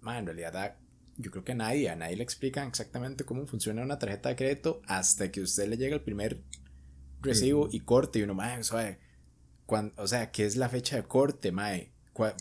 mae, 0.00 0.18
en 0.18 0.26
realidad 0.26 0.76
yo 1.16 1.30
creo 1.30 1.44
que 1.44 1.52
a 1.52 1.56
nadie, 1.56 1.88
a 1.88 1.96
nadie 1.96 2.16
le 2.16 2.22
explican 2.22 2.68
exactamente 2.68 3.24
cómo 3.24 3.46
funciona 3.46 3.82
una 3.82 3.98
tarjeta 3.98 4.28
de 4.28 4.36
crédito 4.36 4.82
hasta 4.86 5.30
que 5.30 5.40
usted 5.40 5.68
le 5.68 5.78
llega 5.78 5.94
el 5.94 6.02
primer 6.02 6.42
recibo 7.22 7.68
y 7.72 7.80
corte 7.80 8.18
y 8.18 8.22
uno, 8.22 8.34
mae, 8.34 8.62
suave, 8.62 8.98
o 9.96 10.06
sea, 10.06 10.30
¿qué 10.30 10.44
es 10.44 10.56
la 10.56 10.68
fecha 10.68 10.96
de 10.96 11.04
corte, 11.04 11.52
mae? 11.52 11.92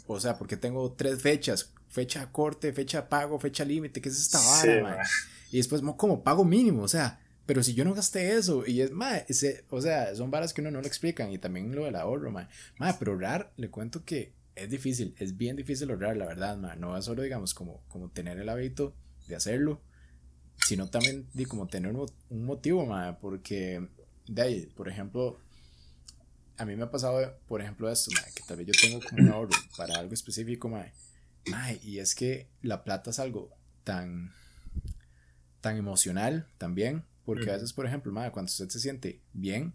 O 0.08 0.20
sea, 0.20 0.38
porque 0.38 0.58
tengo 0.58 0.94
tres 0.94 1.22
fechas, 1.22 1.74
fecha 1.90 2.20
de 2.20 2.32
corte, 2.32 2.74
fecha 2.74 3.02
de 3.02 3.08
pago, 3.08 3.40
fecha 3.40 3.64
límite, 3.66 4.02
¿qué 4.02 4.10
es 4.10 4.20
esta 4.20 4.40
vara, 4.40 4.84
mae? 4.84 4.98
Y 5.52 5.58
después, 5.58 5.82
como 5.98 6.24
pago 6.24 6.44
mínimo, 6.44 6.84
o 6.84 6.88
sea, 6.88 7.22
pero 7.46 7.62
si 7.62 7.76
yo 7.76 7.86
no 7.86 7.94
gasté 7.94 8.36
eso, 8.36 8.66
y 8.66 8.82
es, 8.82 8.92
más 8.92 9.24
o 9.70 9.82
sea, 9.82 10.16
son 10.16 10.32
varas 10.32 10.54
que 10.54 10.62
uno 10.62 10.72
no 10.72 10.82
le 10.82 10.88
explican, 10.88 11.32
y 11.32 11.38
también 11.38 11.76
lo 11.76 11.86
del 11.86 11.96
ahorro, 11.96 12.32
mae. 12.32 12.48
Mae, 12.80 12.96
pero 12.98 13.12
ahorrar, 13.12 13.52
le 13.58 13.70
cuento 13.70 14.04
que 14.04 14.34
es 14.56 14.70
difícil, 14.70 15.16
es 15.20 15.38
bien 15.38 15.56
difícil 15.56 15.92
ahorrar, 15.92 16.18
la 16.18 16.26
verdad, 16.26 16.58
mae. 16.58 16.76
No 16.78 16.98
es 16.98 17.06
solo, 17.06 17.22
digamos, 17.22 17.54
como, 17.54 17.84
como 17.88 18.10
tener 18.10 18.40
el 18.40 18.50
hábito 18.50 18.96
de 19.28 19.36
hacerlo, 19.36 19.80
sino 20.66 20.90
también 20.90 21.28
de 21.34 21.46
como 21.46 21.68
tener 21.68 21.96
un, 21.96 22.46
motivo, 22.46 22.86
mae, 22.86 23.14
porque, 23.14 23.88
de 24.28 24.42
ahí, 24.42 24.66
por 24.76 24.90
ejemplo, 24.90 25.38
a 26.58 26.66
mí 26.66 26.76
me 26.76 26.84
ha 26.84 26.92
pasado, 26.92 27.38
por 27.48 27.62
ejemplo, 27.62 27.92
esto, 27.92 28.10
mae, 28.20 28.34
que 28.34 28.42
tal 28.48 28.58
vez 28.58 28.68
yo 28.68 28.74
tengo 28.82 29.00
como 29.08 29.22
un 29.22 29.30
ahorro 29.30 29.56
para 29.78 30.00
algo 30.00 30.16
específico, 30.16 30.68
mae. 30.68 30.94
Mae, 31.46 31.80
y 31.84 32.00
es 32.00 32.16
que 32.16 32.48
la 32.64 32.84
plata 32.84 33.12
es 33.12 33.20
algo 33.20 33.52
tan, 33.84 34.34
tan 35.62 35.78
emocional 35.78 36.48
también 36.58 37.04
porque 37.26 37.50
a 37.50 37.54
veces, 37.54 37.74
por 37.74 37.86
ejemplo, 37.86 38.14
cuando 38.32 38.50
usted 38.50 38.70
se 38.70 38.80
siente 38.80 39.22
bien, 39.34 39.74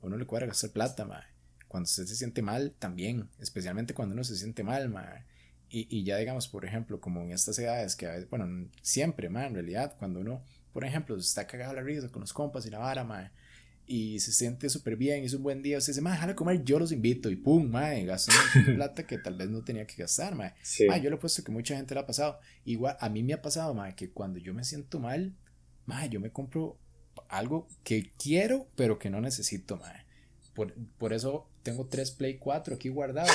uno 0.00 0.16
le 0.16 0.26
cuadra 0.26 0.46
gastar 0.46 0.70
plata, 0.70 1.04
madre. 1.04 1.28
Cuando 1.68 1.86
usted 1.86 2.06
se 2.06 2.16
siente 2.16 2.42
mal, 2.42 2.74
también. 2.78 3.28
Especialmente 3.38 3.94
cuando 3.94 4.14
uno 4.14 4.24
se 4.24 4.36
siente 4.36 4.62
mal, 4.62 4.88
madre. 4.88 5.24
Y, 5.70 5.86
y 5.94 6.02
ya 6.02 6.16
digamos, 6.16 6.48
por 6.48 6.64
ejemplo, 6.64 7.00
como 7.00 7.22
en 7.22 7.32
estas 7.32 7.58
edades 7.58 7.94
que 7.94 8.06
a 8.06 8.12
veces, 8.12 8.28
bueno, 8.30 8.68
siempre, 8.82 9.28
madre, 9.28 9.48
en 9.48 9.54
realidad, 9.54 9.94
cuando 9.98 10.20
uno, 10.20 10.42
por 10.72 10.84
ejemplo, 10.84 11.16
está 11.16 11.46
cagado 11.46 11.74
la 11.74 11.82
risa 11.82 12.08
con 12.08 12.20
los 12.20 12.32
compas 12.32 12.64
y 12.66 12.70
la 12.70 12.78
vara, 12.78 13.04
madre, 13.04 13.30
y 13.86 14.20
se 14.20 14.32
siente 14.32 14.68
súper 14.68 14.96
bien, 14.96 15.24
es 15.24 15.32
un 15.32 15.42
buen 15.42 15.62
día, 15.62 15.78
usted 15.78 15.92
dice, 15.92 16.02
madre, 16.02 16.16
déjale 16.16 16.34
comer, 16.34 16.62
yo 16.62 16.78
los 16.78 16.92
invito, 16.92 17.30
y 17.30 17.36
pum, 17.36 17.70
madre, 17.70 18.04
gastó 18.04 18.32
plata 18.74 19.06
que 19.06 19.18
tal 19.18 19.34
vez 19.34 19.48
no 19.48 19.62
tenía 19.62 19.86
que 19.86 19.96
gastar, 19.96 20.34
madre. 20.34 20.54
yo 21.02 21.10
le 21.10 21.16
he 21.16 21.18
puesto 21.18 21.42
que 21.42 21.52
mucha 21.52 21.76
gente 21.76 21.94
le 21.94 22.00
ha 22.00 22.06
pasado. 22.06 22.38
Igual, 22.64 22.96
a 23.00 23.08
mí 23.08 23.22
me 23.22 23.32
ha 23.32 23.42
pasado, 23.42 23.74
madre, 23.74 23.94
que 23.94 24.10
cuando 24.10 24.38
yo 24.38 24.52
me 24.54 24.64
siento 24.64 25.00
mal, 25.00 25.34
madre, 25.86 26.10
yo 26.10 26.20
me 26.20 26.30
compro 26.30 26.78
algo 27.28 27.68
que 27.84 28.10
quiero, 28.18 28.68
pero 28.74 28.98
que 28.98 29.10
no 29.10 29.20
necesito, 29.20 29.76
mae. 29.76 30.06
Por, 30.54 30.74
por, 30.98 31.12
eso 31.12 31.48
tengo 31.62 31.86
tres 31.86 32.10
Play 32.10 32.38
4 32.38 32.74
aquí 32.74 32.88
guardados. 32.88 33.30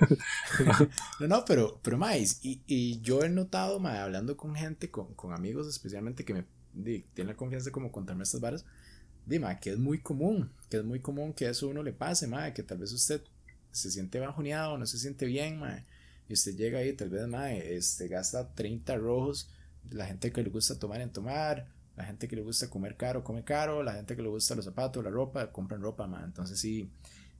no, 1.20 1.26
no, 1.26 1.44
pero, 1.44 1.78
pero 1.82 1.98
más, 1.98 2.38
y, 2.42 2.62
y, 2.66 3.00
yo 3.02 3.22
he 3.22 3.28
notado, 3.28 3.80
mae, 3.80 3.98
hablando 3.98 4.36
con 4.36 4.54
gente, 4.54 4.90
con, 4.90 5.14
con 5.14 5.34
amigos 5.34 5.68
especialmente, 5.68 6.24
que 6.24 6.34
me 6.34 6.44
tienen 6.82 7.28
la 7.28 7.36
confianza 7.36 7.66
de 7.66 7.72
como 7.72 7.92
contarme 7.92 8.24
estas 8.24 8.40
varas, 8.40 8.64
dime, 9.26 9.58
que 9.60 9.70
es 9.70 9.78
muy 9.78 10.00
común, 10.00 10.50
que 10.70 10.78
es 10.78 10.84
muy 10.84 11.00
común 11.00 11.32
que 11.32 11.48
eso 11.48 11.68
uno 11.68 11.82
le 11.82 11.92
pase, 11.92 12.26
mae, 12.26 12.52
que 12.54 12.62
tal 12.62 12.78
vez 12.78 12.92
usted 12.92 13.22
se 13.70 13.90
siente 13.90 14.18
bajoneado, 14.20 14.78
no 14.78 14.86
se 14.86 14.98
siente 14.98 15.26
bien, 15.26 15.58
mae, 15.58 15.84
y 16.28 16.32
usted 16.32 16.56
llega 16.56 16.78
ahí, 16.78 16.92
tal 16.94 17.10
vez, 17.10 17.26
mae, 17.28 17.76
este, 17.76 18.08
gasta 18.08 18.54
30 18.54 18.96
rojos, 18.96 19.50
la 19.90 20.06
gente 20.06 20.32
que 20.32 20.42
le 20.42 20.50
gusta 20.50 20.78
tomar 20.78 21.00
en 21.00 21.10
tomar, 21.10 21.68
la 21.96 22.04
gente 22.04 22.26
que 22.26 22.36
le 22.36 22.42
gusta 22.42 22.68
comer 22.68 22.96
caro, 22.96 23.22
come 23.22 23.44
caro. 23.44 23.82
La 23.82 23.94
gente 23.94 24.16
que 24.16 24.22
le 24.22 24.28
gusta 24.28 24.54
los 24.54 24.64
zapatos, 24.64 25.02
la 25.04 25.10
ropa, 25.10 25.52
compran 25.52 25.80
ropa, 25.80 26.06
man. 26.06 26.24
Entonces 26.24 26.58
sí, 26.58 26.90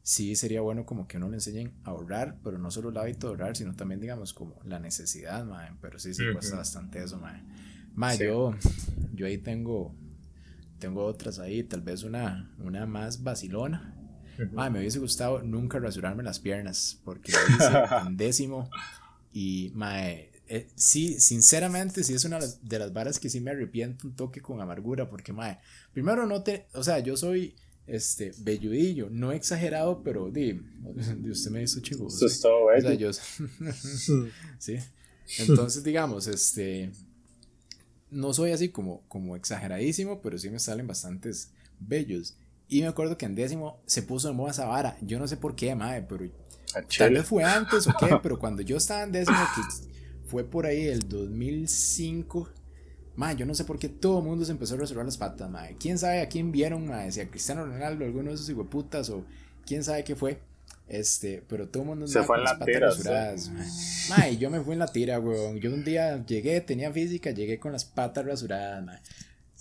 sí 0.02 0.36
sería 0.36 0.60
bueno 0.60 0.86
como 0.86 1.08
que 1.08 1.16
uno 1.16 1.28
le 1.28 1.36
enseñen 1.36 1.72
a 1.84 1.90
ahorrar, 1.90 2.38
pero 2.44 2.58
no 2.58 2.70
solo 2.70 2.90
el 2.90 2.96
hábito 2.96 3.26
de 3.26 3.32
ahorrar, 3.32 3.56
sino 3.56 3.74
también, 3.74 4.00
digamos, 4.00 4.32
como 4.32 4.60
la 4.64 4.78
necesidad, 4.78 5.44
man. 5.44 5.78
Pero 5.80 5.98
sí, 5.98 6.14
sí 6.14 6.22
cuesta 6.32 6.56
bastante 6.56 7.02
eso, 7.02 7.18
man. 7.18 7.46
Man, 7.94 8.16
yo, 8.18 8.54
yo 9.12 9.26
ahí 9.26 9.38
tengo, 9.38 9.94
tengo 10.78 11.04
otras 11.04 11.38
ahí, 11.38 11.64
tal 11.64 11.80
vez 11.80 12.04
una, 12.04 12.54
una 12.58 12.86
más 12.86 13.22
vacilona. 13.22 13.96
me 14.52 14.78
hubiese 14.78 14.98
gustado 15.00 15.42
nunca 15.42 15.78
rasurarme 15.78 16.22
las 16.22 16.38
piernas, 16.38 17.00
porque 17.04 17.32
lo 17.32 17.56
hice 17.56 17.72
en 18.06 18.16
décimo. 18.16 18.70
Y, 19.32 19.72
mae, 19.74 20.30
eh, 20.48 20.68
sí, 20.74 21.18
sinceramente, 21.20 22.04
sí 22.04 22.14
es 22.14 22.24
una 22.24 22.38
de 22.38 22.78
las 22.78 22.92
varas 22.92 23.18
que 23.18 23.30
sí 23.30 23.40
me 23.40 23.50
arrepiento 23.50 24.06
un 24.06 24.14
toque 24.14 24.40
con 24.40 24.60
amargura, 24.60 25.08
porque, 25.08 25.32
mae, 25.32 25.58
primero 25.92 26.26
no 26.26 26.42
te, 26.42 26.66
o 26.74 26.82
sea, 26.82 26.98
yo 26.98 27.16
soy, 27.16 27.54
este, 27.86 28.32
belludillo, 28.38 29.08
no 29.10 29.32
exagerado, 29.32 30.02
pero, 30.02 30.30
di, 30.30 30.60
usted 31.30 31.50
me 31.50 31.62
hizo 31.62 31.80
chivo. 31.80 32.08
Eso 32.08 32.26
es 32.26 32.40
todo, 32.40 32.66
o 32.66 32.80
sea, 32.80 32.94
yo, 32.94 33.10
sí, 34.58 34.78
entonces, 35.38 35.82
digamos, 35.82 36.26
este, 36.26 36.92
no 38.10 38.32
soy 38.32 38.52
así 38.52 38.68
como, 38.68 39.02
como 39.08 39.36
exageradísimo, 39.36 40.20
pero 40.20 40.38
sí 40.38 40.50
me 40.50 40.58
salen 40.58 40.86
bastantes 40.86 41.50
bellos. 41.80 42.36
Y 42.68 42.80
me 42.80 42.88
acuerdo 42.88 43.18
que 43.18 43.26
en 43.26 43.34
décimo 43.34 43.82
se 43.86 44.02
puso 44.02 44.28
de 44.28 44.34
moda 44.34 44.52
esa 44.52 44.66
vara. 44.66 44.96
Yo 45.02 45.18
no 45.18 45.28
sé 45.28 45.36
por 45.36 45.54
qué, 45.54 45.74
mae, 45.74 46.02
pero 46.02 46.30
tal 46.98 47.12
vez 47.12 47.26
fue 47.26 47.44
antes 47.44 47.86
o 47.86 47.94
qué, 47.98 48.18
pero 48.22 48.38
cuando 48.38 48.62
yo 48.62 48.76
estaba 48.76 49.02
en 49.02 49.12
décimo, 49.12 49.36
fue 50.34 50.42
por 50.42 50.66
ahí 50.66 50.88
el 50.88 51.08
2005. 51.08 52.48
Ma, 53.14 53.34
yo 53.34 53.46
no 53.46 53.54
sé 53.54 53.62
por 53.62 53.78
qué 53.78 53.88
todo 53.88 54.18
el 54.18 54.24
mundo 54.24 54.44
se 54.44 54.50
empezó 54.50 54.74
a 54.74 54.78
reservar 54.78 55.04
las 55.04 55.16
patas, 55.16 55.48
ma. 55.48 55.68
¿Quién 55.78 55.96
sabe 55.96 56.22
a 56.22 56.28
quién 56.28 56.50
vieron, 56.50 56.88
ma? 56.88 57.08
Si 57.12 57.20
a 57.20 57.30
Cristiano 57.30 57.64
Ronaldo, 57.64 58.04
alguno 58.04 58.30
de 58.30 58.34
esos 58.34 58.50
hijueputas, 58.50 59.10
o 59.10 59.24
quién 59.64 59.84
sabe 59.84 60.02
qué 60.02 60.16
fue. 60.16 60.40
Este, 60.88 61.44
pero 61.48 61.68
todo 61.68 61.84
el 61.84 61.88
mundo 61.90 62.08
se 62.08 62.24
fue 62.24 62.38
en 62.38 62.42
la 62.42 62.58
tira. 62.58 62.88
Rasuradas, 62.88 63.48
ma. 64.08 64.28
y 64.28 64.36
yo 64.38 64.50
me 64.50 64.60
fui 64.60 64.72
en 64.72 64.80
la 64.80 64.88
tira, 64.88 65.20
weón. 65.20 65.60
Yo 65.60 65.72
un 65.72 65.84
día 65.84 66.26
llegué, 66.26 66.60
tenía 66.60 66.90
física, 66.90 67.30
llegué 67.30 67.60
con 67.60 67.70
las 67.70 67.84
patas 67.84 68.26
rasuradas, 68.26 68.84
ma. 68.84 69.00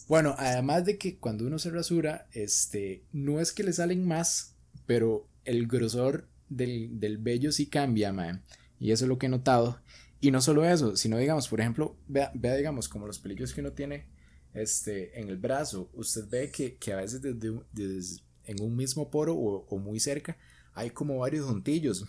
Bueno, 0.08 0.34
además 0.40 0.86
de 0.86 0.98
que 0.98 1.20
cuando 1.20 1.46
uno 1.46 1.60
se 1.60 1.70
rasura, 1.70 2.26
este, 2.32 3.04
no 3.12 3.40
es 3.40 3.52
que 3.52 3.62
le 3.62 3.74
salen 3.74 4.08
más, 4.08 4.56
pero 4.88 5.28
el 5.46 5.68
grosor 5.68 6.28
del, 6.50 7.00
del 7.00 7.20
vello 7.20 7.52
sí 7.52 7.68
cambia, 7.68 8.12
ma. 8.12 8.42
Y 8.80 8.92
eso 8.92 9.06
es 9.06 9.10
lo 9.10 9.20
que 9.20 9.28
he 9.28 9.30
notado. 9.30 9.80
Y 10.24 10.32
no 10.32 10.40
solo 10.40 10.64
eso, 10.64 10.96
sino 10.96 11.18
digamos, 11.18 11.50
por 11.50 11.60
ejemplo, 11.60 11.98
vea, 12.08 12.32
vea 12.34 12.56
digamos, 12.56 12.88
como 12.88 13.06
los 13.06 13.20
pelillos 13.20 13.54
que 13.54 13.60
uno 13.60 13.74
tiene 13.74 14.06
este, 14.54 15.20
en 15.20 15.28
el 15.28 15.36
brazo, 15.36 15.90
usted 15.92 16.30
ve 16.30 16.50
que, 16.50 16.78
que 16.78 16.94
a 16.94 16.96
veces 16.96 17.22
desde, 17.22 18.22
en 18.46 18.62
un 18.62 18.74
mismo 18.74 19.12
poro 19.12 19.36
o, 19.36 19.66
o, 19.68 19.78
muy 19.80 20.00
cerca, 20.00 20.38
hay 20.76 20.92
como 20.92 21.18
varios 21.18 21.46
juntillos. 21.46 22.06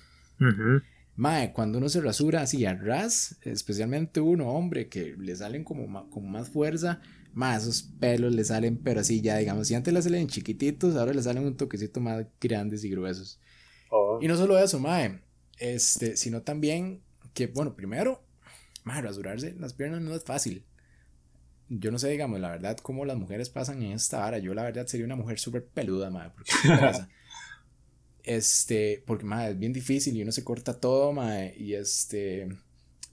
Mae, 1.16 1.52
cuando 1.52 1.78
uno 1.78 1.88
se 1.88 2.00
rasura 2.00 2.42
así 2.42 2.64
a 2.64 2.76
ras, 2.76 3.36
especialmente 3.42 4.20
uno, 4.20 4.48
hombre, 4.48 4.88
que 4.88 5.16
le 5.18 5.34
salen 5.34 5.64
como, 5.64 6.08
con 6.08 6.30
más 6.30 6.50
fuerza, 6.50 7.00
más 7.32 7.64
esos 7.64 7.82
pelos 7.98 8.32
le 8.32 8.44
salen, 8.44 8.76
pero 8.76 9.00
así 9.00 9.22
ya, 9.22 9.38
digamos, 9.38 9.66
si 9.66 9.74
antes 9.74 9.92
le 9.92 10.00
salen 10.00 10.28
chiquititos, 10.28 10.94
ahora 10.94 11.12
le 11.12 11.22
salen 11.24 11.46
un 11.46 11.56
toquecito 11.56 11.98
más 11.98 12.24
grandes 12.40 12.84
y 12.84 12.90
gruesos. 12.90 13.40
Oh. 13.90 14.20
Y 14.22 14.28
no 14.28 14.36
solo 14.36 14.56
eso, 14.56 14.78
mae, 14.78 15.18
este, 15.58 16.16
sino 16.16 16.42
también 16.42 17.02
que, 17.34 17.48
bueno, 17.48 17.74
primero, 17.74 18.24
mae, 18.84 19.02
rasurarse 19.02 19.54
las 19.58 19.74
piernas 19.74 20.00
no 20.00 20.14
es 20.14 20.24
fácil. 20.24 20.64
Yo 21.68 21.90
no 21.90 21.98
sé, 21.98 22.10
digamos, 22.10 22.40
la 22.40 22.50
verdad, 22.50 22.76
cómo 22.78 23.04
las 23.04 23.16
mujeres 23.16 23.50
pasan 23.50 23.82
en 23.82 23.92
esta 23.92 24.20
vara. 24.20 24.38
Yo, 24.38 24.54
la 24.54 24.62
verdad, 24.62 24.86
sería 24.86 25.06
una 25.06 25.16
mujer 25.16 25.38
súper 25.38 25.66
peluda, 25.66 26.10
mae, 26.10 26.30
porque. 26.30 26.52
Este, 28.24 29.04
porque, 29.06 29.26
mae, 29.26 29.50
es 29.50 29.58
bien 29.58 29.74
difícil 29.74 30.16
y 30.16 30.22
uno 30.22 30.32
se 30.32 30.44
corta 30.44 30.80
todo, 30.80 31.12
mae, 31.12 31.54
y 31.58 31.74
este, 31.74 32.48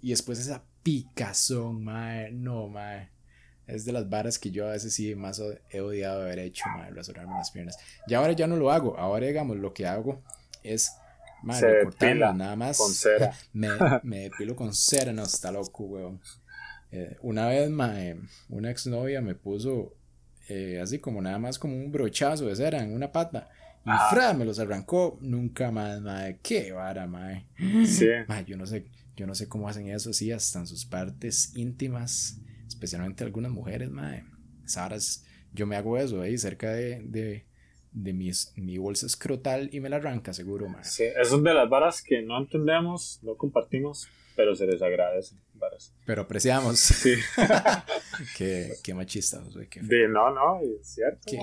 y 0.02 0.12
después 0.12 0.40
esa 0.40 0.64
picazón, 0.84 1.84
mae, 1.84 2.32
no, 2.32 2.70
mae. 2.70 3.10
Es 3.68 3.86
de 3.86 3.92
las 3.92 4.10
varas 4.10 4.40
que 4.40 4.52
yo 4.52 4.68
a 4.68 4.72
veces 4.72 4.94
sí 4.94 5.14
más 5.16 5.42
he 5.70 5.82
odiado 5.82 6.22
haber 6.22 6.40
hecho, 6.40 6.64
mae, 6.78 6.92
rasurarme 6.92 7.34
las 7.34 7.52
piernas. 7.52 7.78
Y 8.08 8.14
ahora 8.14 8.32
ya 8.32 8.48
no 8.48 8.56
lo 8.56 8.72
hago. 8.72 8.98
Ahora, 8.98 9.28
digamos, 9.28 9.58
lo 9.58 9.74
que 9.74 9.86
hago 9.86 10.22
es, 10.64 10.92
Se 11.58 11.68
depila 11.68 12.34
nada 12.34 12.56
más. 12.56 12.78
con 12.78 12.92
cera. 12.94 13.34
me, 13.54 13.70
me 14.04 14.20
depilo 14.30 14.56
con 14.56 14.74
cera, 14.74 15.12
no, 15.14 15.24
está 15.24 15.52
loco, 15.52 15.84
weón. 15.86 16.20
Eh, 16.92 17.18
una 17.22 17.48
vez, 17.48 17.70
mae, 17.70 18.18
una 18.50 18.70
exnovia 18.70 19.22
me 19.22 19.34
puso 19.36 19.96
eh, 20.50 20.80
así 20.82 21.00
como 21.00 21.22
nada 21.22 21.40
más 21.40 21.58
como 21.58 21.76
un 21.76 21.92
brochazo 21.92 22.46
de 22.48 22.56
cera 22.56 22.84
en 22.84 22.94
una 22.94 23.12
pata. 23.12 23.50
Y 23.86 23.90
Ah. 23.90 24.10
fra, 24.12 24.34
me 24.34 24.46
los 24.46 24.60
arrancó. 24.60 25.18
Nunca 25.22 25.72
más, 25.72 26.02
mae. 26.02 26.38
Qué 26.44 26.72
vara, 26.72 27.08
mae. 27.08 27.48
Sí. 27.88 28.08
Mae, 28.28 28.46
yo 28.46 28.58
no 28.58 28.66
sé, 28.68 28.86
yo 29.16 29.26
no 29.26 29.34
sé 29.36 29.48
cómo 29.48 29.68
hacen 29.70 29.88
eso 29.88 30.10
así 30.12 30.32
hasta 30.32 30.60
en 30.60 30.68
sus 30.68 30.86
partes 30.86 31.54
íntimas. 31.56 32.38
Especialmente 32.68 33.24
algunas 33.24 33.52
mujeres, 33.52 33.90
mae. 33.90 34.24
Saras, 34.66 35.24
yo 35.54 35.66
me 35.66 35.76
hago 35.78 35.98
eso 35.98 36.22
ahí 36.22 36.38
cerca 36.38 36.72
de, 36.72 37.02
de, 37.04 37.46
de 37.92 38.14
mis, 38.14 38.54
mi 38.56 38.78
bolsa 38.78 39.06
escrotal 39.06 39.70
y 39.72 39.80
me 39.80 39.90
la 39.90 39.98
arranca 39.98 40.34
seguro, 40.34 40.68
mae. 40.70 40.84
Sí, 40.84 41.04
eso 41.04 41.38
es 41.38 41.44
de 41.44 41.54
las 41.54 41.70
varas 41.70 42.02
que 42.02 42.22
no 42.22 42.38
entendemos, 42.38 43.20
no 43.22 43.36
compartimos, 43.36 44.08
pero 44.36 44.56
se 44.56 44.66
les 44.66 44.82
agradece. 44.82 45.36
Varas. 45.54 45.94
Pero 46.06 46.24
apreciamos. 46.24 46.80
Sí. 46.80 47.14
qué, 48.38 48.74
qué 48.84 48.94
machista, 48.96 49.44
qué 49.70 49.82
De, 49.82 50.08
no, 50.08 50.34
no, 50.34 50.60
es 50.60 50.88
cierto. 50.88 51.22
¿Qué? 51.28 51.38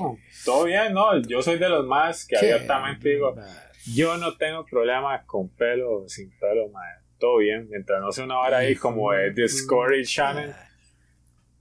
Todo 0.45 0.65
bien, 0.65 0.93
no. 0.93 1.21
Yo 1.23 1.41
soy 1.41 1.59
de 1.59 1.69
los 1.69 1.87
más 1.87 2.27
que 2.27 2.37
Qué 2.41 2.53
abiertamente 2.53 3.11
digo, 3.11 3.37
yo 3.95 4.17
no 4.17 4.37
tengo 4.37 4.65
problema 4.65 5.25
con 5.25 5.49
pelo 5.51 6.03
o 6.03 6.09
sin 6.09 6.31
pelo, 6.39 6.69
mae. 6.71 6.95
Todo 7.19 7.39
bien, 7.39 7.69
mientras 7.69 8.01
no 8.01 8.11
sea 8.11 8.25
una 8.25 8.37
vara 8.37 8.59
ahí 8.59 8.75
como 8.75 9.13
de 9.13 9.31
Discovery 9.31 10.05
Channel. 10.05 10.53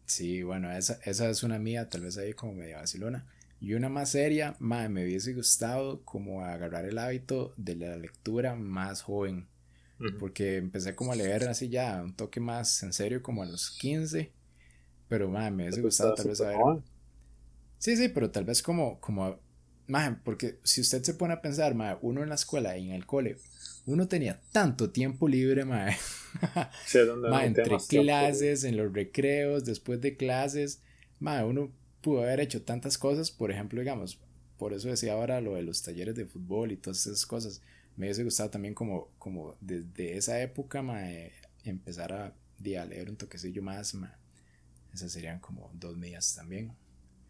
Sí, 0.05 0.41
bueno, 0.41 0.71
esa, 0.71 0.99
esa 1.03 1.29
es 1.29 1.43
una 1.43 1.59
mía, 1.59 1.89
tal 1.89 2.01
vez 2.01 2.17
ahí 2.17 2.33
como 2.33 2.53
media 2.53 2.77
vacilona. 2.77 3.25
Y 3.60 3.74
una 3.74 3.89
más 3.89 4.12
seria, 4.12 4.55
mae, 4.60 4.88
me 4.88 5.03
hubiese 5.03 5.34
gustado 5.34 6.03
como 6.03 6.43
agarrar 6.43 6.86
el 6.86 6.97
hábito 6.97 7.53
de 7.58 7.76
la 7.76 7.97
lectura 7.97 8.55
más 8.55 9.01
joven. 9.01 9.47
Ujú. 9.99 10.18
Porque 10.20 10.58
empecé 10.58 10.95
como 10.95 11.12
a 11.12 11.16
leer 11.16 11.47
así 11.47 11.70
ya, 11.70 12.01
un 12.03 12.14
toque 12.14 12.39
más 12.39 12.84
en 12.84 12.93
serio 12.93 13.24
como 13.24 13.41
a 13.41 13.45
los 13.45 13.72
15. 13.72 14.32
Pero 15.08 15.30
mae, 15.30 15.49
me 15.49 15.64
hubiese 15.64 15.82
gustado 15.82 16.14
tal 16.14 16.28
vez 16.28 16.38
saber. 16.38 16.58
Sí, 17.80 17.95
sí, 17.95 18.10
pero 18.10 18.30
tal 18.30 18.45
vez 18.45 18.62
como, 18.62 18.99
como, 18.99 19.39
mae, 19.88 20.18
porque 20.24 20.60
si 20.64 20.82
usted 20.82 21.03
se 21.03 21.14
pone 21.14 21.34
a 21.34 21.41
pensar, 21.41 21.74
mae, 21.74 21.97
uno 22.01 22.22
en 22.22 22.30
la 22.30 22.36
escuela 22.36 22.78
y 22.78 22.89
en 22.89 22.93
el 22.93 23.05
cole, 23.05 23.38
uno 23.86 24.08
tenía 24.08 24.39
tanto 24.51 24.91
tiempo 24.91 25.28
libre, 25.28 25.66
mae. 25.66 25.95
Sí, 26.86 26.99
entre 27.41 27.72
más 27.72 27.88
tiempo. 27.88 28.05
clases, 28.05 28.64
en 28.66 28.78
los 28.78 28.93
recreos, 28.93 29.66
después 29.66 29.99
de 30.01 30.16
clases, 30.16 30.82
ma, 31.20 31.43
uno 31.45 31.72
pudo 32.08 32.22
haber 32.24 32.39
hecho 32.39 32.62
tantas 32.62 32.97
cosas, 32.97 33.32
por 33.32 33.51
ejemplo, 33.51 33.82
digamos, 33.82 34.18
por 34.58 34.72
eso 34.72 34.88
decía 34.88 35.12
ahora 35.12 35.41
lo 35.41 35.55
de 35.55 35.64
los 35.64 35.84
talleres 35.84 36.16
de 36.16 36.26
fútbol 36.26 36.72
y 36.72 36.78
todas 36.78 37.05
esas 37.05 37.26
cosas. 37.26 37.62
Me 37.97 38.05
hubiese 38.05 38.24
gustado 38.24 38.49
también 38.49 38.74
como, 38.74 39.10
como 39.20 39.58
desde 39.60 40.16
esa 40.16 40.41
época, 40.41 40.82
empezar 41.66 42.14
a, 42.14 42.28
a 42.28 42.86
leer 42.86 43.10
un 43.10 43.18
toquecillo 43.18 43.62
más. 43.62 43.93
Esas 44.93 45.12
serían 45.12 45.39
como 45.39 45.70
dos 45.74 45.97
mías 45.97 46.34
también. 46.34 46.72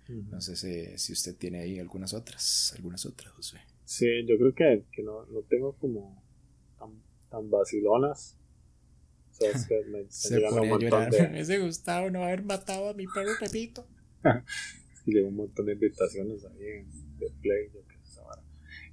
No 0.08 0.42
sé 0.42 0.56
si, 0.56 0.96
si 1.00 1.12
usted 1.12 1.36
tiene 1.36 1.62
ahí 1.62 1.80
algunas 1.80 2.14
otras, 2.14 2.72
algunas 2.76 3.04
otras, 3.08 3.34
Josué. 3.34 3.62
Sí, 3.84 4.06
yo 4.28 4.38
creo 4.38 4.54
que, 4.54 4.86
que 4.92 5.02
no, 5.02 5.26
no 5.26 5.42
tengo 5.42 5.74
como 5.74 6.22
tan, 6.78 7.02
tan 7.32 7.50
vacilonas. 7.50 8.38
O 9.32 9.34
sea, 9.34 9.50
es 9.50 9.66
que 9.66 9.84
me 9.86 10.02
están 10.02 10.40
Se 10.40 10.42
pone 10.42 10.72
a 10.72 10.78
llorar. 10.78 11.12
Me 11.12 11.32
hubiese 11.32 11.58
gustado 11.58 12.12
no 12.12 12.24
haber 12.24 12.44
matado 12.44 12.90
a 12.90 12.94
mi 12.94 13.08
perro 13.08 13.32
Pepito. 13.40 13.88
llegó 15.06 15.28
un 15.30 15.36
montón 15.36 15.66
de 15.66 15.74
invitaciones 15.74 16.46
ahí 16.46 16.66
en- 16.80 17.18
de 17.18 17.30
Play. 17.42 17.70
yo 17.74 17.82
qué 17.88 17.96
sé. 18.04 18.22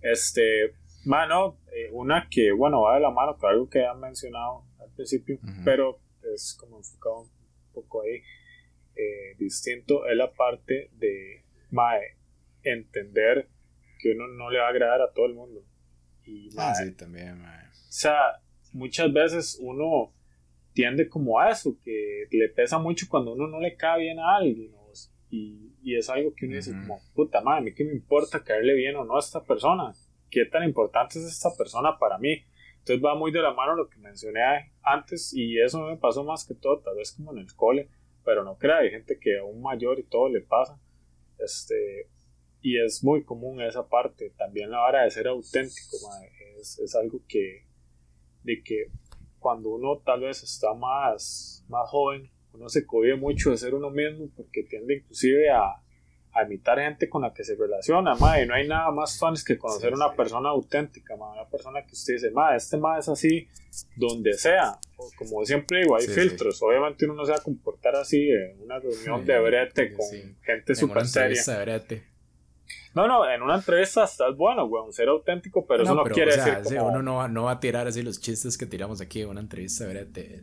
Este, 0.01 0.75
mano, 1.05 1.59
eh, 1.73 1.91
una 1.93 2.29
que, 2.31 2.53
bueno, 2.53 2.83
va 2.83 2.95
de 2.95 3.01
la 3.01 3.11
mano 3.11 3.37
con 3.37 3.51
algo 3.51 3.69
que 3.69 3.85
han 3.85 4.01
mencionado 4.01 4.65
al 4.81 4.91
principio, 4.95 5.39
pero 5.65 5.99
es 6.35 6.57
como 6.59 6.79
enfocado 6.79 7.23
un 7.23 7.31
poco 7.73 8.03
ahí 8.03 8.23
eh, 8.97 9.35
distinto, 9.39 10.07
es 10.07 10.17
la 10.17 10.33
parte 10.33 10.91
de, 10.93 11.45
mae, 11.71 12.17
entender 12.63 13.49
que 13.99 14.13
uno 14.13 14.29
no 14.29 14.51
le 14.51 14.59
va 14.59 14.67
a 14.67 14.71
agradar 14.71 15.03
a 15.03 15.13
todo 15.13 15.27
el 15.27 15.35
mundo. 15.35 15.65
Y, 16.25 16.49
Ah, 16.57 16.73
mae, 16.79 16.87
sí, 16.87 16.93
también, 16.95 17.39
ma. 17.41 17.71
o 17.73 17.93
sea, 17.93 18.41
muchas 18.73 19.13
veces 19.13 19.59
uno 19.61 20.13
tiende 20.73 21.09
como 21.09 21.39
a 21.41 21.51
eso, 21.51 21.77
que 21.83 22.27
le 22.31 22.49
pesa 22.51 22.79
mucho 22.79 23.07
cuando 23.09 23.33
uno 23.33 23.47
no 23.49 23.61
le 23.61 23.77
cae 23.77 24.01
bien 24.03 24.19
a 24.19 24.37
alguien. 24.37 24.71
¿no? 24.73 24.84
Y, 25.31 25.73
y 25.83 25.97
es 25.97 26.09
algo 26.11 26.35
que 26.35 26.47
uno 26.47 26.57
dice 26.57 26.73
como, 26.73 27.01
puta 27.15 27.41
madre, 27.41 27.59
a 27.59 27.63
mí 27.63 27.75
qué 27.75 27.85
me 27.85 27.93
importa 27.93 28.43
caerle 28.43 28.75
bien 28.75 28.97
o 28.97 29.05
no 29.05 29.17
a 29.17 29.21
esta 29.21 29.43
persona. 29.43 29.93
¿Qué 30.31 30.45
tan 30.47 30.65
importante 30.65 31.19
es 31.19 31.25
esta 31.25 31.51
persona 31.57 31.99
para 31.99 32.19
mí? 32.19 32.45
Entonces 32.79 33.05
va 33.05 33.15
muy 33.15 33.33
de 33.33 33.41
la 33.41 33.55
mano 33.55 33.75
lo 33.75 33.89
que 33.89 33.99
mencioné 33.99 34.73
antes 34.83 35.33
y 35.33 35.59
eso 35.59 35.81
me 35.87 35.97
pasó 35.97 36.23
más 36.23 36.47
que 36.47 36.55
todo, 36.55 36.81
tal 36.81 36.97
vez 36.97 37.13
como 37.13 37.33
en 37.33 37.39
el 37.39 37.55
cole, 37.55 37.89
pero 38.25 38.45
no 38.45 38.59
crea, 38.59 38.79
hay 38.79 38.91
gente 38.91 39.19
que 39.19 39.39
aún 39.39 39.63
mayor 39.63 39.99
y 39.99 40.05
todo 40.05 40.29
le 40.29 40.43
pasa. 40.43 40.79
Este, 41.39 42.09
y 42.61 42.79
es 42.79 43.05
muy 43.05 43.25
común 43.25 43.61
esa 43.61 43.89
parte. 43.89 44.35
También 44.37 44.71
la 44.71 44.83
hora 44.85 45.05
de 45.05 45.11
ser 45.11 45.29
auténtico, 45.29 45.97
es, 46.59 46.79
es 46.79 46.95
algo 46.95 47.21
que, 47.29 47.67
de 48.43 48.63
que 48.63 48.91
cuando 49.39 49.71
uno 49.71 49.99
tal 49.99 50.21
vez 50.21 50.43
está 50.43 50.75
más, 50.75 51.65
más 51.69 51.89
joven, 51.91 52.31
uno 52.55 52.69
se 52.69 52.87
cobia 52.87 53.17
mucho 53.17 53.51
de 53.51 53.59
ser 53.59 53.75
uno 53.75 53.91
mismo 53.91 54.29
porque 54.37 54.63
tiende 54.63 54.97
inclusive 54.97 55.51
a, 55.51 55.81
a 56.33 56.43
imitar 56.45 56.79
gente 56.79 57.09
con 57.09 57.23
la 57.23 57.33
que 57.33 57.45
se 57.45 57.55
relaciona, 57.57 58.15
y 58.43 58.47
no 58.47 58.55
hay 58.55 58.67
nada 58.67 58.91
más 58.91 59.19
fun 59.19 59.35
que 59.47 59.57
conocer 59.59 59.93
una 59.93 60.13
persona 60.15 60.49
auténtica, 60.51 61.17
mae, 61.17 61.33
una 61.41 61.49
persona 61.49 61.85
que 61.85 61.93
usted 61.93 62.15
dice, 62.15 62.31
mae, 62.31 62.57
este 62.57 62.77
mae 62.77 63.01
es 63.01 63.09
así 63.09 63.49
donde 63.97 64.33
sea, 64.35 64.79
o 64.97 65.09
como 65.17 65.45
siempre 65.45 65.81
digo, 65.81 65.97
hay 65.97 66.07
Sí, 66.07 66.13
filtros, 66.13 66.63
obviamente 66.63 67.05
uno 67.05 67.15
no 67.15 67.25
se 67.25 67.33
va 67.33 67.39
a 67.39 67.43
comportar 67.43 67.97
así 67.97 68.29
en 68.31 68.61
una 68.63 68.79
reunión 68.79 69.25
de 69.25 69.39
brete 69.41 69.93
con 69.93 70.07
gente 70.43 70.75
súper 70.75 71.07
seria. 71.07 71.43
brete. 71.63 72.15
No, 72.95 73.09
no, 73.09 73.29
en 73.29 73.43
una 73.43 73.57
entrevista 73.57 74.05
estás 74.05 74.37
bueno, 74.37 74.67
weón, 74.67 74.93
ser 74.93 75.09
auténtico, 75.09 75.67
pero 75.67 75.83
eso 75.83 75.95
no 75.95 76.05
pero, 76.05 76.15
quiere 76.15 76.31
o 76.31 76.35
sea, 76.35 76.61
decir 76.61 76.79
como... 76.79 76.91
uno 76.91 77.03
no 77.03 77.17
va, 77.17 77.29
no 77.29 77.45
va 77.45 77.53
a 77.53 77.61
tirar 77.61 77.87
así 77.89 78.03
los 78.03 78.21
chistes 78.21 78.57
que 78.57 78.67
tiramos 78.67 79.01
aquí 79.01 79.23
en 79.23 79.29
una 79.29 79.41
entrevista 79.41 79.85
de 79.85 79.91
brete. 79.91 80.41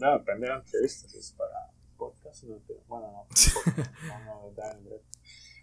No, 0.00 0.18
depende 0.18 0.46
de 0.46 0.52
la 0.54 0.58
entrevista, 0.60 1.08
si 1.08 1.18
es 1.18 1.32
para 1.36 1.70
podcast, 1.96 2.44
no, 2.44 2.58
pero- 2.66 2.80
bueno, 2.88 3.06
no, 3.12 3.26
podcast, 3.28 4.80
no, 4.82 4.90
no. 4.90 4.96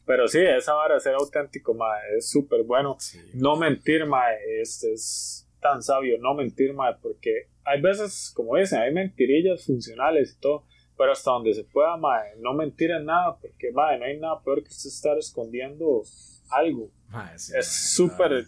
Pero 0.05 0.27
sí, 0.27 0.39
esa 0.39 0.73
vara 0.73 0.99
ser 1.01 1.15
auténtico, 1.15 1.73
ma, 1.73 1.87
es 2.17 2.29
súper 2.29 2.63
bueno. 2.63 2.97
No 3.33 3.55
mentir, 3.57 4.05
ma, 4.05 4.31
es, 4.61 4.83
es 4.83 5.49
tan 5.59 5.81
sabio, 5.83 6.17
no 6.19 6.33
mentir, 6.33 6.73
ma, 6.73 6.97
porque 6.97 7.49
hay 7.65 7.81
veces, 7.81 8.31
como 8.33 8.55
dicen, 8.55 8.79
hay 8.79 8.93
mentirillas 8.93 9.65
funcionales 9.65 10.35
y 10.37 10.39
todo, 10.39 10.63
pero 10.97 11.11
hasta 11.11 11.31
donde 11.31 11.53
se 11.53 11.65
pueda, 11.65 11.97
ma, 11.97 12.21
no 12.37 12.53
mentir 12.53 12.91
en 12.91 13.05
nada, 13.05 13.37
porque, 13.37 13.71
ma, 13.73 13.97
no 13.97 14.05
hay 14.05 14.17
nada 14.17 14.41
peor 14.43 14.63
que 14.63 14.69
usted 14.69 14.89
estar 14.89 15.17
escondiendo 15.17 16.03
algo. 16.51 16.89
Ma, 17.09 17.37
sí, 17.37 17.51
es 17.57 17.67
súper 17.67 18.45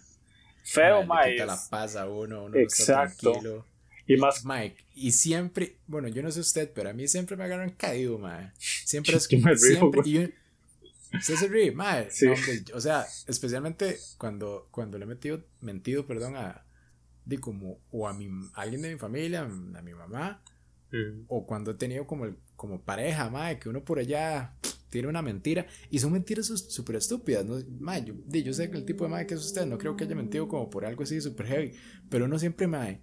feo, 0.64 1.04
ma, 1.04 1.24
quita 1.24 1.44
la 1.44 1.54
es- 1.54 1.68
paz 1.68 1.94
a 1.96 2.08
uno, 2.08 2.44
uno 2.44 2.48
no 2.48 2.58
está 2.58 2.82
Exacto. 2.94 3.32
tranquilo. 3.32 3.66
Y 4.14 4.16
más. 4.16 4.44
Mike, 4.44 4.76
y 4.94 5.12
siempre, 5.12 5.78
bueno, 5.86 6.08
yo 6.08 6.22
no 6.22 6.30
sé 6.30 6.40
usted, 6.40 6.70
pero 6.74 6.90
a 6.90 6.92
mí 6.92 7.06
siempre 7.08 7.36
me 7.36 7.44
agarran 7.44 7.70
caído, 7.70 8.18
mae. 8.18 8.52
Siempre 8.58 9.14
es 9.16 9.28
Yo 9.28 9.38
río, 9.38 9.56
siempre. 9.56 10.00
y 10.04 10.18
un- 10.18 10.34
usted 11.18 11.34
se 11.36 11.48
ríe, 11.48 11.72
mae. 11.72 12.10
Sí. 12.10 12.26
No, 12.26 12.32
hombre, 12.34 12.62
o 12.74 12.80
sea, 12.80 13.06
especialmente 13.26 13.98
cuando, 14.18 14.68
cuando 14.70 14.98
le 14.98 15.04
he 15.04 15.08
metido, 15.08 15.44
mentido, 15.60 16.06
perdón, 16.06 16.36
a, 16.36 16.64
di 17.24 17.36
como, 17.38 17.78
o 17.90 18.08
a, 18.08 18.12
mi, 18.14 18.26
a 18.54 18.60
alguien 18.62 18.82
de 18.82 18.92
mi 18.92 18.98
familia, 18.98 19.42
a 19.42 19.46
mi 19.82 19.94
mamá, 19.94 20.42
o 21.28 21.46
cuando 21.46 21.70
he 21.70 21.74
tenido 21.74 22.06
como, 22.06 22.24
el- 22.24 22.36
como 22.56 22.82
pareja, 22.82 23.30
mae, 23.30 23.58
que 23.58 23.68
uno 23.68 23.84
por 23.84 23.98
allá 24.00 24.54
tiene 24.88 25.06
una 25.06 25.22
mentira 25.22 25.68
y 25.88 26.00
son 26.00 26.12
mentiras 26.12 26.46
súper 26.48 26.96
estúpidas. 26.96 27.44
¿no? 27.46 27.58
Mae, 27.78 28.04
yo, 28.04 28.14
yo 28.28 28.52
sé 28.52 28.70
que 28.72 28.76
el 28.76 28.84
tipo 28.84 29.04
de 29.04 29.10
mae 29.10 29.24
que 29.26 29.34
es 29.34 29.40
usted, 29.40 29.64
no 29.66 29.78
creo 29.78 29.94
que 29.96 30.02
haya 30.02 30.16
mentido 30.16 30.48
como 30.48 30.68
por 30.68 30.84
algo 30.84 31.04
así 31.04 31.20
súper 31.20 31.46
heavy, 31.46 31.72
pero 32.08 32.24
uno 32.24 32.38
siempre 32.40 32.66
mae, 32.66 33.00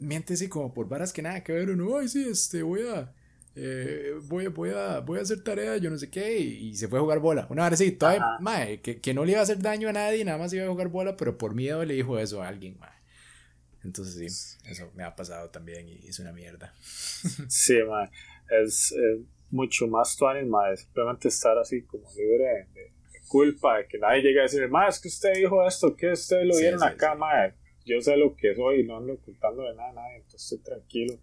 miente 0.00 0.34
así 0.34 0.48
como 0.48 0.72
por 0.74 0.88
varas 0.88 1.12
que 1.12 1.22
nada 1.22 1.42
que 1.42 1.52
ver. 1.52 1.70
Uno, 1.70 1.98
ay, 1.98 2.08
sí, 2.08 2.26
este, 2.30 2.62
voy 2.62 2.82
a. 2.88 3.12
eh, 3.54 4.12
voy, 4.24 4.46
voy, 4.48 4.70
a, 4.70 5.00
voy 5.00 5.18
a 5.18 5.22
hacer 5.22 5.42
tarea, 5.42 5.76
yo 5.78 5.90
no 5.90 5.98
sé 5.98 6.10
qué, 6.10 6.38
y, 6.38 6.68
y 6.68 6.74
se 6.76 6.88
fue 6.88 6.98
a 6.98 7.02
jugar 7.02 7.20
bola. 7.20 7.46
Una 7.50 7.64
vez 7.64 7.74
así, 7.80 7.92
todavía, 7.92 8.22
mae, 8.40 8.80
que, 8.82 9.00
que 9.00 9.14
no 9.14 9.24
le 9.24 9.32
iba 9.32 9.40
a 9.40 9.44
hacer 9.44 9.58
daño 9.60 9.88
a 9.88 9.92
nadie, 9.92 10.24
nada 10.24 10.38
más 10.38 10.52
iba 10.52 10.64
a 10.66 10.68
jugar 10.68 10.88
bola, 10.88 11.16
pero 11.16 11.38
por 11.38 11.54
miedo 11.54 11.84
le 11.84 11.94
dijo 11.94 12.18
eso 12.18 12.42
a 12.42 12.48
alguien, 12.48 12.78
mae. 12.78 12.90
Entonces 13.84 14.14
sí, 14.34 14.70
eso 14.70 14.90
me 14.94 15.04
ha 15.04 15.14
pasado 15.14 15.48
también 15.50 15.88
y 15.88 16.06
es 16.08 16.18
una 16.18 16.32
mierda. 16.32 16.74
Sí, 17.48 17.78
mae. 17.88 18.10
Es 18.62 18.94
mucho 19.50 19.86
más 19.86 20.16
tuanis, 20.16 20.46
mae. 20.46 20.76
Simplemente 20.76 21.28
estar 21.28 21.56
así 21.58 21.82
como 21.82 22.04
libre 22.16 22.44
de, 22.74 22.80
de 22.82 23.20
culpa, 23.28 23.78
de 23.78 23.86
que 23.86 23.98
nadie 23.98 24.22
llegue 24.22 24.40
a 24.40 24.42
decir, 24.42 24.68
mae, 24.68 24.88
es 24.88 24.98
que 25.00 25.08
usted 25.08 25.34
dijo 25.34 25.66
esto, 25.66 25.96
que 25.96 26.12
usted 26.12 26.44
lo 26.44 26.54
Sí, 26.54 26.60
vieron 26.62 26.80
sí, 26.80 26.86
acá, 26.86 27.14
mae. 27.14 27.54
Yo 27.86 28.00
sé 28.00 28.16
lo 28.16 28.34
que 28.34 28.54
soy 28.54 28.80
y 28.80 28.84
no 28.84 28.98
ando 28.98 29.14
ocultando 29.14 29.62
de 29.62 29.74
nada 29.74 29.90
a 29.90 29.92
nadie, 29.94 30.16
entonces 30.16 30.42
estoy 30.42 30.58
tranquilo. 30.58 31.14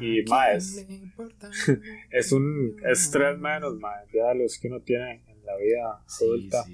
Y, 0.00 0.22
mae, 0.28 0.56
es, 0.56 0.86
es 2.10 2.32
un 2.32 2.76
estrés 2.84 3.38
menos, 3.38 3.78
mae, 3.78 4.04
ya 4.12 4.28
de 4.28 4.36
los 4.36 4.58
que 4.58 4.68
uno 4.68 4.80
tiene 4.80 5.22
en 5.28 5.44
la 5.44 5.56
vida 5.56 6.04
adulta. 6.20 6.64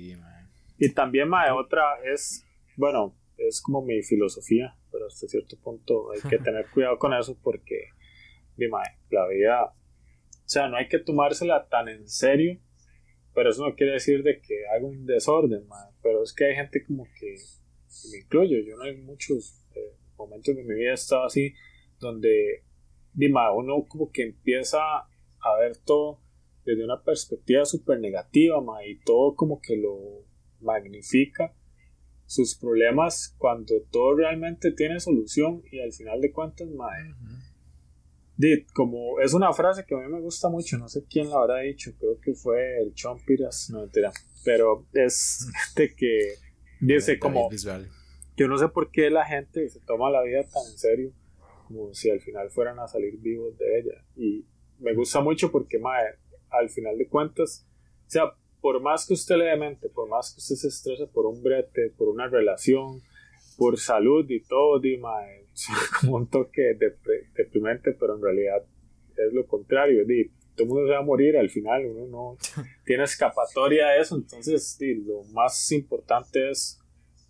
Y 0.78 0.88
también, 0.94 1.28
mae, 1.28 1.50
otra 1.50 1.82
es, 2.04 2.46
bueno, 2.76 3.14
es 3.36 3.60
como 3.60 3.82
mi 3.82 4.02
filosofía, 4.02 4.76
pero 4.90 5.06
hasta 5.06 5.28
cierto 5.28 5.56
punto 5.60 6.12
hay 6.12 6.20
que 6.28 6.38
tener 6.44 6.66
cuidado 6.70 6.98
con 6.98 7.12
eso 7.12 7.36
porque, 7.42 7.88
mae, 8.56 8.96
la 9.10 9.28
vida, 9.28 9.64
o 9.64 10.48
sea, 10.48 10.68
no 10.68 10.76
hay 10.76 10.88
que 10.88 10.98
tomársela 10.98 11.68
tan 11.68 11.88
en 11.88 12.08
serio, 12.08 12.58
pero 13.34 13.50
eso 13.50 13.68
no 13.68 13.74
quiere 13.74 13.92
decir 13.92 14.22
de 14.22 14.40
que 14.40 14.66
haga 14.68 14.86
un 14.86 15.04
desorden, 15.04 15.66
mae, 15.66 15.90
pero 16.02 16.22
es 16.22 16.32
que 16.32 16.46
hay 16.46 16.54
gente 16.54 16.84
como 16.84 17.04
que, 17.18 17.36
y 18.04 18.10
me 18.10 18.18
incluyo, 18.18 18.58
yo 18.60 18.76
no 18.76 18.84
hay 18.84 18.96
muchos 18.96 19.60
eh, 19.74 19.96
momentos 20.16 20.54
de 20.54 20.64
mi 20.64 20.74
vida 20.74 20.90
he 20.90 20.94
estado 20.94 21.24
así, 21.24 21.54
donde, 21.98 22.64
di, 23.12 23.28
mae, 23.28 23.52
uno 23.54 23.86
como 23.88 24.10
que 24.10 24.22
empieza 24.22 24.78
a 24.80 25.56
ver 25.60 25.76
todo 25.78 26.20
desde 26.64 26.84
una 26.84 27.02
perspectiva 27.02 27.64
súper 27.64 28.00
negativa, 28.00 28.60
mae, 28.60 28.90
y 28.90 29.00
todo 29.00 29.34
como 29.34 29.60
que 29.60 29.76
lo 29.76 30.24
magnifica 30.60 31.54
sus 32.26 32.54
problemas 32.54 33.34
cuando 33.38 33.74
todo 33.90 34.14
realmente 34.14 34.70
tiene 34.72 35.00
solución 35.00 35.62
y 35.72 35.80
al 35.80 35.92
final 35.92 36.20
de 36.20 36.32
cuentas, 36.32 36.68
mae, 36.68 37.14
di, 38.36 38.64
como 38.72 39.20
es 39.20 39.34
una 39.34 39.52
frase 39.52 39.84
que 39.84 39.94
a 39.94 39.98
mí 39.98 40.06
me 40.06 40.20
gusta 40.20 40.48
mucho, 40.48 40.78
no 40.78 40.88
sé 40.88 41.04
quién 41.10 41.28
la 41.28 41.36
habrá 41.36 41.58
dicho, 41.58 41.92
creo 41.98 42.20
que 42.20 42.34
fue 42.34 42.80
el 42.80 42.94
Chompiras, 42.94 43.70
no 43.70 43.80
mentira, 43.80 44.12
pero 44.44 44.86
es 44.92 45.46
de 45.74 45.94
que 45.94 46.34
dice 46.80 47.18
como 47.18 47.48
yo 48.36 48.48
no 48.48 48.56
sé 48.58 48.68
por 48.68 48.90
qué 48.90 49.10
la 49.10 49.24
gente 49.26 49.68
se 49.68 49.80
toma 49.80 50.10
la 50.10 50.22
vida 50.22 50.42
tan 50.42 50.64
en 50.70 50.78
serio 50.78 51.12
como 51.68 51.92
si 51.94 52.10
al 52.10 52.20
final 52.20 52.50
fueran 52.50 52.78
a 52.80 52.88
salir 52.88 53.16
vivos 53.18 53.56
de 53.58 53.78
ella. 53.78 54.04
Y 54.16 54.44
me 54.80 54.94
gusta 54.94 55.20
mucho 55.20 55.52
porque 55.52 55.78
mae, 55.78 56.14
al 56.50 56.68
final 56.70 56.96
de 56.98 57.06
cuentas 57.08 57.66
o 58.06 58.10
sea 58.10 58.34
por 58.60 58.80
más 58.82 59.06
que 59.06 59.14
usted 59.14 59.36
le 59.36 59.44
dé 59.44 59.56
mente, 59.56 59.88
por 59.88 60.08
más 60.08 60.34
que 60.34 60.38
usted 60.40 60.54
se 60.56 60.68
estrese 60.68 61.06
por 61.06 61.24
un 61.26 61.42
brete, 61.42 61.90
por 61.96 62.08
una 62.08 62.28
relación, 62.28 63.00
por 63.56 63.78
salud 63.78 64.28
y 64.28 64.40
todo, 64.42 64.78
di, 64.80 64.98
mae, 64.98 65.46
como 66.00 66.16
un 66.16 66.26
toque 66.28 66.76
depre- 66.78 67.30
deprimente, 67.34 67.92
pero 67.92 68.16
en 68.16 68.22
realidad 68.22 68.62
es 69.16 69.32
lo 69.32 69.46
contrario, 69.46 70.04
di, 70.04 70.30
todo 70.60 70.64
el 70.64 70.68
mundo 70.68 70.86
se 70.86 70.92
va 70.92 70.98
a 70.98 71.04
morir 71.04 71.36
al 71.36 71.48
final, 71.48 71.86
uno 71.86 72.06
no 72.06 72.38
tiene 72.84 73.04
escapatoria 73.04 73.86
a 73.86 73.96
eso, 73.96 74.16
entonces 74.16 74.76
di, 74.78 74.94
lo 74.94 75.22
más 75.32 75.72
importante 75.72 76.50
es 76.50 76.78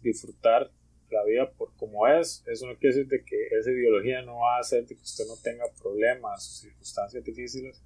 disfrutar 0.02 0.70
la 1.10 1.24
vida 1.24 1.50
por 1.50 1.74
como 1.76 2.06
es, 2.06 2.44
eso 2.46 2.66
no 2.66 2.76
quiere 2.76 2.96
decir 2.96 3.08
de 3.08 3.24
que 3.24 3.36
esa 3.58 3.70
ideología 3.70 4.22
no 4.22 4.38
va 4.38 4.56
a 4.56 4.60
hacer 4.60 4.86
de 4.86 4.94
que 4.94 5.02
usted 5.02 5.24
no 5.26 5.34
tenga 5.42 5.64
problemas 5.80 6.46
o 6.46 6.62
circunstancias 6.62 7.24
difíciles, 7.24 7.82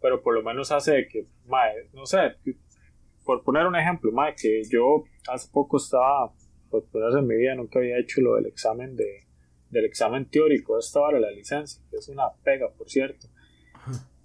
pero 0.00 0.22
por 0.22 0.34
lo 0.34 0.42
menos 0.42 0.70
hace 0.72 1.08
que, 1.08 1.26
mae, 1.46 1.88
no 1.92 2.04
sé, 2.06 2.18
por 3.24 3.42
poner 3.42 3.66
un 3.66 3.76
ejemplo, 3.76 4.12
mae, 4.12 4.34
que 4.34 4.62
yo 4.64 5.04
hace 5.28 5.48
poco 5.52 5.76
estaba, 5.76 6.32
por 6.70 6.82
vez 6.90 7.14
en 7.16 7.26
mi 7.26 7.36
vida 7.36 7.54
nunca 7.54 7.78
había 7.78 7.98
hecho 7.98 8.20
lo 8.20 8.34
del 8.34 8.46
examen 8.46 8.96
de, 8.96 9.24
del 9.70 9.84
examen 9.84 10.28
teórico, 10.28 10.78
esta 10.78 11.00
vara 11.00 11.20
la 11.20 11.30
licencia, 11.30 11.82
que 11.90 11.96
es 11.96 12.08
una 12.08 12.24
pega, 12.42 12.70
por 12.70 12.88
cierto. 12.88 13.28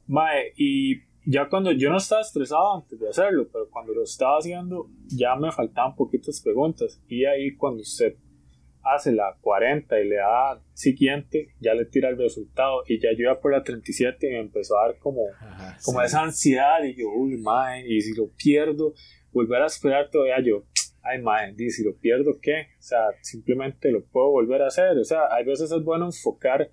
Mae, 0.09 0.53
y 0.57 1.03
ya 1.23 1.47
cuando 1.47 1.71
yo 1.71 1.91
no 1.91 1.97
estaba 1.97 2.21
estresado 2.21 2.77
antes 2.77 2.99
de 2.99 3.07
hacerlo, 3.07 3.47
pero 3.53 3.69
cuando 3.69 3.93
lo 3.93 4.03
estaba 4.03 4.39
haciendo 4.39 4.89
ya 5.07 5.35
me 5.35 5.51
faltaban 5.51 5.95
poquitas 5.95 6.41
preguntas. 6.41 6.99
Y 7.07 7.25
ahí 7.25 7.55
cuando 7.55 7.81
usted 7.81 8.15
hace 8.81 9.11
la 9.11 9.37
40 9.39 9.99
y 9.99 10.07
le 10.07 10.15
da 10.15 10.59
siguiente, 10.73 11.49
ya 11.59 11.75
le 11.75 11.85
tira 11.85 12.09
el 12.09 12.17
resultado. 12.17 12.81
Y 12.87 12.99
ya 12.99 13.11
yo 13.11 13.25
iba 13.25 13.39
por 13.39 13.51
la 13.51 13.61
37 13.61 14.27
y 14.27 14.31
me 14.31 14.39
empezó 14.39 14.79
a 14.79 14.87
dar 14.87 14.97
como, 14.97 15.21
como 15.85 15.99
sí. 15.99 16.05
esa 16.07 16.23
ansiedad. 16.23 16.83
Y 16.83 16.95
yo, 16.95 17.09
uy, 17.11 17.37
mae, 17.37 17.87
y 17.87 18.01
si 18.01 18.15
lo 18.15 18.29
pierdo, 18.29 18.95
volver 19.31 19.61
a 19.61 19.67
esperar 19.67 20.09
todavía 20.09 20.41
yo, 20.41 20.63
ay, 21.03 21.21
mae, 21.21 21.53
y 21.55 21.69
si 21.69 21.83
lo 21.83 21.95
pierdo, 21.95 22.39
¿qué? 22.41 22.67
O 22.79 22.81
sea, 22.81 23.09
simplemente 23.21 23.91
lo 23.91 24.03
puedo 24.05 24.31
volver 24.31 24.63
a 24.63 24.67
hacer, 24.67 24.97
o 24.97 25.03
sea, 25.03 25.31
hay 25.31 25.45
veces 25.45 25.71
es 25.71 25.83
bueno 25.83 26.05
enfocar 26.05 26.71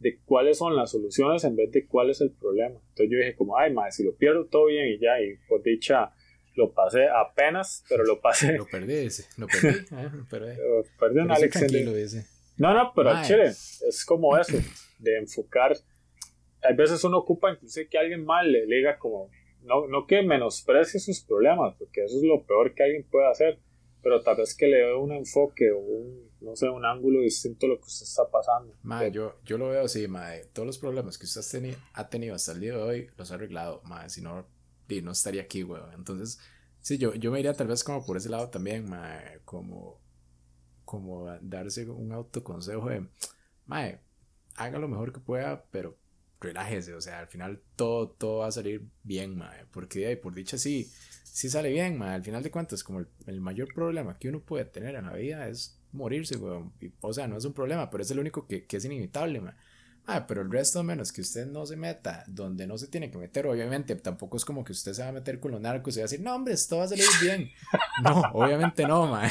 de 0.00 0.18
cuáles 0.24 0.58
son 0.58 0.76
las 0.76 0.90
soluciones 0.90 1.44
en 1.44 1.56
vez 1.56 1.70
de 1.72 1.86
cuál 1.86 2.10
es 2.10 2.20
el 2.20 2.30
problema. 2.32 2.76
Entonces 2.90 3.08
yo 3.10 3.18
dije 3.18 3.34
como, 3.36 3.56
ay, 3.56 3.72
mae, 3.72 3.90
si 3.92 4.04
lo 4.04 4.14
pierdo 4.14 4.46
todo 4.46 4.66
bien 4.66 4.88
y 4.88 4.98
ya, 4.98 5.20
y 5.20 5.36
por 5.48 5.62
dicha 5.62 6.12
lo 6.56 6.72
pasé 6.72 7.08
apenas, 7.08 7.84
pero 7.88 8.04
lo 8.04 8.20
pasé. 8.20 8.56
Lo 8.56 8.66
perdí, 8.66 8.94
ese, 8.94 9.26
lo 9.36 9.46
perdí. 9.62 9.86
ah, 9.92 10.12
pero, 10.30 10.50
eh, 10.50 10.56
Perdí 10.98 11.18
un 11.18 11.30
Alex 11.30 11.60
dice. 11.72 12.26
No, 12.56 12.72
no, 12.72 12.92
pero 12.94 13.10
al 13.10 13.24
chile, 13.24 13.46
es 13.46 14.04
como 14.06 14.36
eso, 14.38 14.56
de 14.98 15.18
enfocar. 15.18 15.76
Hay 16.62 16.76
veces 16.76 17.02
uno 17.04 17.18
ocupa 17.18 17.50
inclusive 17.50 17.88
que 17.88 17.98
alguien 17.98 18.24
mal 18.24 18.50
le 18.50 18.64
diga 18.66 18.98
como, 18.98 19.30
no, 19.62 19.88
no 19.88 20.06
que 20.06 20.22
menosprecie 20.22 21.00
sus 21.00 21.24
problemas, 21.24 21.74
porque 21.78 22.04
eso 22.04 22.16
es 22.16 22.22
lo 22.22 22.44
peor 22.46 22.74
que 22.74 22.84
alguien 22.84 23.04
puede 23.10 23.28
hacer, 23.28 23.58
pero 24.04 24.22
tal 24.22 24.36
vez 24.36 24.54
que 24.54 24.68
le 24.68 24.76
dé 24.76 24.94
un 24.94 25.10
enfoque 25.10 25.72
o 25.72 25.78
un, 25.78 26.30
no 26.42 26.54
sé, 26.54 26.68
un 26.68 26.84
ángulo 26.84 27.20
distinto 27.22 27.66
a 27.66 27.70
lo 27.70 27.76
que 27.78 27.86
usted 27.86 28.04
está 28.04 28.30
pasando. 28.30 28.72
Mae, 28.82 29.10
yo, 29.10 29.40
yo 29.44 29.58
lo 29.58 29.70
veo 29.70 29.84
así, 29.86 30.06
mae. 30.06 30.44
Todos 30.52 30.66
los 30.66 30.78
problemas 30.78 31.18
que 31.18 31.24
usted 31.24 31.40
ha 31.40 31.44
teni- 31.62 31.76
ha 31.94 32.08
tenido 32.08 32.34
hasta 32.36 32.52
el 32.52 32.60
día 32.60 32.74
de 32.76 32.82
hoy 32.82 33.06
los 33.16 33.32
ha 33.32 33.34
arreglado, 33.34 33.82
mae. 33.84 34.08
Si 34.10 34.20
no, 34.20 34.46
no 35.02 35.10
estaría 35.12 35.42
aquí, 35.42 35.64
weón. 35.64 35.92
Entonces, 35.94 36.38
sí, 36.80 36.98
yo, 36.98 37.14
yo 37.14 37.32
me 37.32 37.40
iría 37.40 37.54
tal 37.54 37.66
vez 37.66 37.82
como 37.82 38.04
por 38.06 38.16
ese 38.18 38.28
lado 38.28 38.50
también, 38.50 38.88
mae. 38.88 39.40
Como, 39.44 40.00
como 40.84 41.26
darse 41.40 41.88
un 41.88 42.12
autoconsejo 42.12 42.88
de, 42.90 43.08
mae, 43.66 44.00
haga 44.56 44.78
lo 44.78 44.86
mejor 44.86 45.12
que 45.12 45.20
pueda, 45.20 45.64
pero 45.70 45.96
relájese. 46.40 46.94
O 46.94 47.00
sea, 47.00 47.20
al 47.20 47.26
final 47.26 47.60
todo, 47.76 48.10
todo 48.10 48.38
va 48.38 48.48
a 48.48 48.52
salir 48.52 48.82
bien, 49.02 49.36
mae. 49.36 49.64
Porque 49.72 50.16
por 50.16 50.34
dicha 50.34 50.58
sí, 50.58 50.90
sí 51.24 51.48
sale 51.48 51.70
bien, 51.70 51.98
mae. 51.98 52.14
Al 52.14 52.24
final 52.24 52.42
de 52.42 52.50
cuentas, 52.50 52.84
como 52.84 53.04
el, 53.26 53.40
mayor 53.40 53.72
problema 53.74 54.18
que 54.18 54.28
uno 54.28 54.40
puede 54.40 54.64
tener 54.64 54.94
en 54.94 55.06
la 55.06 55.14
vida 55.14 55.48
es 55.48 55.78
morirse, 55.92 56.36
weón. 56.36 56.72
Y, 56.80 56.92
o 57.00 57.12
sea, 57.12 57.28
no 57.28 57.36
es 57.36 57.44
un 57.44 57.52
problema, 57.52 57.90
pero 57.90 58.02
es 58.02 58.10
el 58.10 58.18
único 58.18 58.46
que, 58.46 58.66
que 58.66 58.76
es 58.76 58.84
inevitable, 58.84 59.40
mae. 59.40 59.54
Ah, 60.06 60.26
pero 60.26 60.42
el 60.42 60.50
resto, 60.50 60.82
menos 60.82 61.12
que 61.12 61.22
usted 61.22 61.46
no 61.46 61.64
se 61.64 61.76
meta 61.76 62.24
donde 62.26 62.66
no 62.66 62.76
se 62.76 62.88
tiene 62.88 63.10
que 63.10 63.16
meter, 63.16 63.46
obviamente, 63.46 63.94
tampoco 63.96 64.36
es 64.36 64.44
como 64.44 64.62
que 64.62 64.72
usted 64.72 64.92
se 64.92 65.02
va 65.02 65.08
a 65.08 65.12
meter 65.12 65.40
con 65.40 65.52
los 65.52 65.60
narcos 65.62 65.96
y 65.96 66.00
va 66.00 66.02
a 66.02 66.08
decir, 66.08 66.20
no, 66.20 66.34
hombre, 66.34 66.52
esto 66.52 66.76
va 66.76 66.84
a 66.84 66.88
salir 66.88 67.06
bien. 67.22 67.50
No, 68.02 68.20
obviamente 68.34 68.86
no, 68.86 69.06
mae. 69.06 69.30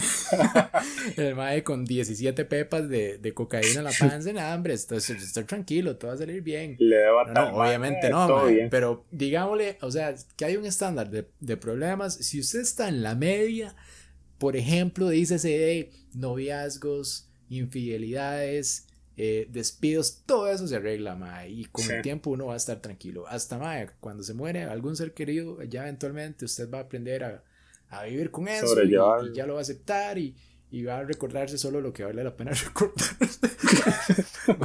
El 1.18 1.36
mae 1.36 1.64
con 1.64 1.86
17 1.86 2.46
pepas 2.46 2.90
de, 2.90 3.20
de 3.20 3.34
cocaína 3.36 3.80
en 3.80 3.84
la 3.84 3.92
panza, 3.98 4.34
nada, 4.34 4.56
hombre, 4.56 4.74
esto, 4.74 4.96
esto- 4.96 5.14
estoy 5.14 5.44
tranquilo, 5.44 5.96
todo 5.98 6.08
va 6.10 6.16
a 6.16 6.18
salir 6.18 6.42
bien. 6.42 6.76
Le 6.80 6.96
deba 6.96 7.26
No, 7.26 7.34
no, 7.52 7.58
obviamente 7.58 8.10
no, 8.10 8.28
mae, 8.28 8.68
pero 8.72 9.06
digámosle, 9.12 9.78
o 9.82 9.92
sea, 9.92 10.16
que 10.36 10.46
hay 10.46 10.58
un 10.58 10.66
estándar 10.66 11.10
de, 11.12 11.28
de 11.40 11.56
problemas. 11.58 12.16
Si 12.16 12.40
usted 12.40 12.62
está 12.62 12.88
en 12.88 13.04
la 13.04 13.14
media, 13.14 13.76
por 14.40 14.56
ejemplo, 14.56 15.10
dícese 15.10 15.50
de 15.50 15.92
noviazgos, 16.16 17.30
infidelidades, 17.50 18.88
eh, 19.18 19.48
despidos, 19.52 20.24
todo 20.26 20.50
eso 20.50 20.68
se 20.68 20.76
arregla, 20.78 21.16
mae, 21.16 21.50
y 21.50 21.66
con 21.66 21.84
el 21.86 21.98
Sí. 21.98 22.02
tiempo 22.02 22.32
uno 22.32 22.48
va 22.48 22.54
a 22.56 22.58
estar 22.58 22.82
tranquilo. 22.82 23.28
Hasta, 23.28 23.58
mae, 23.58 23.90
cuando 24.00 24.24
se 24.24 24.34
muere 24.34 24.64
algún 24.64 24.96
ser 24.96 25.14
querido, 25.14 25.62
ya 25.64 25.84
eventualmente 25.84 26.46
usted 26.46 26.70
va 26.70 26.80
a 26.80 26.82
aprender 26.82 27.24
a, 27.24 27.44
a 27.90 28.04
vivir 28.06 28.32
con 28.32 28.48
eso 28.48 28.82
y, 28.84 28.92
ya 29.36 29.46
lo 29.46 29.54
va 29.54 29.60
a 29.60 29.62
aceptar 29.62 30.18
y, 30.18 30.36
y 30.72 30.84
va 30.84 30.98
a 31.00 31.04
recordarse 31.04 31.58
solo 31.60 31.80
lo 31.80 31.94
que 31.94 32.04
vale 32.04 32.24
la 32.24 32.36
pena 32.36 32.52
recordar. 32.66 32.96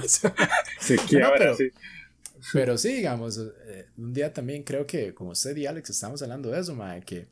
Se 0.07 0.97
No, 0.97 1.03
quiebra 1.07 1.33
pero- 1.37 1.53
así. 1.53 1.71
pero 2.53 2.79
sí, 2.79 2.93
digamos, 2.95 3.39
eh, 3.67 3.87
un 3.99 4.13
día 4.13 4.33
también 4.33 4.63
creo 4.63 4.87
que 4.87 5.13
como 5.15 5.31
usted 5.31 5.57
y 5.57 5.67
Alex 5.67 5.91
estamos 5.91 6.23
hablando 6.23 6.51
de 6.51 6.61
eso, 6.61 6.75
mae, 6.75 7.03
que 7.03 7.27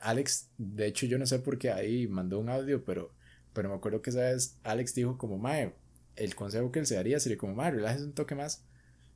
Alex, 0.00 0.48
de 0.58 0.86
hecho 0.86 1.06
yo 1.06 1.18
no 1.18 1.26
sé 1.26 1.38
por 1.38 1.58
qué 1.58 1.70
ahí 1.70 2.08
mandó 2.08 2.38
un 2.38 2.48
audio, 2.48 2.82
pero, 2.84 3.12
pero 3.52 3.68
me 3.68 3.74
acuerdo 3.74 4.00
que 4.02 4.10
esa 4.10 4.20
vez 4.20 4.56
Alex 4.64 4.94
dijo 4.94 5.18
como, 5.18 5.38
mae, 5.38 5.74
el 6.20 6.34
consejo 6.34 6.70
que 6.70 6.78
él 6.78 6.86
se 6.86 6.94
daría 6.94 7.18
sería 7.20 7.38
como, 7.38 7.54
mae, 7.54 7.72
relájese 7.72 8.04
un 8.04 8.12
toque 8.12 8.34
más 8.34 8.64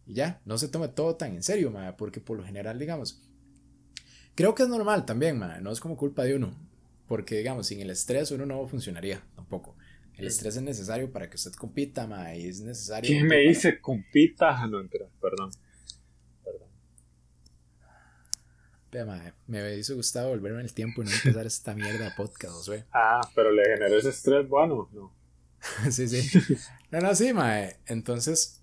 y 0.07 0.14
ya, 0.14 0.40
no 0.44 0.59
se 0.59 0.68
tome 0.68 0.88
todo 0.88 1.16
tan 1.16 1.34
en 1.34 1.42
serio, 1.42 1.70
mae, 1.70 1.92
porque 1.92 2.20
por 2.20 2.36
lo 2.36 2.44
general, 2.44 2.78
digamos, 2.78 3.22
Creo 4.34 4.55
que 4.55 4.64
es 4.64 4.68
normal 4.68 5.07
también, 5.07 5.38
ma, 5.38 5.61
no 5.61 5.70
es 5.70 5.80
como 5.80 5.96
culpa 5.96 6.24
de 6.24 6.34
uno. 6.34 6.55
Porque, 7.07 7.36
digamos, 7.38 7.66
sin 7.68 7.80
el 7.80 7.90
estrés 7.90 8.30
uno 8.30 8.46
no 8.46 8.66
funcionaría 8.66 9.22
tampoco. 9.36 9.76
El 10.16 10.26
estrés 10.26 10.57
es 10.57 10.62
necesario 10.62 11.12
para 11.12 11.28
que 11.28 11.36
usted 11.36 11.52
compita, 11.52 12.07
ma, 12.07 12.34
y 12.34 12.48
es 12.48 12.61
necesario. 12.61 13.09
¿Quién 13.09 13.26
me 13.26 13.38
dice 13.38 13.80
compita? 13.80 14.66
No, 14.66 14.80
entera, 14.80 15.07
perdón. 15.20 15.50
Ma, 19.07 19.34
me 19.48 19.61
hubiese 19.61 19.92
gustado 19.94 20.28
volverme 20.28 20.61
en 20.61 20.66
el 20.66 20.72
tiempo 20.72 21.02
y 21.02 21.07
no 21.07 21.11
empezar 21.11 21.46
esta 21.46 21.74
mierda 21.74 22.05
de 22.05 22.11
podcast, 22.12 22.68
güey. 22.68 22.84
Ah, 22.92 23.20
pero 23.34 23.50
le 23.50 23.64
generó 23.64 23.98
ese 23.98 24.11
estrés, 24.11 24.48
bueno, 24.48 24.88
no. 24.92 25.12
sí, 25.90 26.08
sí. 26.08 26.38
No, 26.90 27.00
no, 27.00 27.14
sí, 27.14 27.32
mae. 27.32 27.76
Entonces, 27.86 28.60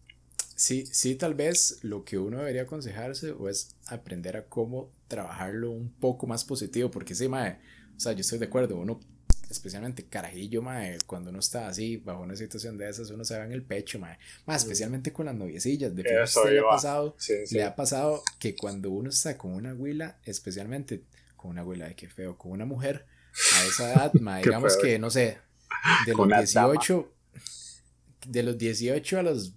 sí, 0.56 0.86
sí, 0.86 1.16
tal 1.16 1.34
vez 1.34 1.80
lo 1.82 2.06
que 2.06 2.18
uno 2.18 2.38
debería 2.38 2.62
aconsejarse 2.62 3.32
o 3.32 3.50
es 3.50 3.76
aprender 3.88 4.38
a 4.38 4.46
cómo 4.46 4.90
trabajarlo 5.10 5.72
un 5.72 5.92
poco 5.92 6.28
más 6.28 6.46
positivo, 6.46 6.90
porque 6.90 7.14
sí, 7.14 7.28
mae, 7.28 7.60
o 7.98 8.00
sea, 8.00 8.14
yo 8.14 8.22
estoy 8.22 8.40
de 8.40 8.46
acuerdo, 8.46 8.78
uno, 8.78 9.02
especialmente 9.50 10.06
carajillo, 10.08 10.62
mae, 10.62 10.98
cuando 11.06 11.30
uno 11.30 11.40
está 11.40 11.68
así, 11.68 11.98
bajo 11.98 12.22
una 12.22 12.38
situación 12.38 12.78
de 12.78 12.90
esas, 12.90 13.10
uno 13.10 13.26
se 13.26 13.38
va 13.38 13.44
en 13.44 13.52
el 13.52 13.64
pecho, 13.64 14.00
mae, 14.00 14.18
más 14.46 14.62
especialmente 14.64 15.12
con 15.12 15.26
las 15.26 15.36
noviecillas, 15.36 15.94
de 15.94 16.04
que 16.04 16.22
Eso 16.24 16.48
le 16.50 16.60
ha 16.60 16.64
pasado, 16.64 17.16
Sí, 17.20 17.34
sí. 17.46 17.56
le 17.56 17.64
ha 17.66 17.76
pasado 17.76 18.24
que 18.40 18.56
cuando 18.56 18.92
uno 18.92 19.10
está 19.10 19.38
con 19.38 19.52
una 19.52 19.74
huila, 19.74 20.20
especialmente 20.24 21.04
con 21.36 21.52
una 21.52 21.66
huila 21.66 21.88
de 21.90 21.96
que 21.98 22.08
feo, 22.08 22.38
con 22.38 22.54
una 22.54 22.64
mujer, 22.66 23.06
a 23.58 23.66
esa 23.66 23.92
edad, 23.94 24.14
mae, 24.22 24.42
Qué 24.42 24.50
digamos 24.52 24.74
feo. 24.76 24.84
que, 24.84 25.00
no 25.00 25.10
sé, 25.10 25.38
de 26.06 26.16
los 26.16 26.18
Con 26.18 26.28
una 26.28 26.38
18, 26.38 27.12
de 28.28 28.44
los 28.44 28.58
18 28.58 29.20
a 29.20 29.24
los, 29.24 29.54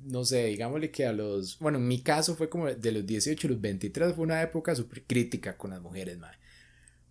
no 0.00 0.24
sé, 0.24 0.46
digámosle 0.46 0.90
que 0.90 1.06
a 1.06 1.12
los, 1.12 1.58
bueno, 1.58 1.78
en 1.78 1.88
mi 1.88 2.02
caso 2.02 2.36
fue 2.36 2.48
como 2.48 2.66
de 2.66 2.92
los 2.92 3.06
18 3.06 3.46
a 3.46 3.50
los 3.50 3.60
23 3.60 4.14
fue 4.14 4.24
una 4.24 4.42
época 4.42 4.74
súper 4.74 5.04
crítica 5.04 5.56
con 5.56 5.70
las 5.70 5.80
mujeres, 5.82 6.18
mae. 6.18 6.36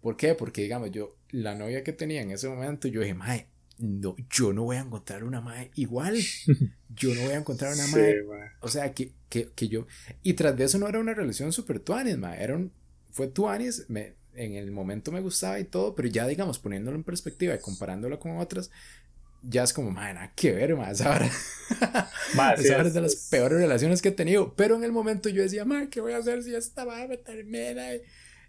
¿Por 0.01 0.15
qué? 0.17 0.35
Porque, 0.35 0.61
digamos, 0.61 0.91
yo, 0.91 1.15
la 1.31 1.55
novia 1.55 1.83
que 1.83 1.93
tenía 1.93 2.21
en 2.21 2.31
ese 2.31 2.47
momento, 2.49 2.87
yo 2.87 3.01
dije, 3.01 3.13
mae, 3.13 3.47
no, 3.79 4.15
yo 4.29 4.53
no 4.53 4.63
voy 4.63 4.77
a 4.77 4.81
encontrar 4.81 5.23
una 5.23 5.41
mae 5.41 5.71
igual. 5.75 6.17
Yo 6.89 7.13
no 7.13 7.21
voy 7.21 7.33
a 7.33 7.37
encontrar 7.37 7.73
una 7.73 7.85
Sí, 7.85 7.95
mae. 7.95 8.23
mae. 8.23 8.49
O 8.61 8.69
sea, 8.69 8.93
que, 8.93 9.11
que, 9.29 9.51
que 9.53 9.67
yo. 9.67 9.85
Y 10.23 10.33
tras 10.33 10.57
de 10.57 10.63
eso 10.63 10.79
no 10.79 10.87
era 10.87 10.99
una 10.99 11.13
relación 11.13 11.51
súper 11.53 11.79
tuanis, 11.79 12.17
mae. 12.17 12.41
Era 12.43 12.55
un, 12.55 12.71
fue 13.11 13.27
tuanis, 13.27 13.85
me, 13.87 14.15
en 14.37 14.53
el 14.55 14.71
momento 14.71 15.11
me 15.11 15.19
gustaba 15.21 15.59
y 15.59 15.65
todo, 15.65 15.93
pero 15.95 16.07
ya, 16.07 16.25
digamos, 16.27 16.59
poniéndolo 16.59 16.95
en 16.95 17.03
perspectiva 17.03 17.53
y 17.55 17.59
comparándolo 17.59 18.19
con 18.19 18.37
otras, 18.37 18.71
ya 19.43 19.63
es 19.63 19.73
como, 19.73 19.91
mae, 19.91 20.13
nada 20.13 20.31
que 20.35 20.51
ver, 20.51 20.75
vara- 20.75 21.29
Mae, 22.35 22.57
sí, 22.57 22.67
es 22.71 22.93
de 22.93 23.01
las 23.01 23.13
es- 23.13 23.27
peores 23.29 23.57
relaciones 23.59 24.01
que 24.01 24.09
he 24.09 24.11
tenido. 24.13 24.53
Pero 24.55 24.75
en 24.75 24.83
el 24.83 24.91
momento 24.91 25.29
yo 25.29 25.41
decía, 25.41 25.65
mae, 25.65 25.89
¿qué 25.89 26.01
voy 26.01 26.13
a 26.13 26.17
hacer 26.17 26.43
si 26.43 26.55
esta 26.55 26.85
mae 26.85 27.07
me 27.07 27.17
termina? 27.17 27.83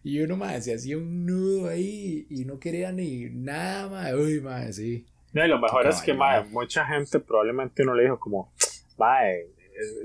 Y 0.04 0.20
uno, 0.20 0.36
mae, 0.36 0.60
se 0.62 0.74
hacía 0.74 0.96
un 0.96 1.26
nudo 1.26 1.68
ahí 1.68 2.26
y 2.30 2.44
no 2.44 2.58
quería 2.58 2.92
ni 2.92 3.26
nada, 3.30 3.88
mae. 3.88 4.14
Uy, 4.14 4.40
mae, 4.40 4.72
sí. 4.72 5.04
No, 5.32 5.44
y 5.44 5.48
lo 5.48 5.58
mejor 5.58 5.82
Qué 5.82 5.90
es 5.90 6.00
que, 6.02 6.14
mae, 6.14 6.44
mucha 6.44 6.86
gente 6.86 7.20
probablemente 7.20 7.84
no 7.84 7.94
le 7.94 8.04
dijo 8.04 8.18
como, 8.18 8.52
es- 8.58 8.84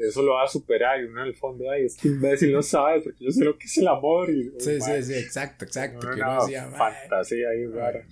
eso 0.07 0.21
lo 0.21 0.33
va 0.33 0.43
a 0.43 0.47
superar. 0.47 1.01
Y 1.01 1.05
uno 1.05 1.21
en 1.21 1.27
el 1.27 1.35
fondo, 1.35 1.69
ay, 1.69 1.85
este 1.85 2.07
imbécil 2.07 2.51
no 2.51 2.61
sabe, 2.61 3.01
porque 3.01 3.23
yo 3.23 3.31
sé 3.31 3.43
lo 3.43 3.57
que 3.57 3.65
es 3.65 3.77
el 3.77 3.87
amor. 3.87 4.29
Y, 4.29 4.49
uy, 4.49 4.55
Sí, 4.59 4.79
sí, 4.81 5.03
sí, 5.03 5.13
exacto, 5.13 5.65
exacto. 5.65 6.07
una 6.07 6.15
Que 6.15 6.21
uno 6.21 6.41
decía, 6.41 6.65
fantasía 6.69 7.49
ahí 7.49 7.65
rara. 7.67 8.05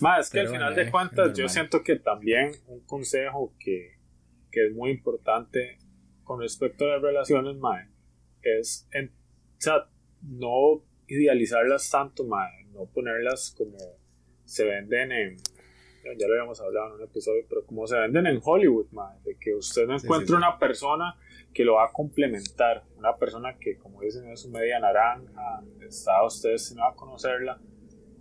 Más 0.00 0.30
que 0.30 0.38
Pero 0.38 0.48
al 0.48 0.54
final 0.54 0.74
de 0.74 0.82
eh, 0.82 0.90
cuentas, 0.90 1.30
es 1.30 1.38
yo 1.38 1.48
siento 1.48 1.82
que 1.82 1.96
también 1.96 2.52
un 2.66 2.80
consejo 2.80 3.54
que, 3.58 3.98
que 4.50 4.66
es 4.66 4.72
muy 4.72 4.90
importante 4.90 5.78
con 6.24 6.40
respecto 6.40 6.84
a 6.84 6.94
las 6.94 7.02
relaciones, 7.02 7.56
mae, 7.56 7.88
es 8.42 8.88
en, 8.92 9.08
o 9.08 9.60
sea, 9.60 9.88
no 10.22 10.84
idealizarlas 11.06 11.90
tanto, 11.90 12.24
mae, 12.24 12.64
no 12.72 12.86
ponerlas 12.86 13.54
como 13.56 13.76
se 14.44 14.64
venden 14.64 15.12
en, 15.12 15.36
ya 16.02 16.26
lo 16.26 16.34
habíamos 16.34 16.60
hablado 16.60 16.88
en 16.88 16.92
un 16.94 17.02
episodio, 17.02 17.44
pero 17.48 17.64
como 17.64 17.86
se 17.86 17.98
venden 17.98 18.26
en 18.26 18.40
Hollywood, 18.42 18.86
mae, 18.92 19.18
de 19.24 19.36
que 19.36 19.54
usted 19.54 19.86
no 19.86 19.98
sí, 19.98 20.06
sí. 20.08 20.32
una 20.32 20.58
persona 20.58 21.16
que 21.52 21.64
lo 21.64 21.74
va 21.74 21.86
a 21.86 21.92
complementar, 21.92 22.82
una 22.96 23.16
persona 23.16 23.56
que, 23.58 23.76
como 23.76 24.00
dicen, 24.00 24.28
es 24.30 24.40
su 24.40 24.50
media 24.50 24.80
naranja, 24.80 25.62
está 25.86 26.24
usted 26.24 26.50
destinado 26.50 26.90
a 26.90 26.96
conocerla, 26.96 27.60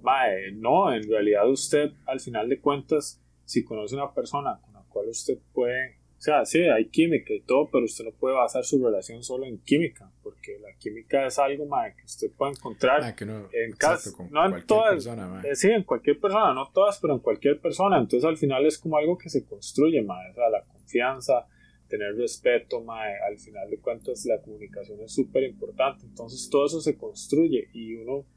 Mae, 0.02 0.52
no, 0.54 0.92
en 0.92 1.08
realidad 1.08 1.48
usted, 1.48 1.92
al 2.08 2.20
final 2.20 2.50
de 2.50 2.60
cuentas, 2.60 3.22
si 3.46 3.64
conoce 3.64 3.96
una 3.96 4.12
persona 4.14 4.60
con 4.62 4.74
la 4.74 4.84
cual 4.90 5.10
usted 5.10 5.38
puede, 5.54 6.01
o 6.22 6.24
sea, 6.24 6.46
sí, 6.46 6.60
hay 6.60 6.88
química 6.90 7.34
y 7.34 7.42
todo, 7.42 7.68
pero 7.72 7.86
usted 7.86 8.06
no 8.06 8.12
puede 8.12 8.36
basar 8.36 8.64
su 8.64 8.78
relación 8.78 9.24
solo 9.24 9.48
en 9.48 9.58
química, 9.64 10.08
porque 10.22 10.60
la 10.60 10.72
química 10.78 11.26
es 11.26 11.40
algo, 11.40 11.68
que 11.98 12.06
usted 12.06 12.28
puede 12.38 12.52
encontrar 12.52 13.16
que 13.16 13.24
en 13.24 13.72
casa, 13.76 14.12
no 14.30 14.46
en 14.46 14.64
todas, 14.68 14.94
persona, 14.94 15.42
eh, 15.44 15.56
sí, 15.56 15.72
en 15.72 15.82
cualquier 15.82 16.20
persona, 16.20 16.54
no 16.54 16.70
todas, 16.72 17.00
pero 17.00 17.16
en 17.16 17.22
cualquier 17.22 17.60
persona, 17.60 17.98
entonces 17.98 18.24
al 18.24 18.38
final 18.38 18.68
es 18.68 18.78
como 18.78 18.98
algo 18.98 19.18
que 19.18 19.32
se 19.32 19.44
construye, 19.48 20.00
o 20.00 20.06
sea, 20.06 20.50
la 20.52 20.62
confianza, 20.62 21.48
tener 21.88 22.16
respeto, 22.16 22.84
mae, 22.84 23.16
al 23.28 23.40
final 23.40 23.68
de 23.72 23.80
cuentas 23.80 24.24
la 24.28 24.40
comunicación 24.44 25.02
es 25.02 25.16
súper 25.16 25.42
importante, 25.42 26.06
entonces 26.06 26.48
todo 26.52 26.68
eso 26.68 26.82
se 26.82 26.98
construye 26.98 27.68
y 27.74 27.96
uno 27.96 28.28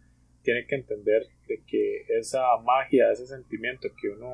tiene 0.41 0.67
que 0.67 0.77
entender 0.77 1.27
de 1.47 1.63
que 1.67 2.07
esa 2.19 2.45
magia, 2.65 3.13
ese 3.13 3.27
sentimiento 3.27 3.89
que 4.01 4.09
uno 4.09 4.33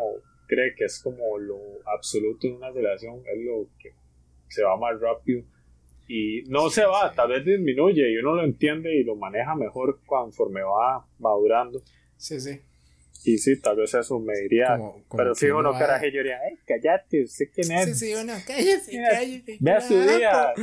cree 0.51 0.75
que 0.75 0.85
es 0.87 0.99
como 1.03 1.39
lo 1.39 1.59
absoluto 1.87 2.47
en 2.49 2.55
una 2.57 2.71
relación 2.71 3.23
es 3.33 3.39
lo 3.45 3.67
que 3.79 3.93
se 4.49 4.63
va 4.63 4.77
más 4.77 5.01
rápido 5.01 5.43
y 6.09 6.43
no 6.49 6.69
se 6.71 6.85
va, 6.85 7.13
tal 7.15 7.29
vez 7.29 7.45
disminuye 7.45 8.11
y 8.13 8.17
uno 8.19 8.35
lo 8.35 8.45
entiende 8.45 8.95
y 8.97 9.05
lo 9.05 9.15
maneja 9.15 9.55
mejor 9.55 10.01
conforme 10.05 10.61
va 10.63 11.07
madurando. 11.21 11.81
Sí, 12.17 12.41
sí. 12.41 12.61
Y 13.23 13.37
sí, 13.37 13.61
tal 13.61 13.77
vez 13.77 13.93
eso 13.95 14.19
me 14.19 14.33
diría, 14.41 14.77
Como- 14.79 15.05
como 15.07 15.17
pero 15.19 15.35
si 15.35 15.47
uno 15.47 15.59
uno 15.59 15.73
va- 15.73 16.01
yo 16.01 16.07
diría, 16.19 16.39
ay, 16.43 16.59
cállate, 16.67 17.23
¿usted 17.25 17.45
quién 17.55 17.71
es? 17.73 17.99
Sí, 17.99 18.07
sí, 18.07 18.15
uno, 18.15 18.33
cállese, 18.47 18.93
cállese. 19.11 19.59
Vea 19.61 19.81
su 19.83 19.95
la 19.95 20.17
vida. 20.17 20.55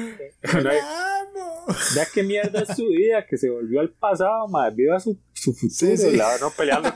amo. 1.22 1.66
Vea 1.96 2.08
qué 2.14 2.24
mierda 2.24 2.64
es 2.64 2.76
su 2.76 2.88
vida, 2.88 3.26
que 3.26 3.38
se 3.38 3.50
volvió 3.50 3.80
al 3.80 3.92
pasado, 3.92 4.48
madre. 4.48 4.76
Viva 4.76 5.00
su, 5.00 5.18
su 5.34 5.54
futuro, 5.54 5.72
Sí, 5.72 5.98
sí. 5.98 6.18
la 6.18 6.38
no 6.40 6.50
peleando. 6.58 6.90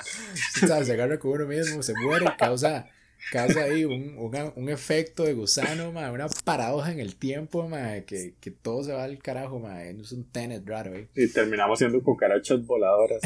Se 0.84 0.92
agarra 0.92 1.18
con 1.18 1.32
uno 1.32 1.46
mismo, 1.46 1.82
se 1.82 1.94
muere, 1.94 2.26
causa, 2.38 2.86
causa 3.32 3.60
ahí 3.64 3.84
un, 3.84 4.16
un, 4.18 4.52
un 4.56 4.68
efecto 4.68 5.24
de 5.24 5.34
gusano, 5.34 5.92
ma, 5.92 6.10
una 6.10 6.28
paradoja 6.44 6.92
en 6.92 7.00
el 7.00 7.16
tiempo, 7.16 7.68
ma, 7.68 8.00
que, 8.00 8.34
que 8.40 8.50
todo 8.50 8.82
se 8.84 8.92
va 8.92 9.04
al 9.04 9.18
carajo, 9.18 9.58
ma, 9.58 9.82
es 9.84 10.12
un 10.12 10.24
tenet 10.30 10.66
raro, 10.66 10.94
eh. 10.94 11.08
Y 11.14 11.28
terminamos 11.28 11.78
siendo 11.78 12.02
cucarachas 12.02 12.64
voladoras. 12.66 13.20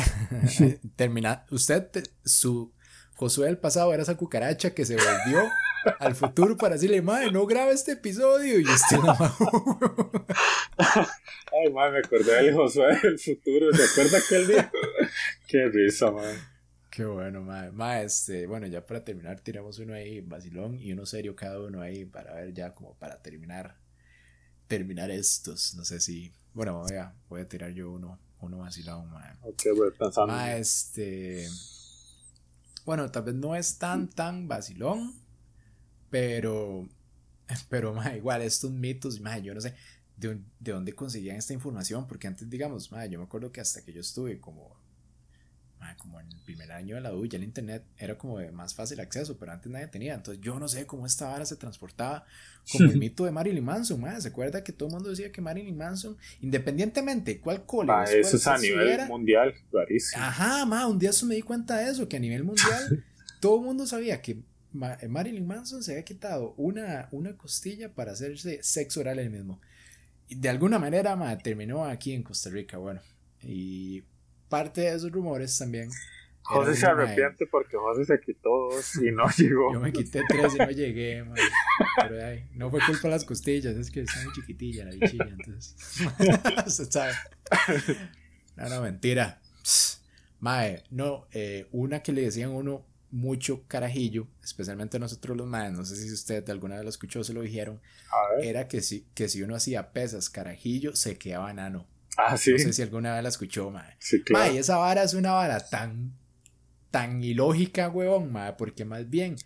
Termina, 0.96 1.44
usted, 1.50 1.86
te- 1.90 2.02
su 2.24 2.72
Josué 3.16 3.46
del 3.46 3.58
pasado 3.58 3.92
era 3.94 4.02
esa 4.02 4.16
cucaracha 4.16 4.74
que 4.74 4.84
se 4.84 4.96
volvió 4.96 5.48
al 6.00 6.14
futuro 6.16 6.56
para 6.56 6.74
decirle, 6.74 7.00
madre, 7.00 7.30
no 7.30 7.46
graba 7.46 7.70
este 7.70 7.92
episodio, 7.92 8.58
y 8.58 8.64
usted 8.64 8.96
la 9.04 9.16
Ay, 10.78 11.72
madre, 11.72 11.92
me 11.92 11.98
acordé 11.98 12.42
del 12.42 12.54
Josué 12.54 12.98
del 13.02 13.18
futuro. 13.18 13.72
¿Se 13.72 13.84
acuerda 13.84 14.18
aquel 14.18 14.46
día? 14.48 14.72
qué 15.46 15.66
risa, 15.68 16.10
madre. 16.10 16.38
Qué 16.94 17.04
bueno, 17.04 17.42
mae. 17.42 17.72
Mae, 17.72 18.04
este, 18.04 18.46
bueno, 18.46 18.68
ya 18.68 18.86
para 18.86 19.04
terminar, 19.04 19.40
tiramos 19.40 19.80
uno 19.80 19.94
ahí 19.94 20.20
vacilón 20.20 20.78
y 20.78 20.92
uno 20.92 21.04
serio 21.06 21.34
cada 21.34 21.60
uno 21.60 21.80
ahí 21.80 22.04
para 22.04 22.34
ver 22.34 22.54
ya 22.54 22.72
como 22.72 22.94
para 22.94 23.20
terminar 23.20 23.76
terminar 24.68 25.10
estos. 25.10 25.74
No 25.74 25.84
sé 25.84 25.98
si, 25.98 26.32
bueno, 26.52 26.82
voy 26.82 26.96
a, 26.96 27.12
voy 27.28 27.40
a 27.40 27.48
tirar 27.48 27.72
yo 27.72 27.90
uno, 27.90 28.20
uno 28.40 28.58
vacilón, 28.58 29.10
mae. 29.10 29.32
Ok, 29.42 29.62
voy 29.76 29.90
pensando. 29.90 30.32
Mae, 30.32 30.60
este, 30.60 31.48
bueno, 32.84 33.10
tal 33.10 33.24
vez 33.24 33.34
no 33.34 33.56
es 33.56 33.76
tan, 33.76 34.06
tan 34.06 34.46
vacilón, 34.46 35.14
pero, 36.10 36.88
pero, 37.68 37.92
mae, 37.92 38.18
igual 38.18 38.40
estos 38.42 38.70
mitos, 38.70 39.18
mae, 39.18 39.42
yo 39.42 39.52
no 39.52 39.60
sé 39.60 39.74
de, 40.16 40.38
de 40.60 40.72
dónde 40.72 40.92
conseguían 40.92 41.38
esta 41.38 41.54
información, 41.54 42.06
porque 42.06 42.28
antes, 42.28 42.48
digamos, 42.48 42.92
mae, 42.92 43.10
yo 43.10 43.18
me 43.18 43.24
acuerdo 43.24 43.50
que 43.50 43.60
hasta 43.60 43.84
que 43.84 43.92
yo 43.92 44.00
estuve 44.00 44.38
como 44.38 44.83
como 45.96 46.18
en 46.20 46.26
el 46.28 46.38
primer 46.44 46.72
año 46.72 46.94
de 46.96 47.00
la 47.02 47.14
U, 47.14 47.26
ya 47.26 47.36
el 47.38 47.44
internet 47.44 47.84
era 47.98 48.16
como 48.16 48.38
de 48.38 48.50
más 48.50 48.74
fácil 48.74 48.98
acceso, 49.00 49.36
pero 49.38 49.52
antes 49.52 49.70
nadie 49.70 49.86
tenía. 49.88 50.14
Entonces 50.14 50.42
yo 50.42 50.58
no 50.58 50.66
sé 50.68 50.86
cómo 50.86 51.06
esta 51.06 51.28
vara 51.28 51.44
se 51.44 51.56
transportaba 51.56 52.24
como 52.72 52.90
el 52.90 52.96
mito 52.98 53.24
de 53.24 53.30
Marilyn 53.30 53.64
Manson. 53.64 54.02
¿Se 54.20 54.28
acuerda 54.28 54.64
que 54.64 54.72
todo 54.72 54.88
el 54.88 54.94
mundo 54.94 55.10
decía 55.10 55.30
que 55.30 55.40
Marilyn 55.40 55.76
Manson, 55.76 56.16
independientemente 56.40 57.34
de 57.34 57.40
cuál 57.40 57.64
cole 57.66 57.92
Ah, 57.92 58.04
eso 58.04 58.36
es 58.36 58.46
a 58.46 58.58
nivel 58.58 58.78
estuviera, 58.78 59.06
mundial, 59.06 59.54
rarísimo. 59.72 60.22
Ajá, 60.22 60.64
ma, 60.66 60.86
un 60.86 60.98
día 60.98 61.10
eso 61.10 61.26
me 61.26 61.34
di 61.34 61.42
cuenta 61.42 61.76
de 61.78 61.90
eso, 61.90 62.08
que 62.08 62.16
a 62.16 62.20
nivel 62.20 62.44
mundial 62.44 63.02
todo 63.40 63.58
el 63.60 63.64
mundo 63.66 63.86
sabía 63.86 64.20
que 64.22 64.38
Ma- 64.72 64.98
Marilyn 65.08 65.46
Manson 65.46 65.82
se 65.82 65.92
había 65.92 66.04
quitado 66.04 66.54
una, 66.56 67.08
una 67.12 67.36
costilla 67.36 67.92
para 67.94 68.12
hacerse 68.12 68.60
sexo 68.62 69.00
oral 69.00 69.18
él 69.18 69.30
mismo. 69.30 69.60
De 70.28 70.48
alguna 70.48 70.78
manera 70.78 71.14
ma, 71.16 71.36
terminó 71.38 71.84
aquí 71.84 72.12
en 72.12 72.22
Costa 72.22 72.50
Rica, 72.50 72.78
bueno. 72.78 73.00
Y 73.42 74.02
parte 74.54 74.82
de 74.82 74.94
esos 74.94 75.10
rumores 75.10 75.58
también. 75.58 75.90
José 76.42 76.76
se 76.76 76.86
arrepiente 76.86 77.44
porque 77.46 77.76
José 77.76 78.04
se 78.04 78.20
quitó 78.20 78.68
dos 78.70 78.94
y 79.02 79.10
no 79.10 79.28
llegó. 79.36 79.72
Yo 79.72 79.80
me 79.80 79.92
quité 79.92 80.22
tres 80.28 80.54
y 80.54 80.58
no 80.58 80.70
llegué, 80.70 81.24
ma. 81.24 81.34
Pero 81.96 82.24
ay, 82.24 82.48
no 82.52 82.70
fue 82.70 82.78
culpa 82.86 83.08
de 83.08 83.14
las 83.14 83.24
costillas, 83.24 83.74
es 83.74 83.90
que 83.90 84.02
está 84.02 84.22
muy 84.22 84.32
chiquitilla 84.32 84.84
la 84.84 84.92
bichilla, 84.92 85.26
entonces. 85.28 85.74
Se 86.68 86.84
sabe. 86.84 87.14
no, 88.54 88.68
no, 88.68 88.80
mentira. 88.80 89.40
Mae, 90.38 90.84
no, 90.88 91.26
eh, 91.32 91.66
una 91.72 92.00
que 92.04 92.12
le 92.12 92.22
decían 92.22 92.50
uno 92.50 92.86
mucho 93.10 93.64
carajillo, 93.66 94.28
especialmente 94.40 95.00
nosotros 95.00 95.36
los 95.36 95.48
maes, 95.48 95.72
no 95.72 95.84
sé 95.84 95.96
si 95.96 96.12
usted 96.12 96.48
alguna 96.48 96.76
vez 96.76 96.84
lo 96.84 96.90
escuchó 96.90 97.24
se 97.24 97.32
lo 97.32 97.42
dijeron, 97.42 97.80
era 98.40 98.68
que 98.68 98.82
si, 98.82 99.04
que 99.14 99.28
si 99.28 99.42
uno 99.42 99.56
hacía 99.56 99.92
pesas 99.92 100.30
carajillo, 100.30 100.94
se 100.94 101.18
quedaba 101.18 101.50
enano. 101.50 101.88
Ah, 102.16 102.36
sí. 102.36 102.52
No 102.52 102.58
sé 102.58 102.72
si 102.72 102.82
alguna 102.82 103.14
vez 103.14 103.22
la 103.22 103.28
escuchó, 103.28 103.70
mae. 103.70 103.96
Sí, 103.98 104.22
claro. 104.22 104.46
Mae, 104.52 104.58
esa 104.58 104.76
vara 104.76 105.02
es 105.02 105.14
una 105.14 105.32
vara 105.32 105.68
tan, 105.68 106.12
tan 106.90 107.22
ilógica, 107.22 107.88
huevón, 107.88 108.32
mae, 108.32 108.52
porque 108.54 108.84
más 108.84 109.08
bien 109.08 109.36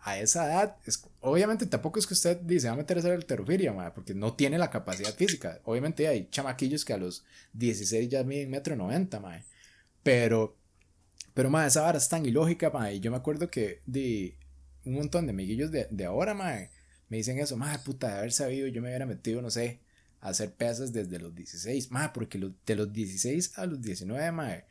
a 0.00 0.18
esa 0.18 0.46
edad, 0.46 0.76
es, 0.86 1.02
obviamente 1.20 1.66
tampoco 1.66 1.98
es 1.98 2.06
que 2.06 2.14
usted 2.14 2.38
dice, 2.38 2.68
va 2.68 2.74
a 2.74 2.76
meter 2.76 2.96
a 2.96 3.00
hacer 3.00 3.12
alterofilia, 3.12 3.72
mae, 3.72 3.90
porque 3.90 4.14
no 4.14 4.34
tiene 4.34 4.58
la 4.58 4.70
capacidad 4.70 5.14
física. 5.14 5.60
Obviamente 5.64 6.06
hay 6.06 6.28
chamaquillos 6.30 6.84
que 6.84 6.92
a 6.92 6.98
los 6.98 7.24
16 7.54 8.08
ya 8.08 8.22
miden 8.24 8.50
metro 8.50 8.76
noventa, 8.76 9.20
mae. 9.20 9.44
Pero, 10.02 10.56
pero, 11.34 11.50
mae, 11.50 11.68
esa 11.68 11.82
vara 11.82 11.98
es 11.98 12.08
tan 12.08 12.24
ilógica, 12.24 12.70
mae. 12.70 12.96
Y 12.96 13.00
yo 13.00 13.10
me 13.10 13.16
acuerdo 13.16 13.50
que 13.50 13.80
de 13.86 14.36
un 14.84 14.94
montón 14.94 15.26
de 15.26 15.32
amiguillos 15.32 15.70
de, 15.70 15.86
de 15.90 16.04
ahora, 16.04 16.34
mae, 16.34 16.70
me 17.08 17.16
dicen 17.16 17.38
eso, 17.38 17.56
mae, 17.56 17.78
puta, 17.80 18.08
de 18.08 18.18
haber 18.18 18.32
sabido, 18.32 18.66
yo 18.68 18.80
me 18.80 18.88
hubiera 18.88 19.06
metido, 19.06 19.42
no 19.42 19.50
sé, 19.50 19.80
a 20.20 20.28
hacer 20.30 20.52
pesas 20.54 20.92
desde 20.92 21.18
los 21.18 21.34
16, 21.34 21.90
mae, 21.90 22.10
porque 22.14 22.38
lo- 22.38 22.52
de 22.66 22.76
los 22.76 22.92
16 22.92 23.56
a 23.58 23.66
los 23.66 23.80
19, 23.80 24.32
mae, 24.32 24.64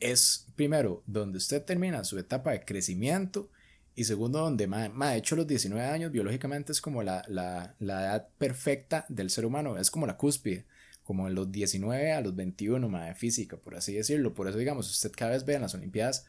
es 0.00 0.46
primero 0.56 1.02
donde 1.06 1.38
usted 1.38 1.62
termina 1.64 2.04
su 2.04 2.18
etapa 2.18 2.52
de 2.52 2.64
crecimiento 2.64 3.50
y 3.94 4.04
segundo 4.04 4.38
donde, 4.40 4.66
mae, 4.66 4.90
de 5.12 5.16
hecho 5.18 5.36
los 5.36 5.46
19 5.46 5.86
años 5.88 6.10
biológicamente 6.12 6.72
es 6.72 6.80
como 6.80 7.02
la, 7.02 7.24
la, 7.28 7.74
la 7.80 8.02
edad 8.04 8.28
perfecta 8.38 9.04
del 9.08 9.30
ser 9.30 9.44
humano, 9.44 9.76
es 9.78 9.90
como 9.90 10.06
la 10.06 10.16
cúspide, 10.16 10.64
como 11.02 11.28
en 11.28 11.34
los 11.34 11.50
19 11.52 12.12
a 12.12 12.20
los 12.20 12.34
21, 12.34 12.88
mae, 12.88 13.14
física, 13.14 13.56
por 13.58 13.74
así 13.76 13.94
decirlo, 13.94 14.32
por 14.34 14.48
eso 14.48 14.58
digamos, 14.58 14.90
usted 14.90 15.12
cada 15.16 15.32
vez 15.32 15.44
ve 15.44 15.54
en 15.54 15.62
las 15.62 15.74
Olimpiadas 15.74 16.24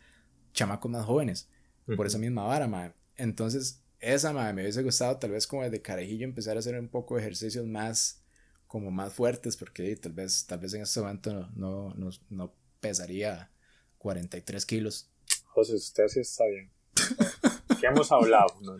chamacos 0.54 0.92
más 0.92 1.06
jóvenes, 1.06 1.50
por 1.96 2.08
esa 2.08 2.18
misma 2.18 2.44
vara, 2.44 2.68
mae. 2.68 2.94
Entonces, 3.16 3.82
esa, 4.00 4.34
mae, 4.34 4.54
me 4.54 4.62
hubiese 4.64 4.82
gustado 4.84 5.18
tal 5.18 5.32
vez 5.32 5.46
como 5.48 5.64
desde 5.64 5.82
carajillo 5.82 6.26
empezar 6.26 6.56
a 6.58 6.60
hacer 6.60 6.78
un 6.80 6.88
poco 6.90 7.16
de 7.16 7.22
ejercicios 7.22 7.66
más, 7.68 8.21
como 8.72 8.90
más 8.90 9.12
fuertes, 9.12 9.58
porque 9.58 9.94
tal 9.98 10.14
vez, 10.14 10.46
tal 10.48 10.60
vez 10.60 10.74
en 10.74 10.84
este 10.84 11.02
momento 11.02 11.34
no, 11.34 11.50
no, 11.56 11.94
no, 11.98 12.10
no 12.30 12.54
pesaría 12.80 13.52
43 13.98 14.66
kilos. 14.66 15.10
José, 15.48 15.76
usted 15.76 16.08
sí 16.08 16.22
está 16.22 16.46
bien. 16.46 16.72
¿Qué 17.82 17.88
hemos 17.88 18.10
hablado? 18.14 18.48
No, 18.62 18.78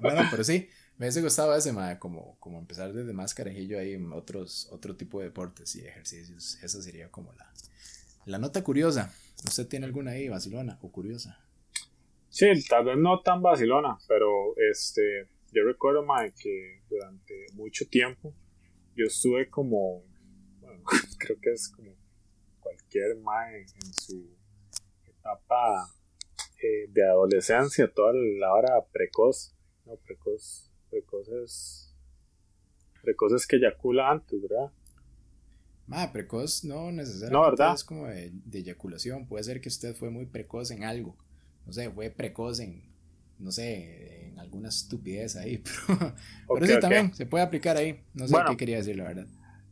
bueno, 0.00 0.22
pero 0.28 0.42
sí, 0.42 0.68
me 0.98 1.06
hubiese 1.06 1.22
gustado 1.22 1.54
ese, 1.54 1.72
mae, 1.72 2.00
como, 2.00 2.36
como 2.40 2.58
empezar 2.58 2.92
desde 2.92 3.12
más 3.12 3.32
carajillo 3.32 3.78
ahí 3.78 3.92
en 3.92 4.12
otros, 4.12 4.66
otro 4.72 4.96
tipo 4.96 5.20
de 5.20 5.26
deportes 5.26 5.76
y 5.76 5.86
ejercicios. 5.86 6.58
Esa 6.64 6.82
sería 6.82 7.12
como 7.12 7.32
la, 7.34 7.48
la 8.24 8.38
nota 8.38 8.64
curiosa. 8.64 9.14
¿Usted 9.46 9.68
tiene 9.68 9.86
alguna 9.86 10.10
ahí, 10.10 10.28
vacilona 10.28 10.80
o 10.82 10.90
curiosa? 10.90 11.38
Sí, 12.28 12.46
tal 12.68 12.86
vez 12.86 12.96
no 12.98 13.20
tan 13.20 13.40
vacilona, 13.40 13.96
pero 14.08 14.52
este, 14.68 15.28
yo 15.54 15.64
recuerdo, 15.64 16.04
mae, 16.04 16.32
que 16.34 16.82
durante 16.88 17.46
mucho 17.54 17.86
tiempo 17.88 18.34
yo 18.96 19.06
estuve 19.06 19.48
como, 19.48 20.04
bueno, 20.60 20.82
creo 21.18 21.38
que 21.40 21.52
es 21.52 21.68
como 21.68 21.94
cualquier 22.60 23.16
mae 23.18 23.60
en 23.60 23.94
su 23.94 24.36
etapa 25.06 25.88
eh, 26.62 26.88
de 26.90 27.04
adolescencia, 27.04 27.90
toda 27.92 28.12
la 28.12 28.52
hora 28.52 28.84
precoz, 28.92 29.54
no, 29.84 29.96
precoz, 29.96 30.70
precoces, 30.90 31.94
precoces 33.02 33.46
que 33.46 33.56
eyacula 33.56 34.10
antes, 34.10 34.40
¿verdad? 34.42 34.72
Ma, 35.86 36.10
precoz 36.12 36.64
no 36.64 36.90
necesariamente 36.90 37.62
No, 37.62 37.74
es 37.74 37.84
como 37.84 38.06
de, 38.06 38.30
de 38.32 38.58
eyaculación. 38.60 39.26
Puede 39.28 39.44
ser 39.44 39.60
que 39.60 39.68
usted 39.68 39.94
fue 39.94 40.08
muy 40.08 40.24
precoz 40.24 40.70
en 40.70 40.82
algo. 40.82 41.14
No 41.66 41.74
sé, 41.74 41.90
fue 41.90 42.08
precoz 42.10 42.60
en, 42.60 42.93
no 43.38 43.50
sé, 43.50 44.28
en 44.28 44.38
alguna 44.38 44.68
estupidez 44.68 45.36
ahí. 45.36 45.58
Pero, 45.86 45.98
pero 45.98 46.14
Ok, 46.48 46.64
sí, 46.64 46.72
ok. 46.74 46.80
también 46.80 47.14
se 47.14 47.26
puede 47.26 47.44
aplicar 47.44 47.76
ahí. 47.76 48.00
No 48.14 48.26
sé 48.26 48.32
Bueno. 48.34 48.50
qué 48.50 48.56
quería 48.56 48.76
decir, 48.78 48.96
la 48.96 49.04
verdad. 49.04 49.26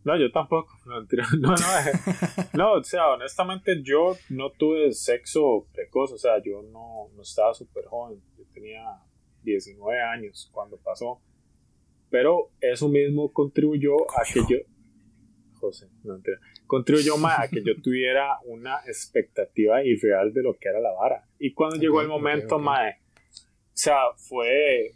No, 0.05 0.19
yo 0.19 0.33
tampoco. 0.33 0.73
No, 0.87 1.01
no, 1.39 1.49
no, 1.49 1.55
eh. 1.55 1.93
no, 2.55 2.73
o 2.75 2.83
sea, 2.85 3.09
honestamente 3.11 3.83
yo 3.85 4.17
no 4.31 4.51
tuve 4.51 4.93
sexo 4.93 5.69
precoz, 5.73 6.13
o 6.13 6.19
sea, 6.19 6.43
yo 6.43 6.63
no, 6.63 7.09
no 7.15 7.23
estaba 7.23 7.55
súper 7.55 7.85
joven, 7.87 8.21
yo 8.37 8.45
tenía 8.53 8.83
19 9.45 10.01
años 10.01 10.49
cuando 10.53 10.77
pasó, 10.79 11.21
pero 12.11 12.51
eso 12.61 12.89
mismo 12.89 13.33
contribuyó 13.33 13.95
a 14.19 14.23
que 14.33 14.41
yo, 14.49 14.59
José, 15.55 15.89
no 16.03 16.15
mentira, 16.15 16.39
contribuyó 16.67 17.17
más 17.17 17.39
a 17.41 17.49
que 17.49 17.63
yo 17.63 17.81
tuviera 17.81 18.39
una 18.45 18.79
expectativa 18.87 19.85
irreal 19.85 20.33
de 20.33 20.43
lo 20.43 20.55
que 20.59 20.69
era 20.69 20.81
la 20.81 20.91
vara. 20.93 21.29
Y 21.39 21.53
cuando 21.55 21.77
llegó 21.77 22.01
el 22.01 22.09
momento, 22.09 22.59
mae, 22.59 22.97
sea, 23.83 23.97
fue 24.17 24.93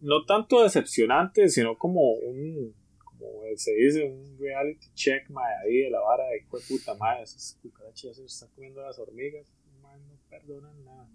no 0.00 0.24
tanto 0.26 0.62
decepcionante, 0.62 1.48
sino 1.48 1.76
como 1.78 2.00
un, 2.12 2.74
como 3.04 3.42
se 3.56 3.72
dice, 3.74 4.04
un 4.04 4.38
reality 4.38 4.86
check, 4.94 5.28
mae, 5.30 5.52
ahí 5.64 5.78
de 5.84 5.90
la 5.90 6.00
vara 6.00 6.24
de 6.26 6.40
de 6.40 6.46
puta, 6.68 6.94
mae, 6.94 7.22
esas 7.22 7.58
cucarachas 7.62 8.16
se 8.16 8.24
están 8.24 8.48
comiendo 8.54 8.82
las 8.82 8.98
hormigas, 8.98 9.46
mae, 9.82 9.98
no 10.00 10.18
perdonan 10.28 10.84
nada. 10.84 11.08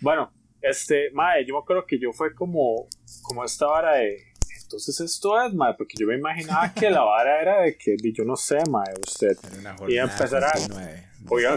Bueno, 0.00 0.32
este, 0.60 1.10
mae, 1.12 1.44
yo 1.44 1.54
me 1.54 1.60
acuerdo 1.60 1.84
que 1.86 1.98
yo 1.98 2.12
fue 2.12 2.34
como, 2.34 2.86
como 3.22 3.44
esta 3.44 3.66
vara 3.66 3.96
de, 3.96 4.16
entonces 4.62 5.00
esto 5.00 5.40
es, 5.44 5.52
mae, 5.52 5.74
porque 5.76 5.94
yo 5.98 6.06
me 6.06 6.16
imaginaba 6.16 6.72
que 6.72 6.88
la 6.88 7.02
vara 7.02 7.40
era 7.42 7.62
de 7.62 7.76
que, 7.76 7.96
yo 8.12 8.24
no 8.24 8.36
sé, 8.36 8.58
mae, 8.70 8.92
usted 9.06 9.36
iba 9.92 10.04
a 10.04 10.06
empezar 10.12 10.44
a, 10.44 10.52
o 11.28 11.40
iba- 11.40 11.50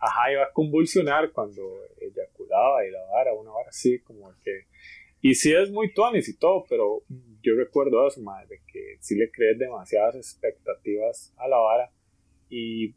ajá, 0.00 0.32
iba 0.32 0.42
a 0.42 0.52
convulsionar 0.52 1.30
cuando 1.30 1.62
y 2.86 2.90
la 2.90 3.02
vara, 3.12 3.32
una 3.34 3.50
vara 3.50 3.68
así, 3.68 4.00
como 4.00 4.32
que, 4.42 4.66
y 5.20 5.34
sí 5.34 5.52
es 5.52 5.70
muy 5.70 5.92
tuanis 5.92 6.28
y 6.28 6.36
todo, 6.36 6.64
pero 6.68 7.02
yo 7.42 7.54
recuerdo 7.56 8.06
eso, 8.06 8.20
mae, 8.22 8.46
de 8.46 8.60
que 8.66 8.96
sí 9.00 9.14
le 9.16 9.30
crees 9.30 9.58
demasiadas 9.58 10.16
expectativas 10.16 11.32
a 11.36 11.48
la 11.48 11.58
vara 11.58 11.90
y 12.48 12.94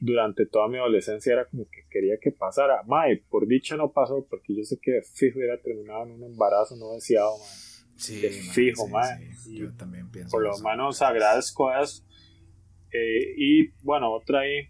durante 0.00 0.46
toda 0.46 0.68
mi 0.68 0.78
adolescencia 0.78 1.32
era 1.32 1.46
como 1.46 1.64
que 1.70 1.86
quería 1.90 2.18
que 2.20 2.30
pasara. 2.30 2.82
Mae, 2.84 3.22
por 3.30 3.46
dicha 3.46 3.76
no 3.76 3.92
pasó, 3.92 4.26
porque 4.28 4.54
yo 4.54 4.62
sé 4.64 4.78
que 4.80 5.00
fijo 5.02 5.38
hubiera 5.38 5.60
terminado 5.60 6.04
en 6.04 6.12
un 6.12 6.24
embarazo 6.24 6.76
no 6.76 6.92
deseado, 6.92 7.38
mae. 7.38 7.48
Sí, 7.96 8.20
De 8.20 8.28
mae, 8.28 8.40
fijo, 8.52 8.86
sí, 8.86 8.92
mae. 8.92 9.34
sí, 9.34 9.58
Yo 9.58 9.74
también 9.76 10.10
pienso 10.10 10.30
por 10.30 10.42
lo 10.42 10.58
menos 10.58 11.00
agradezco 11.00 11.72
eso. 11.72 12.04
Eh, 12.92 13.34
y 13.36 13.68
bueno, 13.82 14.12
otra 14.12 14.40
ahí, 14.40 14.68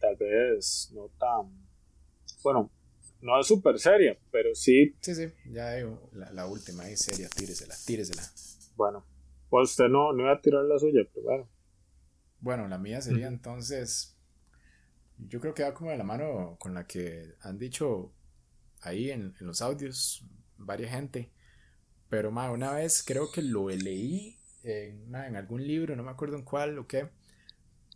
tal 0.00 0.16
vez 0.16 0.90
no 0.94 1.08
tan. 1.18 1.52
Bueno, 2.42 2.71
no 3.22 3.40
es 3.40 3.46
súper 3.46 3.78
seria, 3.78 4.18
pero 4.30 4.54
sí. 4.54 4.94
Sí, 5.00 5.14
sí, 5.14 5.28
ya 5.46 5.68
hay 5.68 5.84
la, 6.12 6.32
la 6.32 6.46
última 6.46 6.82
ahí 6.84 6.96
seria, 6.96 7.28
tíresela, 7.28 7.74
tíresela. 7.86 8.22
Bueno, 8.76 9.06
pues 9.48 9.70
usted 9.70 9.88
no, 9.88 10.12
no 10.12 10.22
iba 10.24 10.32
a 10.32 10.40
tirar 10.40 10.64
la 10.64 10.78
suya 10.78 11.02
primero. 11.10 11.48
Bueno, 12.40 12.66
la 12.66 12.78
mía 12.78 13.00
sería 13.00 13.28
entonces, 13.28 14.16
yo 15.16 15.40
creo 15.40 15.54
que 15.54 15.62
va 15.62 15.72
como 15.72 15.90
de 15.90 15.96
la 15.98 16.04
mano 16.04 16.56
con 16.58 16.74
la 16.74 16.86
que 16.86 17.34
han 17.40 17.58
dicho 17.58 18.12
ahí 18.80 19.12
en, 19.12 19.34
en 19.40 19.46
los 19.46 19.62
audios 19.62 20.26
varias 20.58 20.90
gente, 20.90 21.30
pero 22.08 22.32
ma, 22.32 22.50
una 22.50 22.72
vez 22.72 23.04
creo 23.06 23.30
que 23.30 23.42
lo 23.42 23.68
leí 23.68 24.36
en, 24.64 25.14
en 25.14 25.36
algún 25.36 25.64
libro, 25.64 25.94
no 25.94 26.02
me 26.02 26.10
acuerdo 26.10 26.36
en 26.36 26.42
cuál 26.42 26.76
o 26.78 26.88
qué, 26.88 27.08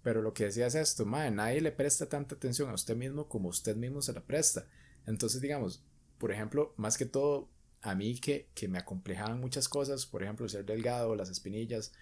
pero 0.05 0.23
lo 0.23 0.33
que 0.33 0.45
decía 0.45 0.69
es 0.69 0.77
esto, 0.77 1.05
ma, 1.05 1.29
nadie 1.31 1.61
le 1.61 1.73
presta 1.73 2.09
tanta 2.09 2.37
atención 2.37 2.71
a 2.71 2.75
usted 2.75 2.95
mismo 2.95 3.29
como 3.29 3.49
usted 3.49 3.75
mismo 3.75 4.01
se 4.03 4.13
la 4.13 4.21
presta. 4.21 4.69
Entonces, 5.07 5.41
digamos, 5.41 5.83
por 6.19 6.33
ejemplo, 6.33 6.75
más 6.77 6.99
que 6.99 7.07
todo, 7.07 7.49
a 7.83 7.95
mí 7.95 8.19
que, 8.19 8.49
que 8.55 8.69
me 8.69 8.79
acomplejaban 8.79 9.41
muchas 9.41 9.69
cosas, 9.69 10.07
por 10.07 10.23
ejemplo, 10.23 10.49
ser 10.49 10.65
delgado, 10.65 11.15
las 11.15 11.31
espinillas, 11.31 11.93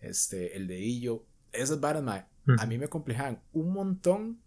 este, 0.00 0.56
el 0.56 0.66
dedillo, 0.66 1.24
esas 1.52 1.80
varas, 1.80 2.02
mae, 2.02 2.24
a 2.58 2.66
mí 2.66 2.78
me 2.78 2.88
complejaban 2.88 3.40
un 3.52 3.72
montón, 3.72 4.40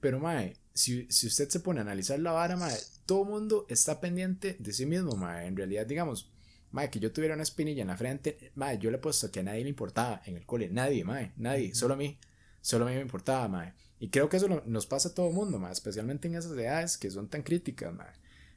pero 0.00 0.18
mae, 0.18 0.56
si, 0.74 1.06
si 1.10 1.26
usted 1.26 1.48
se 1.48 1.60
pone 1.60 1.80
a 1.80 1.82
analizar 1.82 2.18
la 2.18 2.32
vara, 2.32 2.56
mae, 2.56 2.76
todo 3.06 3.22
el 3.24 3.30
mundo 3.30 3.66
está 3.68 4.00
pendiente 4.00 4.56
de 4.58 4.72
sí 4.72 4.86
mismo, 4.86 5.16
mae, 5.16 5.46
en 5.46 5.56
realidad, 5.56 5.86
digamos, 5.86 6.30
mae, 6.70 6.90
que 6.90 7.00
yo 7.00 7.12
tuviera 7.12 7.34
una 7.34 7.42
espinilla 7.42 7.82
en 7.82 7.88
la 7.88 7.96
frente, 7.96 8.52
mae, 8.54 8.78
yo 8.78 8.90
le 8.90 8.96
he 8.96 9.00
puesto 9.00 9.30
que 9.30 9.40
a 9.40 9.42
nadie 9.42 9.62
le 9.62 9.70
importaba 9.70 10.22
en 10.26 10.36
el 10.36 10.46
cole, 10.46 10.68
nadie, 10.70 11.04
mae, 11.04 11.32
nadie, 11.36 11.74
solo 11.74 11.94
a 11.94 11.96
mí, 11.96 12.18
solo 12.60 12.86
a 12.86 12.88
mí 12.88 12.94
me 12.94 13.02
importaba, 13.02 13.48
mae, 13.48 13.74
y 14.02 14.10
creo 14.10 14.28
que 14.28 14.36
eso 14.38 14.48
lo- 14.48 14.64
nos 14.66 14.86
pasa 14.86 15.10
a 15.10 15.14
todo 15.14 15.28
el 15.28 15.34
mundo, 15.34 15.58
mae, 15.58 15.72
especialmente 15.72 16.28
en 16.28 16.34
esas 16.34 16.52
edades 16.52 16.98
que 16.98 17.10
son 17.10 17.28
tan 17.28 17.42
críticas, 17.42 17.92
mae, 17.94 18.12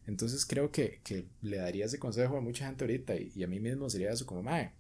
entonces 0.08 0.46
creo 0.46 0.72
que, 0.72 1.02
que 1.04 1.26
le 1.42 1.58
daría 1.58 1.86
ese 1.86 2.00
consejo 2.00 2.38
a 2.38 2.42
mucha 2.42 2.66
gente 2.68 2.84
ahorita 2.84 3.16
y, 3.16 3.32
y 3.36 3.44
a 3.44 3.48
mí 3.48 3.60
mismo 3.60 3.90
sería 3.90 4.12
eso 4.12 4.26
como, 4.26 4.42
mae, 4.44 4.74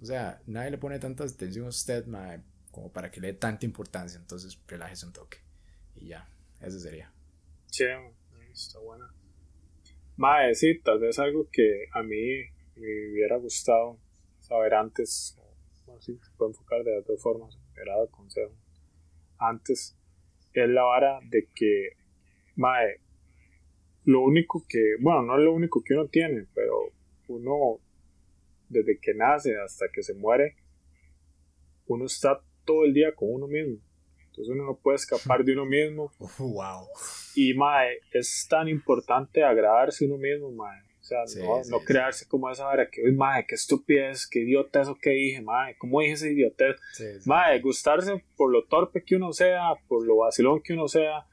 o 0.00 0.04
sea, 0.04 0.40
nadie 0.46 0.70
le 0.70 0.78
pone 0.78 0.98
tanta 0.98 1.24
atención 1.24 1.66
a 1.66 1.68
usted, 1.68 2.06
mae, 2.06 2.40
como 2.70 2.92
para 2.92 3.10
que 3.10 3.20
le 3.20 3.28
dé 3.28 3.32
tanta 3.32 3.64
importancia. 3.64 4.18
Entonces, 4.20 4.58
relájese 4.66 5.06
un 5.06 5.12
toque. 5.14 5.38
Y 5.94 6.08
ya, 6.08 6.28
eso 6.60 6.78
sería. 6.78 7.10
Sí, 7.70 7.84
está 8.52 8.78
buena. 8.80 9.10
Mae, 10.16 10.54
sí, 10.54 10.78
tal 10.80 10.98
vez 10.98 11.18
algo 11.18 11.48
que 11.50 11.86
a 11.92 12.02
mí 12.02 12.42
me 12.76 13.10
hubiera 13.12 13.36
gustado 13.38 13.98
saber 14.40 14.74
antes, 14.74 15.36
o, 15.38 15.92
no 15.92 16.00
sé 16.00 16.12
si 16.12 16.18
se 16.18 16.30
puede 16.36 16.50
enfocar 16.50 16.84
de 16.84 16.96
las 16.96 17.06
dos 17.06 17.22
formas, 17.22 17.58
era 17.80 17.98
el 18.02 18.10
consejo. 18.10 18.52
Antes, 19.38 19.96
es 20.64 20.70
la 20.70 20.82
vara 20.82 21.20
de 21.28 21.48
que, 21.54 21.90
mae, 22.56 23.00
lo 24.04 24.22
único 24.22 24.64
que, 24.68 24.96
bueno, 25.00 25.22
no 25.22 25.38
es 25.38 25.44
lo 25.44 25.52
único 25.52 25.82
que 25.82 25.94
uno 25.94 26.06
tiene, 26.08 26.46
pero 26.54 26.92
uno, 27.28 27.80
desde 28.68 28.98
que 29.00 29.14
nace 29.14 29.56
hasta 29.58 29.86
que 29.92 30.02
se 30.02 30.14
muere, 30.14 30.56
uno 31.86 32.06
está 32.06 32.40
todo 32.64 32.84
el 32.84 32.94
día 32.94 33.14
con 33.14 33.32
uno 33.32 33.46
mismo. 33.46 33.78
Entonces 34.26 34.54
uno 34.54 34.64
no 34.64 34.76
puede 34.76 34.96
escapar 34.96 35.44
de 35.44 35.52
uno 35.52 35.64
mismo. 35.64 36.12
Wow. 36.38 36.88
Y, 37.34 37.54
mae, 37.54 37.98
es 38.12 38.46
tan 38.48 38.68
importante 38.68 39.42
agradarse 39.42 40.04
uno 40.04 40.18
mismo, 40.18 40.52
mae. 40.52 40.85
O 41.06 41.08
sea, 41.08 41.24
Sí, 41.26 41.38
no, 41.38 41.62
sí, 41.62 41.70
no 41.70 41.78
sí. 41.78 41.84
crearse 41.84 42.26
como 42.26 42.50
esa 42.50 42.64
vara 42.64 42.90
que, 42.90 43.00
uy, 43.00 43.12
mae, 43.12 43.46
qué 43.46 43.54
estupidez, 43.54 44.26
qué 44.26 44.40
idiota 44.40 44.80
eso 44.80 44.96
que 45.00 45.10
dije, 45.10 45.40
mae, 45.40 45.76
¿cómo 45.78 46.00
dije 46.00 46.14
ese 46.14 46.32
idiotez? 46.32 46.74
Mae, 47.26 47.60
gustarse 47.60 48.24
por 48.36 48.50
lo 48.50 48.64
torpe 48.64 49.04
que 49.04 49.14
uno 49.14 49.32
sea, 49.32 49.74
por 49.86 50.04
lo 50.04 50.16
vacilón 50.16 50.60
que 50.62 50.72
uno 50.72 50.88
sea, 50.88 51.24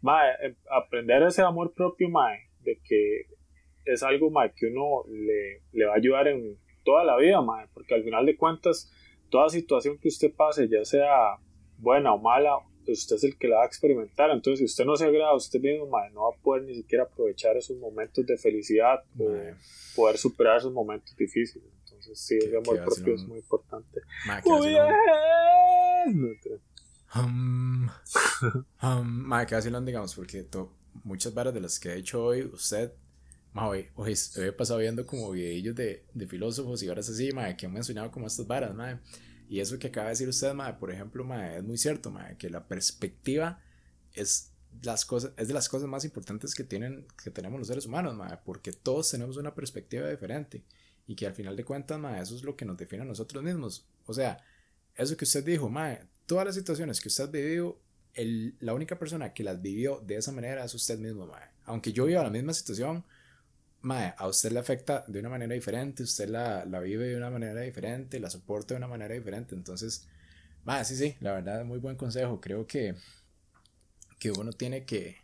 mae, 0.00 0.30
em- 0.42 0.54
aprender 0.70 1.24
ese 1.24 1.42
amor 1.42 1.74
propio, 1.74 2.08
mae, 2.08 2.38
de 2.60 2.78
que 2.84 3.22
es 3.84 4.04
algo, 4.04 4.30
mae, 4.30 4.52
que 4.54 4.66
uno 4.66 5.02
le, 5.08 5.62
le 5.72 5.86
va 5.86 5.94
a 5.94 5.96
ayudar 5.96 6.28
en 6.28 6.56
toda 6.84 7.02
la 7.02 7.16
vida, 7.16 7.40
mae, 7.42 7.66
porque 7.74 7.94
al 7.96 8.04
final 8.04 8.24
de 8.26 8.36
cuentas, 8.36 8.92
toda 9.28 9.48
situación 9.48 9.98
que 9.98 10.06
usted 10.06 10.32
pase, 10.36 10.68
ya 10.68 10.84
sea 10.84 11.10
buena 11.78 12.14
o 12.14 12.18
mala, 12.18 12.58
usted 12.92 13.16
es 13.16 13.24
el 13.24 13.36
que 13.38 13.48
la 13.48 13.56
va 13.58 13.62
a 13.64 13.66
experimentar, 13.66 14.30
entonces 14.30 14.58
si 14.60 14.64
usted 14.66 14.84
no 14.84 14.96
se 14.96 15.04
agrada 15.04 15.34
usted 15.34 15.60
mismo, 15.60 15.86
mae, 15.86 16.10
no 16.10 16.22
va 16.30 16.36
a 16.36 16.40
poder 16.42 16.62
ni 16.64 16.74
siquiera 16.74 17.04
aprovechar 17.04 17.56
esos 17.56 17.76
momentos 17.78 18.24
de 18.26 18.36
felicidad 18.36 19.02
o 19.18 19.28
poder 19.94 20.18
superar 20.18 20.58
esos 20.58 20.72
momentos 20.72 21.14
difíciles, 21.16 21.68
entonces 21.84 22.18
sí, 22.18 22.36
ese 22.36 22.56
amor 22.56 22.76
propio 22.84 23.14
es 23.14 23.22
muy 23.28 23.38
importante. 23.38 24.00
Um, 27.14 27.88
um, 28.82 29.06
ma, 29.06 29.46
que 29.46 29.54
vacilón, 29.54 29.84
digamos, 29.86 30.14
porque 30.14 30.42
to- 30.42 30.72
muchas 31.04 31.32
varas 31.32 31.54
de 31.54 31.60
las 31.60 31.78
que 31.80 31.90
he 31.90 31.96
hecho 31.98 32.22
hoy, 32.24 32.42
usted, 32.42 32.92
ma, 33.52 33.68
hoy, 33.68 33.86
hoy, 33.94 34.14
he 34.36 34.52
pasado 34.52 34.80
viendo 34.80 35.06
como 35.06 35.30
videillos 35.30 35.74
de, 35.74 36.04
de 36.12 36.26
filósofos 36.26 36.82
y 36.82 36.88
varas 36.88 37.08
así, 37.08 37.32
ma, 37.32 37.56
que 37.56 37.66
han 37.66 37.72
mencionado 37.72 38.10
como 38.10 38.26
estas 38.26 38.46
varas, 38.46 38.74
ma, 38.74 39.00
y 39.48 39.60
eso 39.60 39.78
que 39.78 39.88
acaba 39.88 40.06
de 40.06 40.10
decir 40.12 40.28
usted, 40.28 40.52
ma, 40.54 40.78
por 40.78 40.90
ejemplo, 40.92 41.24
ma, 41.24 41.54
es 41.54 41.62
muy 41.64 41.78
cierto, 41.78 42.10
ma, 42.10 42.36
que 42.36 42.50
la 42.50 42.66
perspectiva 42.66 43.60
es 44.12 44.52
las 44.82 45.06
cosas 45.06 45.32
es 45.38 45.48
de 45.48 45.54
las 45.54 45.70
cosas 45.70 45.88
más 45.88 46.04
importantes 46.04 46.54
que 46.54 46.62
tienen 46.62 47.06
que 47.22 47.30
tenemos 47.30 47.58
los 47.58 47.68
seres 47.68 47.86
humanos, 47.86 48.14
ma, 48.14 48.40
porque 48.44 48.72
todos 48.72 49.10
tenemos 49.10 49.36
una 49.38 49.54
perspectiva 49.54 50.08
diferente 50.08 50.62
y 51.06 51.14
que 51.16 51.26
al 51.26 51.34
final 51.34 51.56
de 51.56 51.64
cuentas, 51.64 51.98
ma, 51.98 52.20
eso 52.20 52.34
es 52.36 52.42
lo 52.42 52.56
que 52.56 52.64
nos 52.64 52.76
define 52.76 53.02
a 53.02 53.06
nosotros 53.06 53.42
mismos. 53.42 53.86
O 54.06 54.12
sea, 54.12 54.38
eso 54.94 55.16
que 55.16 55.24
usted 55.24 55.44
dijo, 55.44 55.68
mae, 55.70 56.00
todas 56.26 56.44
las 56.44 56.54
situaciones 56.56 57.00
que 57.00 57.08
usted 57.08 57.24
ha 57.24 57.26
vivido, 57.28 57.78
el- 58.14 58.56
la 58.60 58.74
única 58.74 58.98
persona 58.98 59.32
que 59.32 59.44
las 59.44 59.60
vivió 59.62 60.00
de 60.04 60.16
esa 60.16 60.32
manera 60.32 60.64
es 60.64 60.74
usted 60.74 60.98
mismo, 60.98 61.26
mae. 61.26 61.48
Aunque 61.64 61.92
yo 61.92 62.04
viva 62.06 62.22
la 62.22 62.30
misma 62.30 62.52
situación, 62.52 63.04
mae, 63.86 64.14
a 64.18 64.28
usted 64.28 64.52
le 64.52 64.60
afecta 64.60 65.04
de 65.08 65.20
una 65.20 65.28
manera 65.30 65.54
diferente, 65.54 66.02
usted 66.02 66.28
la, 66.28 66.64
la 66.66 66.80
vive 66.80 67.08
de 67.08 67.16
una 67.16 67.30
manera 67.30 67.60
diferente, 67.62 68.20
la 68.20 68.30
soporta 68.30 68.74
de 68.74 68.78
una 68.78 68.88
manera 68.88 69.14
diferente. 69.14 69.54
Entonces, 69.54 70.06
mae, 70.64 70.84
sí, 70.84 70.96
sí, 70.96 71.16
la 71.20 71.34
verdad, 71.34 71.64
muy 71.64 71.78
buen 71.80 71.96
consejo. 71.96 72.40
Creo 72.40 72.66
que, 72.66 72.94
que 74.18 74.30
uno 74.30 74.52
tiene 74.52 74.84
que, 74.84 75.16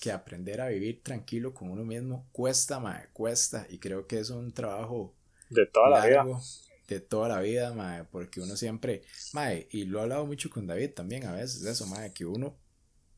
que 0.00 0.12
aprender 0.12 0.60
a 0.60 0.68
vivir 0.68 1.02
tranquilo 1.02 1.54
con 1.54 1.70
uno 1.70 1.84
mismo. 1.84 2.28
Cuesta, 2.32 2.80
mae, 2.80 3.08
cuesta. 3.12 3.66
Y 3.70 3.78
creo 3.78 4.06
que 4.06 4.20
es 4.20 4.30
un 4.30 4.52
trabajo 4.52 5.14
De 5.50 5.66
toda 5.66 5.90
la 5.90 6.00
vida. 6.06 6.24
de 6.88 7.00
toda 7.00 7.28
la 7.28 7.40
vida, 7.40 7.72
mae, 7.72 8.04
porque 8.04 8.40
uno 8.40 8.56
siempre, 8.56 9.02
mae, 9.32 9.68
y 9.70 9.84
lo 9.84 9.98
he 10.00 10.02
hablado 10.02 10.26
mucho 10.26 10.50
con 10.50 10.66
David 10.66 10.90
también 10.94 11.24
a 11.26 11.32
veces, 11.32 11.64
eso, 11.64 11.86
mae, 11.86 12.12
que 12.12 12.26
uno, 12.26 12.56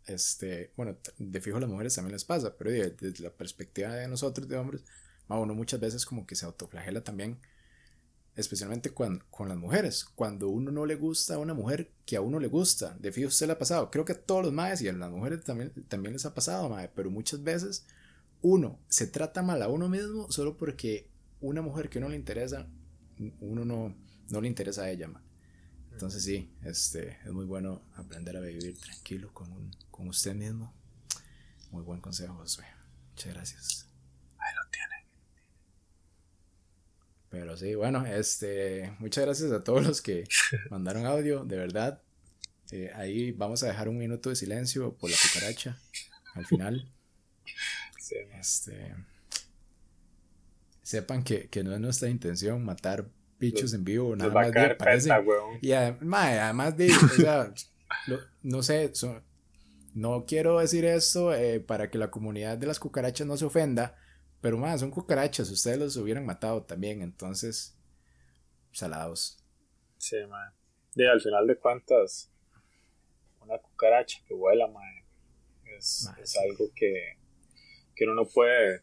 este, 0.06 0.72
bueno, 0.76 0.96
de 1.18 1.40
fijo 1.40 1.56
a 1.58 1.60
las 1.60 1.70
mujeres 1.70 1.94
también 1.94 2.12
les 2.12 2.24
pasa, 2.24 2.54
pero 2.56 2.70
de- 2.70 2.90
desde 2.90 3.22
la 3.24 3.30
perspectiva 3.30 3.94
de 3.94 4.08
nosotros, 4.08 4.48
de 4.48 4.56
hombres, 4.56 4.84
uno 5.28 5.54
muchas 5.54 5.80
veces 5.80 6.04
como 6.06 6.26
que 6.26 6.36
se 6.36 6.44
autoflagela 6.44 7.02
también, 7.02 7.38
especialmente 8.36 8.90
cuando, 8.90 9.24
con 9.30 9.48
las 9.48 9.58
mujeres, 9.58 10.04
cuando 10.04 10.48
uno 10.48 10.70
no 10.72 10.86
le 10.86 10.94
gusta 10.96 11.34
a 11.34 11.38
una 11.38 11.54
mujer 11.54 11.90
que 12.06 12.16
a 12.16 12.20
uno 12.22 12.38
le 12.40 12.48
gusta, 12.48 12.96
de 12.98 13.12
fijo 13.12 13.28
usted 13.28 13.46
le 13.46 13.52
ha 13.54 13.58
pasado, 13.58 13.90
creo 13.90 14.04
que 14.04 14.12
a 14.12 14.20
todos 14.20 14.44
los 14.44 14.52
maes 14.52 14.80
y 14.82 14.88
a 14.88 14.92
las 14.92 15.10
mujeres 15.10 15.44
también, 15.44 15.72
también 15.88 16.14
les 16.14 16.24
ha 16.24 16.34
pasado, 16.34 16.68
mae, 16.68 16.88
pero 16.94 17.10
muchas 17.10 17.42
veces 17.42 17.84
uno 18.42 18.78
se 18.88 19.06
trata 19.06 19.42
mal 19.42 19.62
a 19.62 19.68
uno 19.68 19.88
mismo 19.88 20.30
solo 20.32 20.56
porque 20.56 21.08
una 21.40 21.62
mujer 21.62 21.90
que 21.90 22.00
no 22.00 22.08
le 22.08 22.16
interesa, 22.16 22.68
uno 23.40 23.64
no, 23.64 23.94
no 24.30 24.40
le 24.40 24.48
interesa 24.48 24.82
a 24.84 24.90
ella. 24.90 25.10
Entonces 25.92 26.24
sí, 26.24 26.50
este, 26.64 27.18
es 27.24 27.30
muy 27.32 27.44
bueno 27.44 27.82
aprender 27.96 28.36
a 28.36 28.40
vivir 28.40 28.78
tranquilo 28.78 29.32
con, 29.32 29.52
un- 29.52 29.70
con 29.90 30.08
usted 30.08 30.34
mismo. 30.34 30.72
Muy 31.70 31.82
buen 31.82 32.00
consejo, 32.00 32.34
Josué. 32.34 32.64
Muchas 33.10 33.34
gracias. 33.34 33.86
Ahí 34.38 34.54
lo 34.56 34.70
tiene. 34.70 35.06
Pero 37.30 37.56
sí, 37.56 37.74
bueno, 37.74 38.04
este, 38.06 38.94
muchas 38.98 39.24
gracias 39.24 39.52
a 39.52 39.64
todos 39.64 39.84
los 39.86 40.02
que 40.02 40.24
mandaron 40.70 41.06
audio, 41.06 41.44
de 41.44 41.56
verdad. 41.56 42.00
Eh, 42.70 42.90
ahí 42.94 43.32
vamos 43.32 43.62
a 43.62 43.66
dejar 43.68 43.88
un 43.88 43.98
minuto 43.98 44.30
de 44.30 44.36
silencio 44.36 44.94
por 44.96 45.10
la 45.10 45.16
cucaracha 45.32 45.78
al 46.34 46.46
final. 46.46 46.90
Este, 48.38 48.94
sepan 50.82 51.22
que, 51.24 51.48
que 51.48 51.62
no 51.64 51.72
es 51.74 51.80
nuestra 51.80 52.08
intención 52.08 52.64
matar 52.64 53.08
bichos 53.42 53.74
en 53.74 53.84
vivo, 53.84 54.16
nada 54.16 54.30
más 54.34 54.52
de 54.52 54.60
aparecen. 54.74 55.10
Y 55.60 55.72
además 55.72 56.76
de, 56.76 56.90
o 56.92 57.08
sea, 57.08 57.52
lo- 58.06 58.20
no 58.42 58.62
sé, 58.62 58.94
son- 58.94 59.22
no 59.94 60.24
quiero 60.26 60.58
decir 60.58 60.84
esto 60.86 61.34
eh, 61.34 61.60
para 61.60 61.90
que 61.90 61.98
la 61.98 62.10
comunidad 62.10 62.56
de 62.58 62.66
las 62.66 62.78
cucarachas 62.80 63.26
no 63.26 63.36
se 63.36 63.44
ofenda, 63.44 63.96
pero 64.40 64.56
más 64.58 64.80
son 64.80 64.90
cucarachas, 64.90 65.50
ustedes 65.50 65.78
los 65.78 65.96
hubieran 65.98 66.24
matado 66.24 66.62
también, 66.62 67.02
entonces, 67.02 67.76
salados. 68.72 69.38
Sí, 69.98 70.16
mae. 70.28 70.50
Y 70.94 71.04
al 71.04 71.20
final 71.20 71.46
de 71.46 71.56
cuentas, 71.56 72.30
una 73.40 73.58
cucaracha 73.58 74.18
que 74.26 74.34
vuela, 74.34 74.66
mae, 74.66 75.04
es, 75.78 76.08
es 76.22 76.36
algo 76.38 76.70
que, 76.74 77.18
que 77.94 78.04
uno 78.04 78.14
no 78.14 78.24
puede 78.26 78.82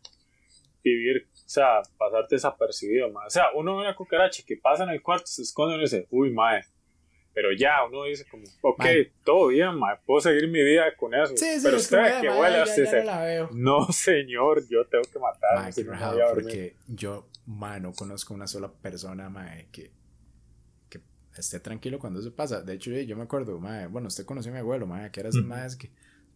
vivir, 0.83 1.27
o 1.49 1.51
sea, 1.51 1.81
pasar 1.97 2.27
desapercibido, 2.29 3.09
mae. 3.09 3.25
O 3.25 3.29
sea, 3.31 3.45
uno 3.55 3.75
ve 3.77 3.81
una 3.81 3.95
cucaracha 3.95 4.43
que 4.45 4.55
pasa 4.55 4.83
en 4.83 4.91
el 4.91 5.01
cuarto, 5.01 5.25
se 5.25 5.41
esconde 5.41 5.71
y 5.73 5.75
uno 5.77 5.83
dice, 5.83 6.05
uy, 6.11 6.29
mae. 6.31 6.61
Pero 7.33 7.49
ya, 7.57 7.83
uno 7.87 8.03
dice 8.03 8.23
como, 8.29 8.43
ok, 8.61 8.77
Mae. 8.77 9.11
todo 9.23 9.47
bien, 9.47 9.75
mae, 9.75 9.97
puedo 10.05 10.21
seguir 10.21 10.47
mi 10.47 10.61
vida 10.63 10.95
con 10.95 11.11
eso. 11.15 11.35
Sí, 11.35 11.45
sí, 11.55 11.59
pero 11.63 11.77
usted 11.77 11.97
como, 11.97 12.03
ve 12.03 12.19
"Eh, 12.19 12.21
que 12.21 12.27
ya 12.67 12.75
dice, 12.75 12.97
no 12.99 13.03
la 13.05 13.21
veo". 13.23 13.49
no, 13.51 13.91
señor, 13.91 14.67
yo 14.69 14.85
tengo 14.85 15.03
que 15.11 15.17
matarme, 15.17 15.63
Mae, 15.63 15.73
si 15.73 15.83
no 15.83 15.87
me 15.87 15.93
rajado, 15.93 16.13
voy 16.13 16.21
a 16.21 16.25
dormir". 16.27 16.43
porque 16.45 16.75
yo, 16.87 17.27
mae, 17.47 17.79
no 17.79 17.93
conozco 17.93 18.35
una 18.35 18.45
sola 18.45 18.71
persona, 18.71 19.29
mae, 19.31 19.69
que, 19.71 19.91
que 20.87 21.01
esté 21.35 21.59
tranquilo 21.59 21.97
cuando 21.97 22.19
eso 22.19 22.31
pasa. 22.35 22.61
De 22.61 22.73
hecho, 22.73 22.91
yo, 22.91 23.15
me 23.17 23.23
acuerdo, 23.23 23.57
mae, 23.59 23.87
bueno, 23.87 24.07
usted 24.07 24.23
conoció 24.25 24.51
a 24.51 24.53
mi 24.53 24.59
abuelo, 24.59 24.85
mae, 24.85 25.09
que 25.09 25.19
era 25.19 25.29
Ujú. 25.29 25.39
maes 25.43 25.75
que 25.75 25.91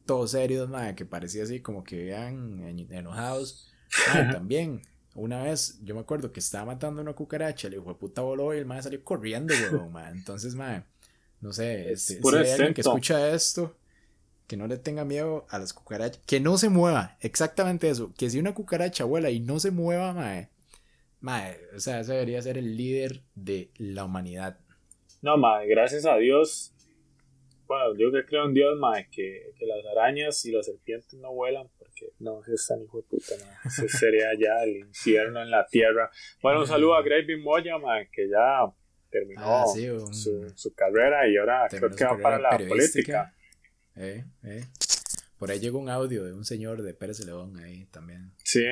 todos 0.07 0.32
serios, 0.32 0.70
mae, 0.70 0.95
que 0.95 1.05
parecía 1.05 1.43
así 1.43 1.61
como 1.61 1.84
que 1.84 2.03
vean 2.05 2.64
enojados. 2.89 3.70
Mae, 4.07 4.32
también, 4.34 4.82
una 5.16 5.43
vez, 5.43 5.80
yo 5.84 5.93
me 5.93 6.01
acuerdo 6.01 6.32
que 6.32 6.39
estaba 6.39 6.66
matando 6.66 7.01
una 7.01 7.14
cucaracha, 7.14 7.68
hijo 7.68 7.89
de 7.89 7.95
puta 7.95 8.22
voló 8.22 8.53
y 8.53 8.57
el 8.57 8.66
mae 8.66 8.82
salió 8.82 9.03
corriendo, 9.03 9.53
weón. 9.72 9.95
Entonces, 10.07 10.55
mae, 10.55 10.84
no 11.41 11.53
sé, 11.53 11.91
este, 11.91 12.22
si 12.22 12.36
hay 12.36 12.51
alguien 12.51 12.74
que 12.74 12.82
escucha 12.82 13.30
esto, 13.34 13.76
que 14.47 14.57
no 14.57 14.68
le 14.68 14.78
tenga 14.78 15.05
miedo 15.05 15.45
a 15.49 15.59
las 15.59 15.74
cucarachas, 15.74 16.22
que 16.26 16.39
no 16.39 16.57
se 16.57 16.70
mueva, 16.70 17.18
exactamente 17.22 17.89
eso, 17.89 18.14
que 18.18 18.30
si 18.30 18.39
una 18.39 18.53
cucaracha 18.53 19.03
vuela 19.05 19.30
y 19.30 19.39
no 19.39 19.59
se 19.59 19.72
mueva, 19.72 20.14
mae, 20.14 20.49
mae, 21.22 21.59
o 21.76 21.80
sea, 21.80 21.99
ese 21.99 22.14
debería 22.14 22.41
ser 22.41 22.57
el 22.57 22.76
líder 22.76 23.22
de 23.36 23.70
la 23.78 24.05
humanidad. 24.05 24.59
No, 25.22 25.38
mae, 25.38 25.68
gracias 25.68 26.05
a 26.05 26.18
Dios. 26.18 26.74
Bueno, 27.68 27.95
yo 27.97 28.11
que 28.11 28.26
creo 28.26 28.45
en 28.45 28.53
Dios, 28.53 28.78
mae, 28.80 29.07
que, 29.09 29.53
que 29.57 29.66
las 29.66 29.86
arañas 29.86 30.43
y 30.45 30.51
las 30.51 30.66
serpientes 30.66 31.14
no 31.14 31.32
vuelan, 31.34 31.70
porque 31.93 32.13
no, 32.19 32.43
si 32.43 32.53
están 32.53 32.81
hijo 32.83 32.97
de 32.97 33.03
puta, 33.03 33.35
mae. 33.39 33.55
Eso 33.65 33.87
sería 33.87 34.27
ya 34.39 34.63
el 34.63 34.77
infierno 34.77 35.41
en 35.41 35.51
la 35.51 35.65
tierra. 35.67 36.09
Bueno, 36.41 36.61
un 36.61 36.67
saludo 36.67 36.95
a 36.95 37.01
Gravy 37.03 37.37
Moya, 37.41 37.77
que 38.11 38.27
ya 38.29 38.65
terminó 39.09 39.41
Ah, 39.43 39.65
sí, 39.73 39.89
un- 39.89 40.13
su, 40.13 40.51
su 40.55 40.73
carrera 40.73 41.27
y 41.27 41.37
ahora 41.37 41.67
creo 41.69 41.81
Terminó 41.81 41.95
que 41.97 42.03
su 42.03 42.09
va 42.09 42.17
para 42.21 42.39
la 42.39 42.67
política. 42.67 43.35
Eh, 43.95 44.25
eh. 44.43 44.65
Por 45.37 45.51
ahí 45.51 45.59
llegó 45.59 45.77
un 45.77 45.89
audio 45.89 46.23
de 46.23 46.33
un 46.33 46.45
señor 46.45 46.81
de 46.81 46.93
Pérez 46.93 47.19
León 47.25 47.57
ahí 47.59 47.85
también. 47.87 48.33
Sí. 48.43 48.63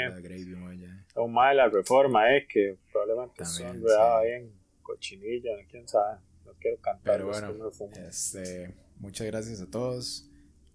Moya. 0.57 1.05
Un 1.15 1.35
de 1.35 1.55
la 1.55 1.67
reforma, 1.69 2.35
eh, 2.35 2.47
que 2.47 2.77
probablemente 2.91 3.45
se 3.45 3.63
También, 3.63 3.83
enredado 3.83 4.17
ahí 4.17 4.31
en 4.31 4.53
cochinilla, 4.81 5.51
quién 5.69 5.87
sabe. 5.87 6.19
No 6.45 6.53
quiero 6.59 6.77
cantar, 6.79 7.17
Pero 7.17 7.27
bueno, 7.27 7.71
este, 8.07 8.73
muchas 8.97 9.27
gracias 9.27 9.61
a 9.61 9.69
todos. 9.69 10.27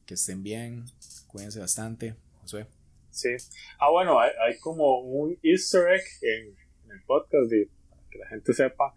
Que 0.04 0.14
estén 0.14 0.42
bien. 0.44 0.84
Cuídense 1.26 1.58
bastante. 1.58 2.14
Josué. 2.46 2.66
Sí. 3.10 3.30
Ah, 3.78 3.90
bueno, 3.90 4.18
hay, 4.20 4.30
hay 4.46 4.58
como 4.58 5.00
un 5.00 5.38
easter 5.42 5.88
egg 5.92 6.02
en, 6.22 6.56
en 6.84 6.90
el 6.92 7.02
podcast 7.04 7.50
de, 7.50 7.68
para 7.90 8.02
que 8.10 8.18
la 8.18 8.28
gente 8.28 8.52
sepa 8.52 8.94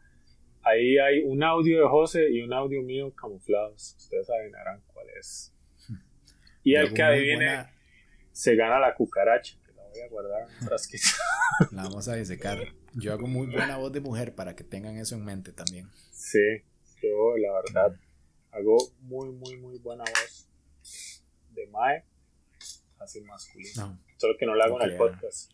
ahí 0.61 0.97
hay 0.97 1.23
un 1.23 1.41
audio 1.41 1.81
de 1.81 1.87
José 1.87 2.29
y 2.29 2.41
un 2.41 2.53
audio 2.53 2.81
mío 2.83 3.13
camuflados. 3.15 3.95
Ustedes 3.97 4.29
adivinarán 4.29 4.81
cuál 4.93 5.07
es. 5.19 5.53
Y 6.63 6.75
el 6.75 6.93
que 6.93 7.01
adivine 7.01 7.35
buena- 7.37 7.73
se 8.31 8.55
gana 8.55 8.79
la 8.79 8.93
cucaracha, 8.93 9.57
que 9.65 9.71
la 9.73 9.83
voy 9.87 10.01
a 10.01 10.07
guardar 10.09 10.41
en 10.43 10.47
un 10.57 10.67
frasquito. 10.67 11.05
La 11.71 11.83
vamos 11.83 12.07
a 12.07 12.15
disecar. 12.15 12.59
Yo 12.93 13.13
hago 13.13 13.25
muy 13.27 13.47
buena 13.47 13.77
voz 13.77 13.91
de 13.91 14.01
mujer 14.01 14.35
para 14.35 14.55
que 14.55 14.63
tengan 14.63 14.97
eso 14.97 15.15
en 15.15 15.23
mente 15.25 15.51
también. 15.53 15.87
Sí, 16.11 16.61
yo 17.01 17.37
la 17.37 17.53
verdad 17.53 17.95
hago 18.51 18.77
muy, 19.01 19.29
muy, 19.31 19.57
muy 19.57 19.77
buena 19.79 20.03
voz 20.03 20.47
de 21.51 21.67
Mae, 21.67 22.03
así 22.99 23.21
masculino. 23.21 23.87
No. 23.87 23.99
Solo 24.17 24.35
que 24.37 24.45
no 24.45 24.55
la 24.55 24.65
hago 24.65 24.81
en 24.81 24.91
el 24.91 24.97
podcast. 24.97 25.51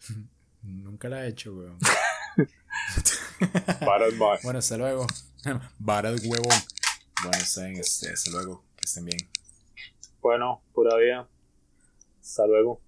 Nunca 0.62 1.08
la 1.08 1.24
he 1.24 1.28
hecho, 1.28 1.54
weón. 1.54 1.78
Varas. 3.80 4.14
Bueno, 4.42 4.58
hasta 4.58 4.76
luego. 4.76 5.06
Varas, 5.78 6.20
huevón. 6.24 6.56
Bueno, 7.22 7.38
está 7.38 7.64
bien, 7.64 7.80
este, 7.80 8.12
hasta 8.12 8.30
luego. 8.30 8.64
Que 8.76 8.82
estén 8.84 9.04
bien. 9.04 9.28
Bueno, 10.20 10.62
pura 10.72 10.96
vida. 10.96 11.28
Hasta 12.20 12.46
luego. 12.46 12.80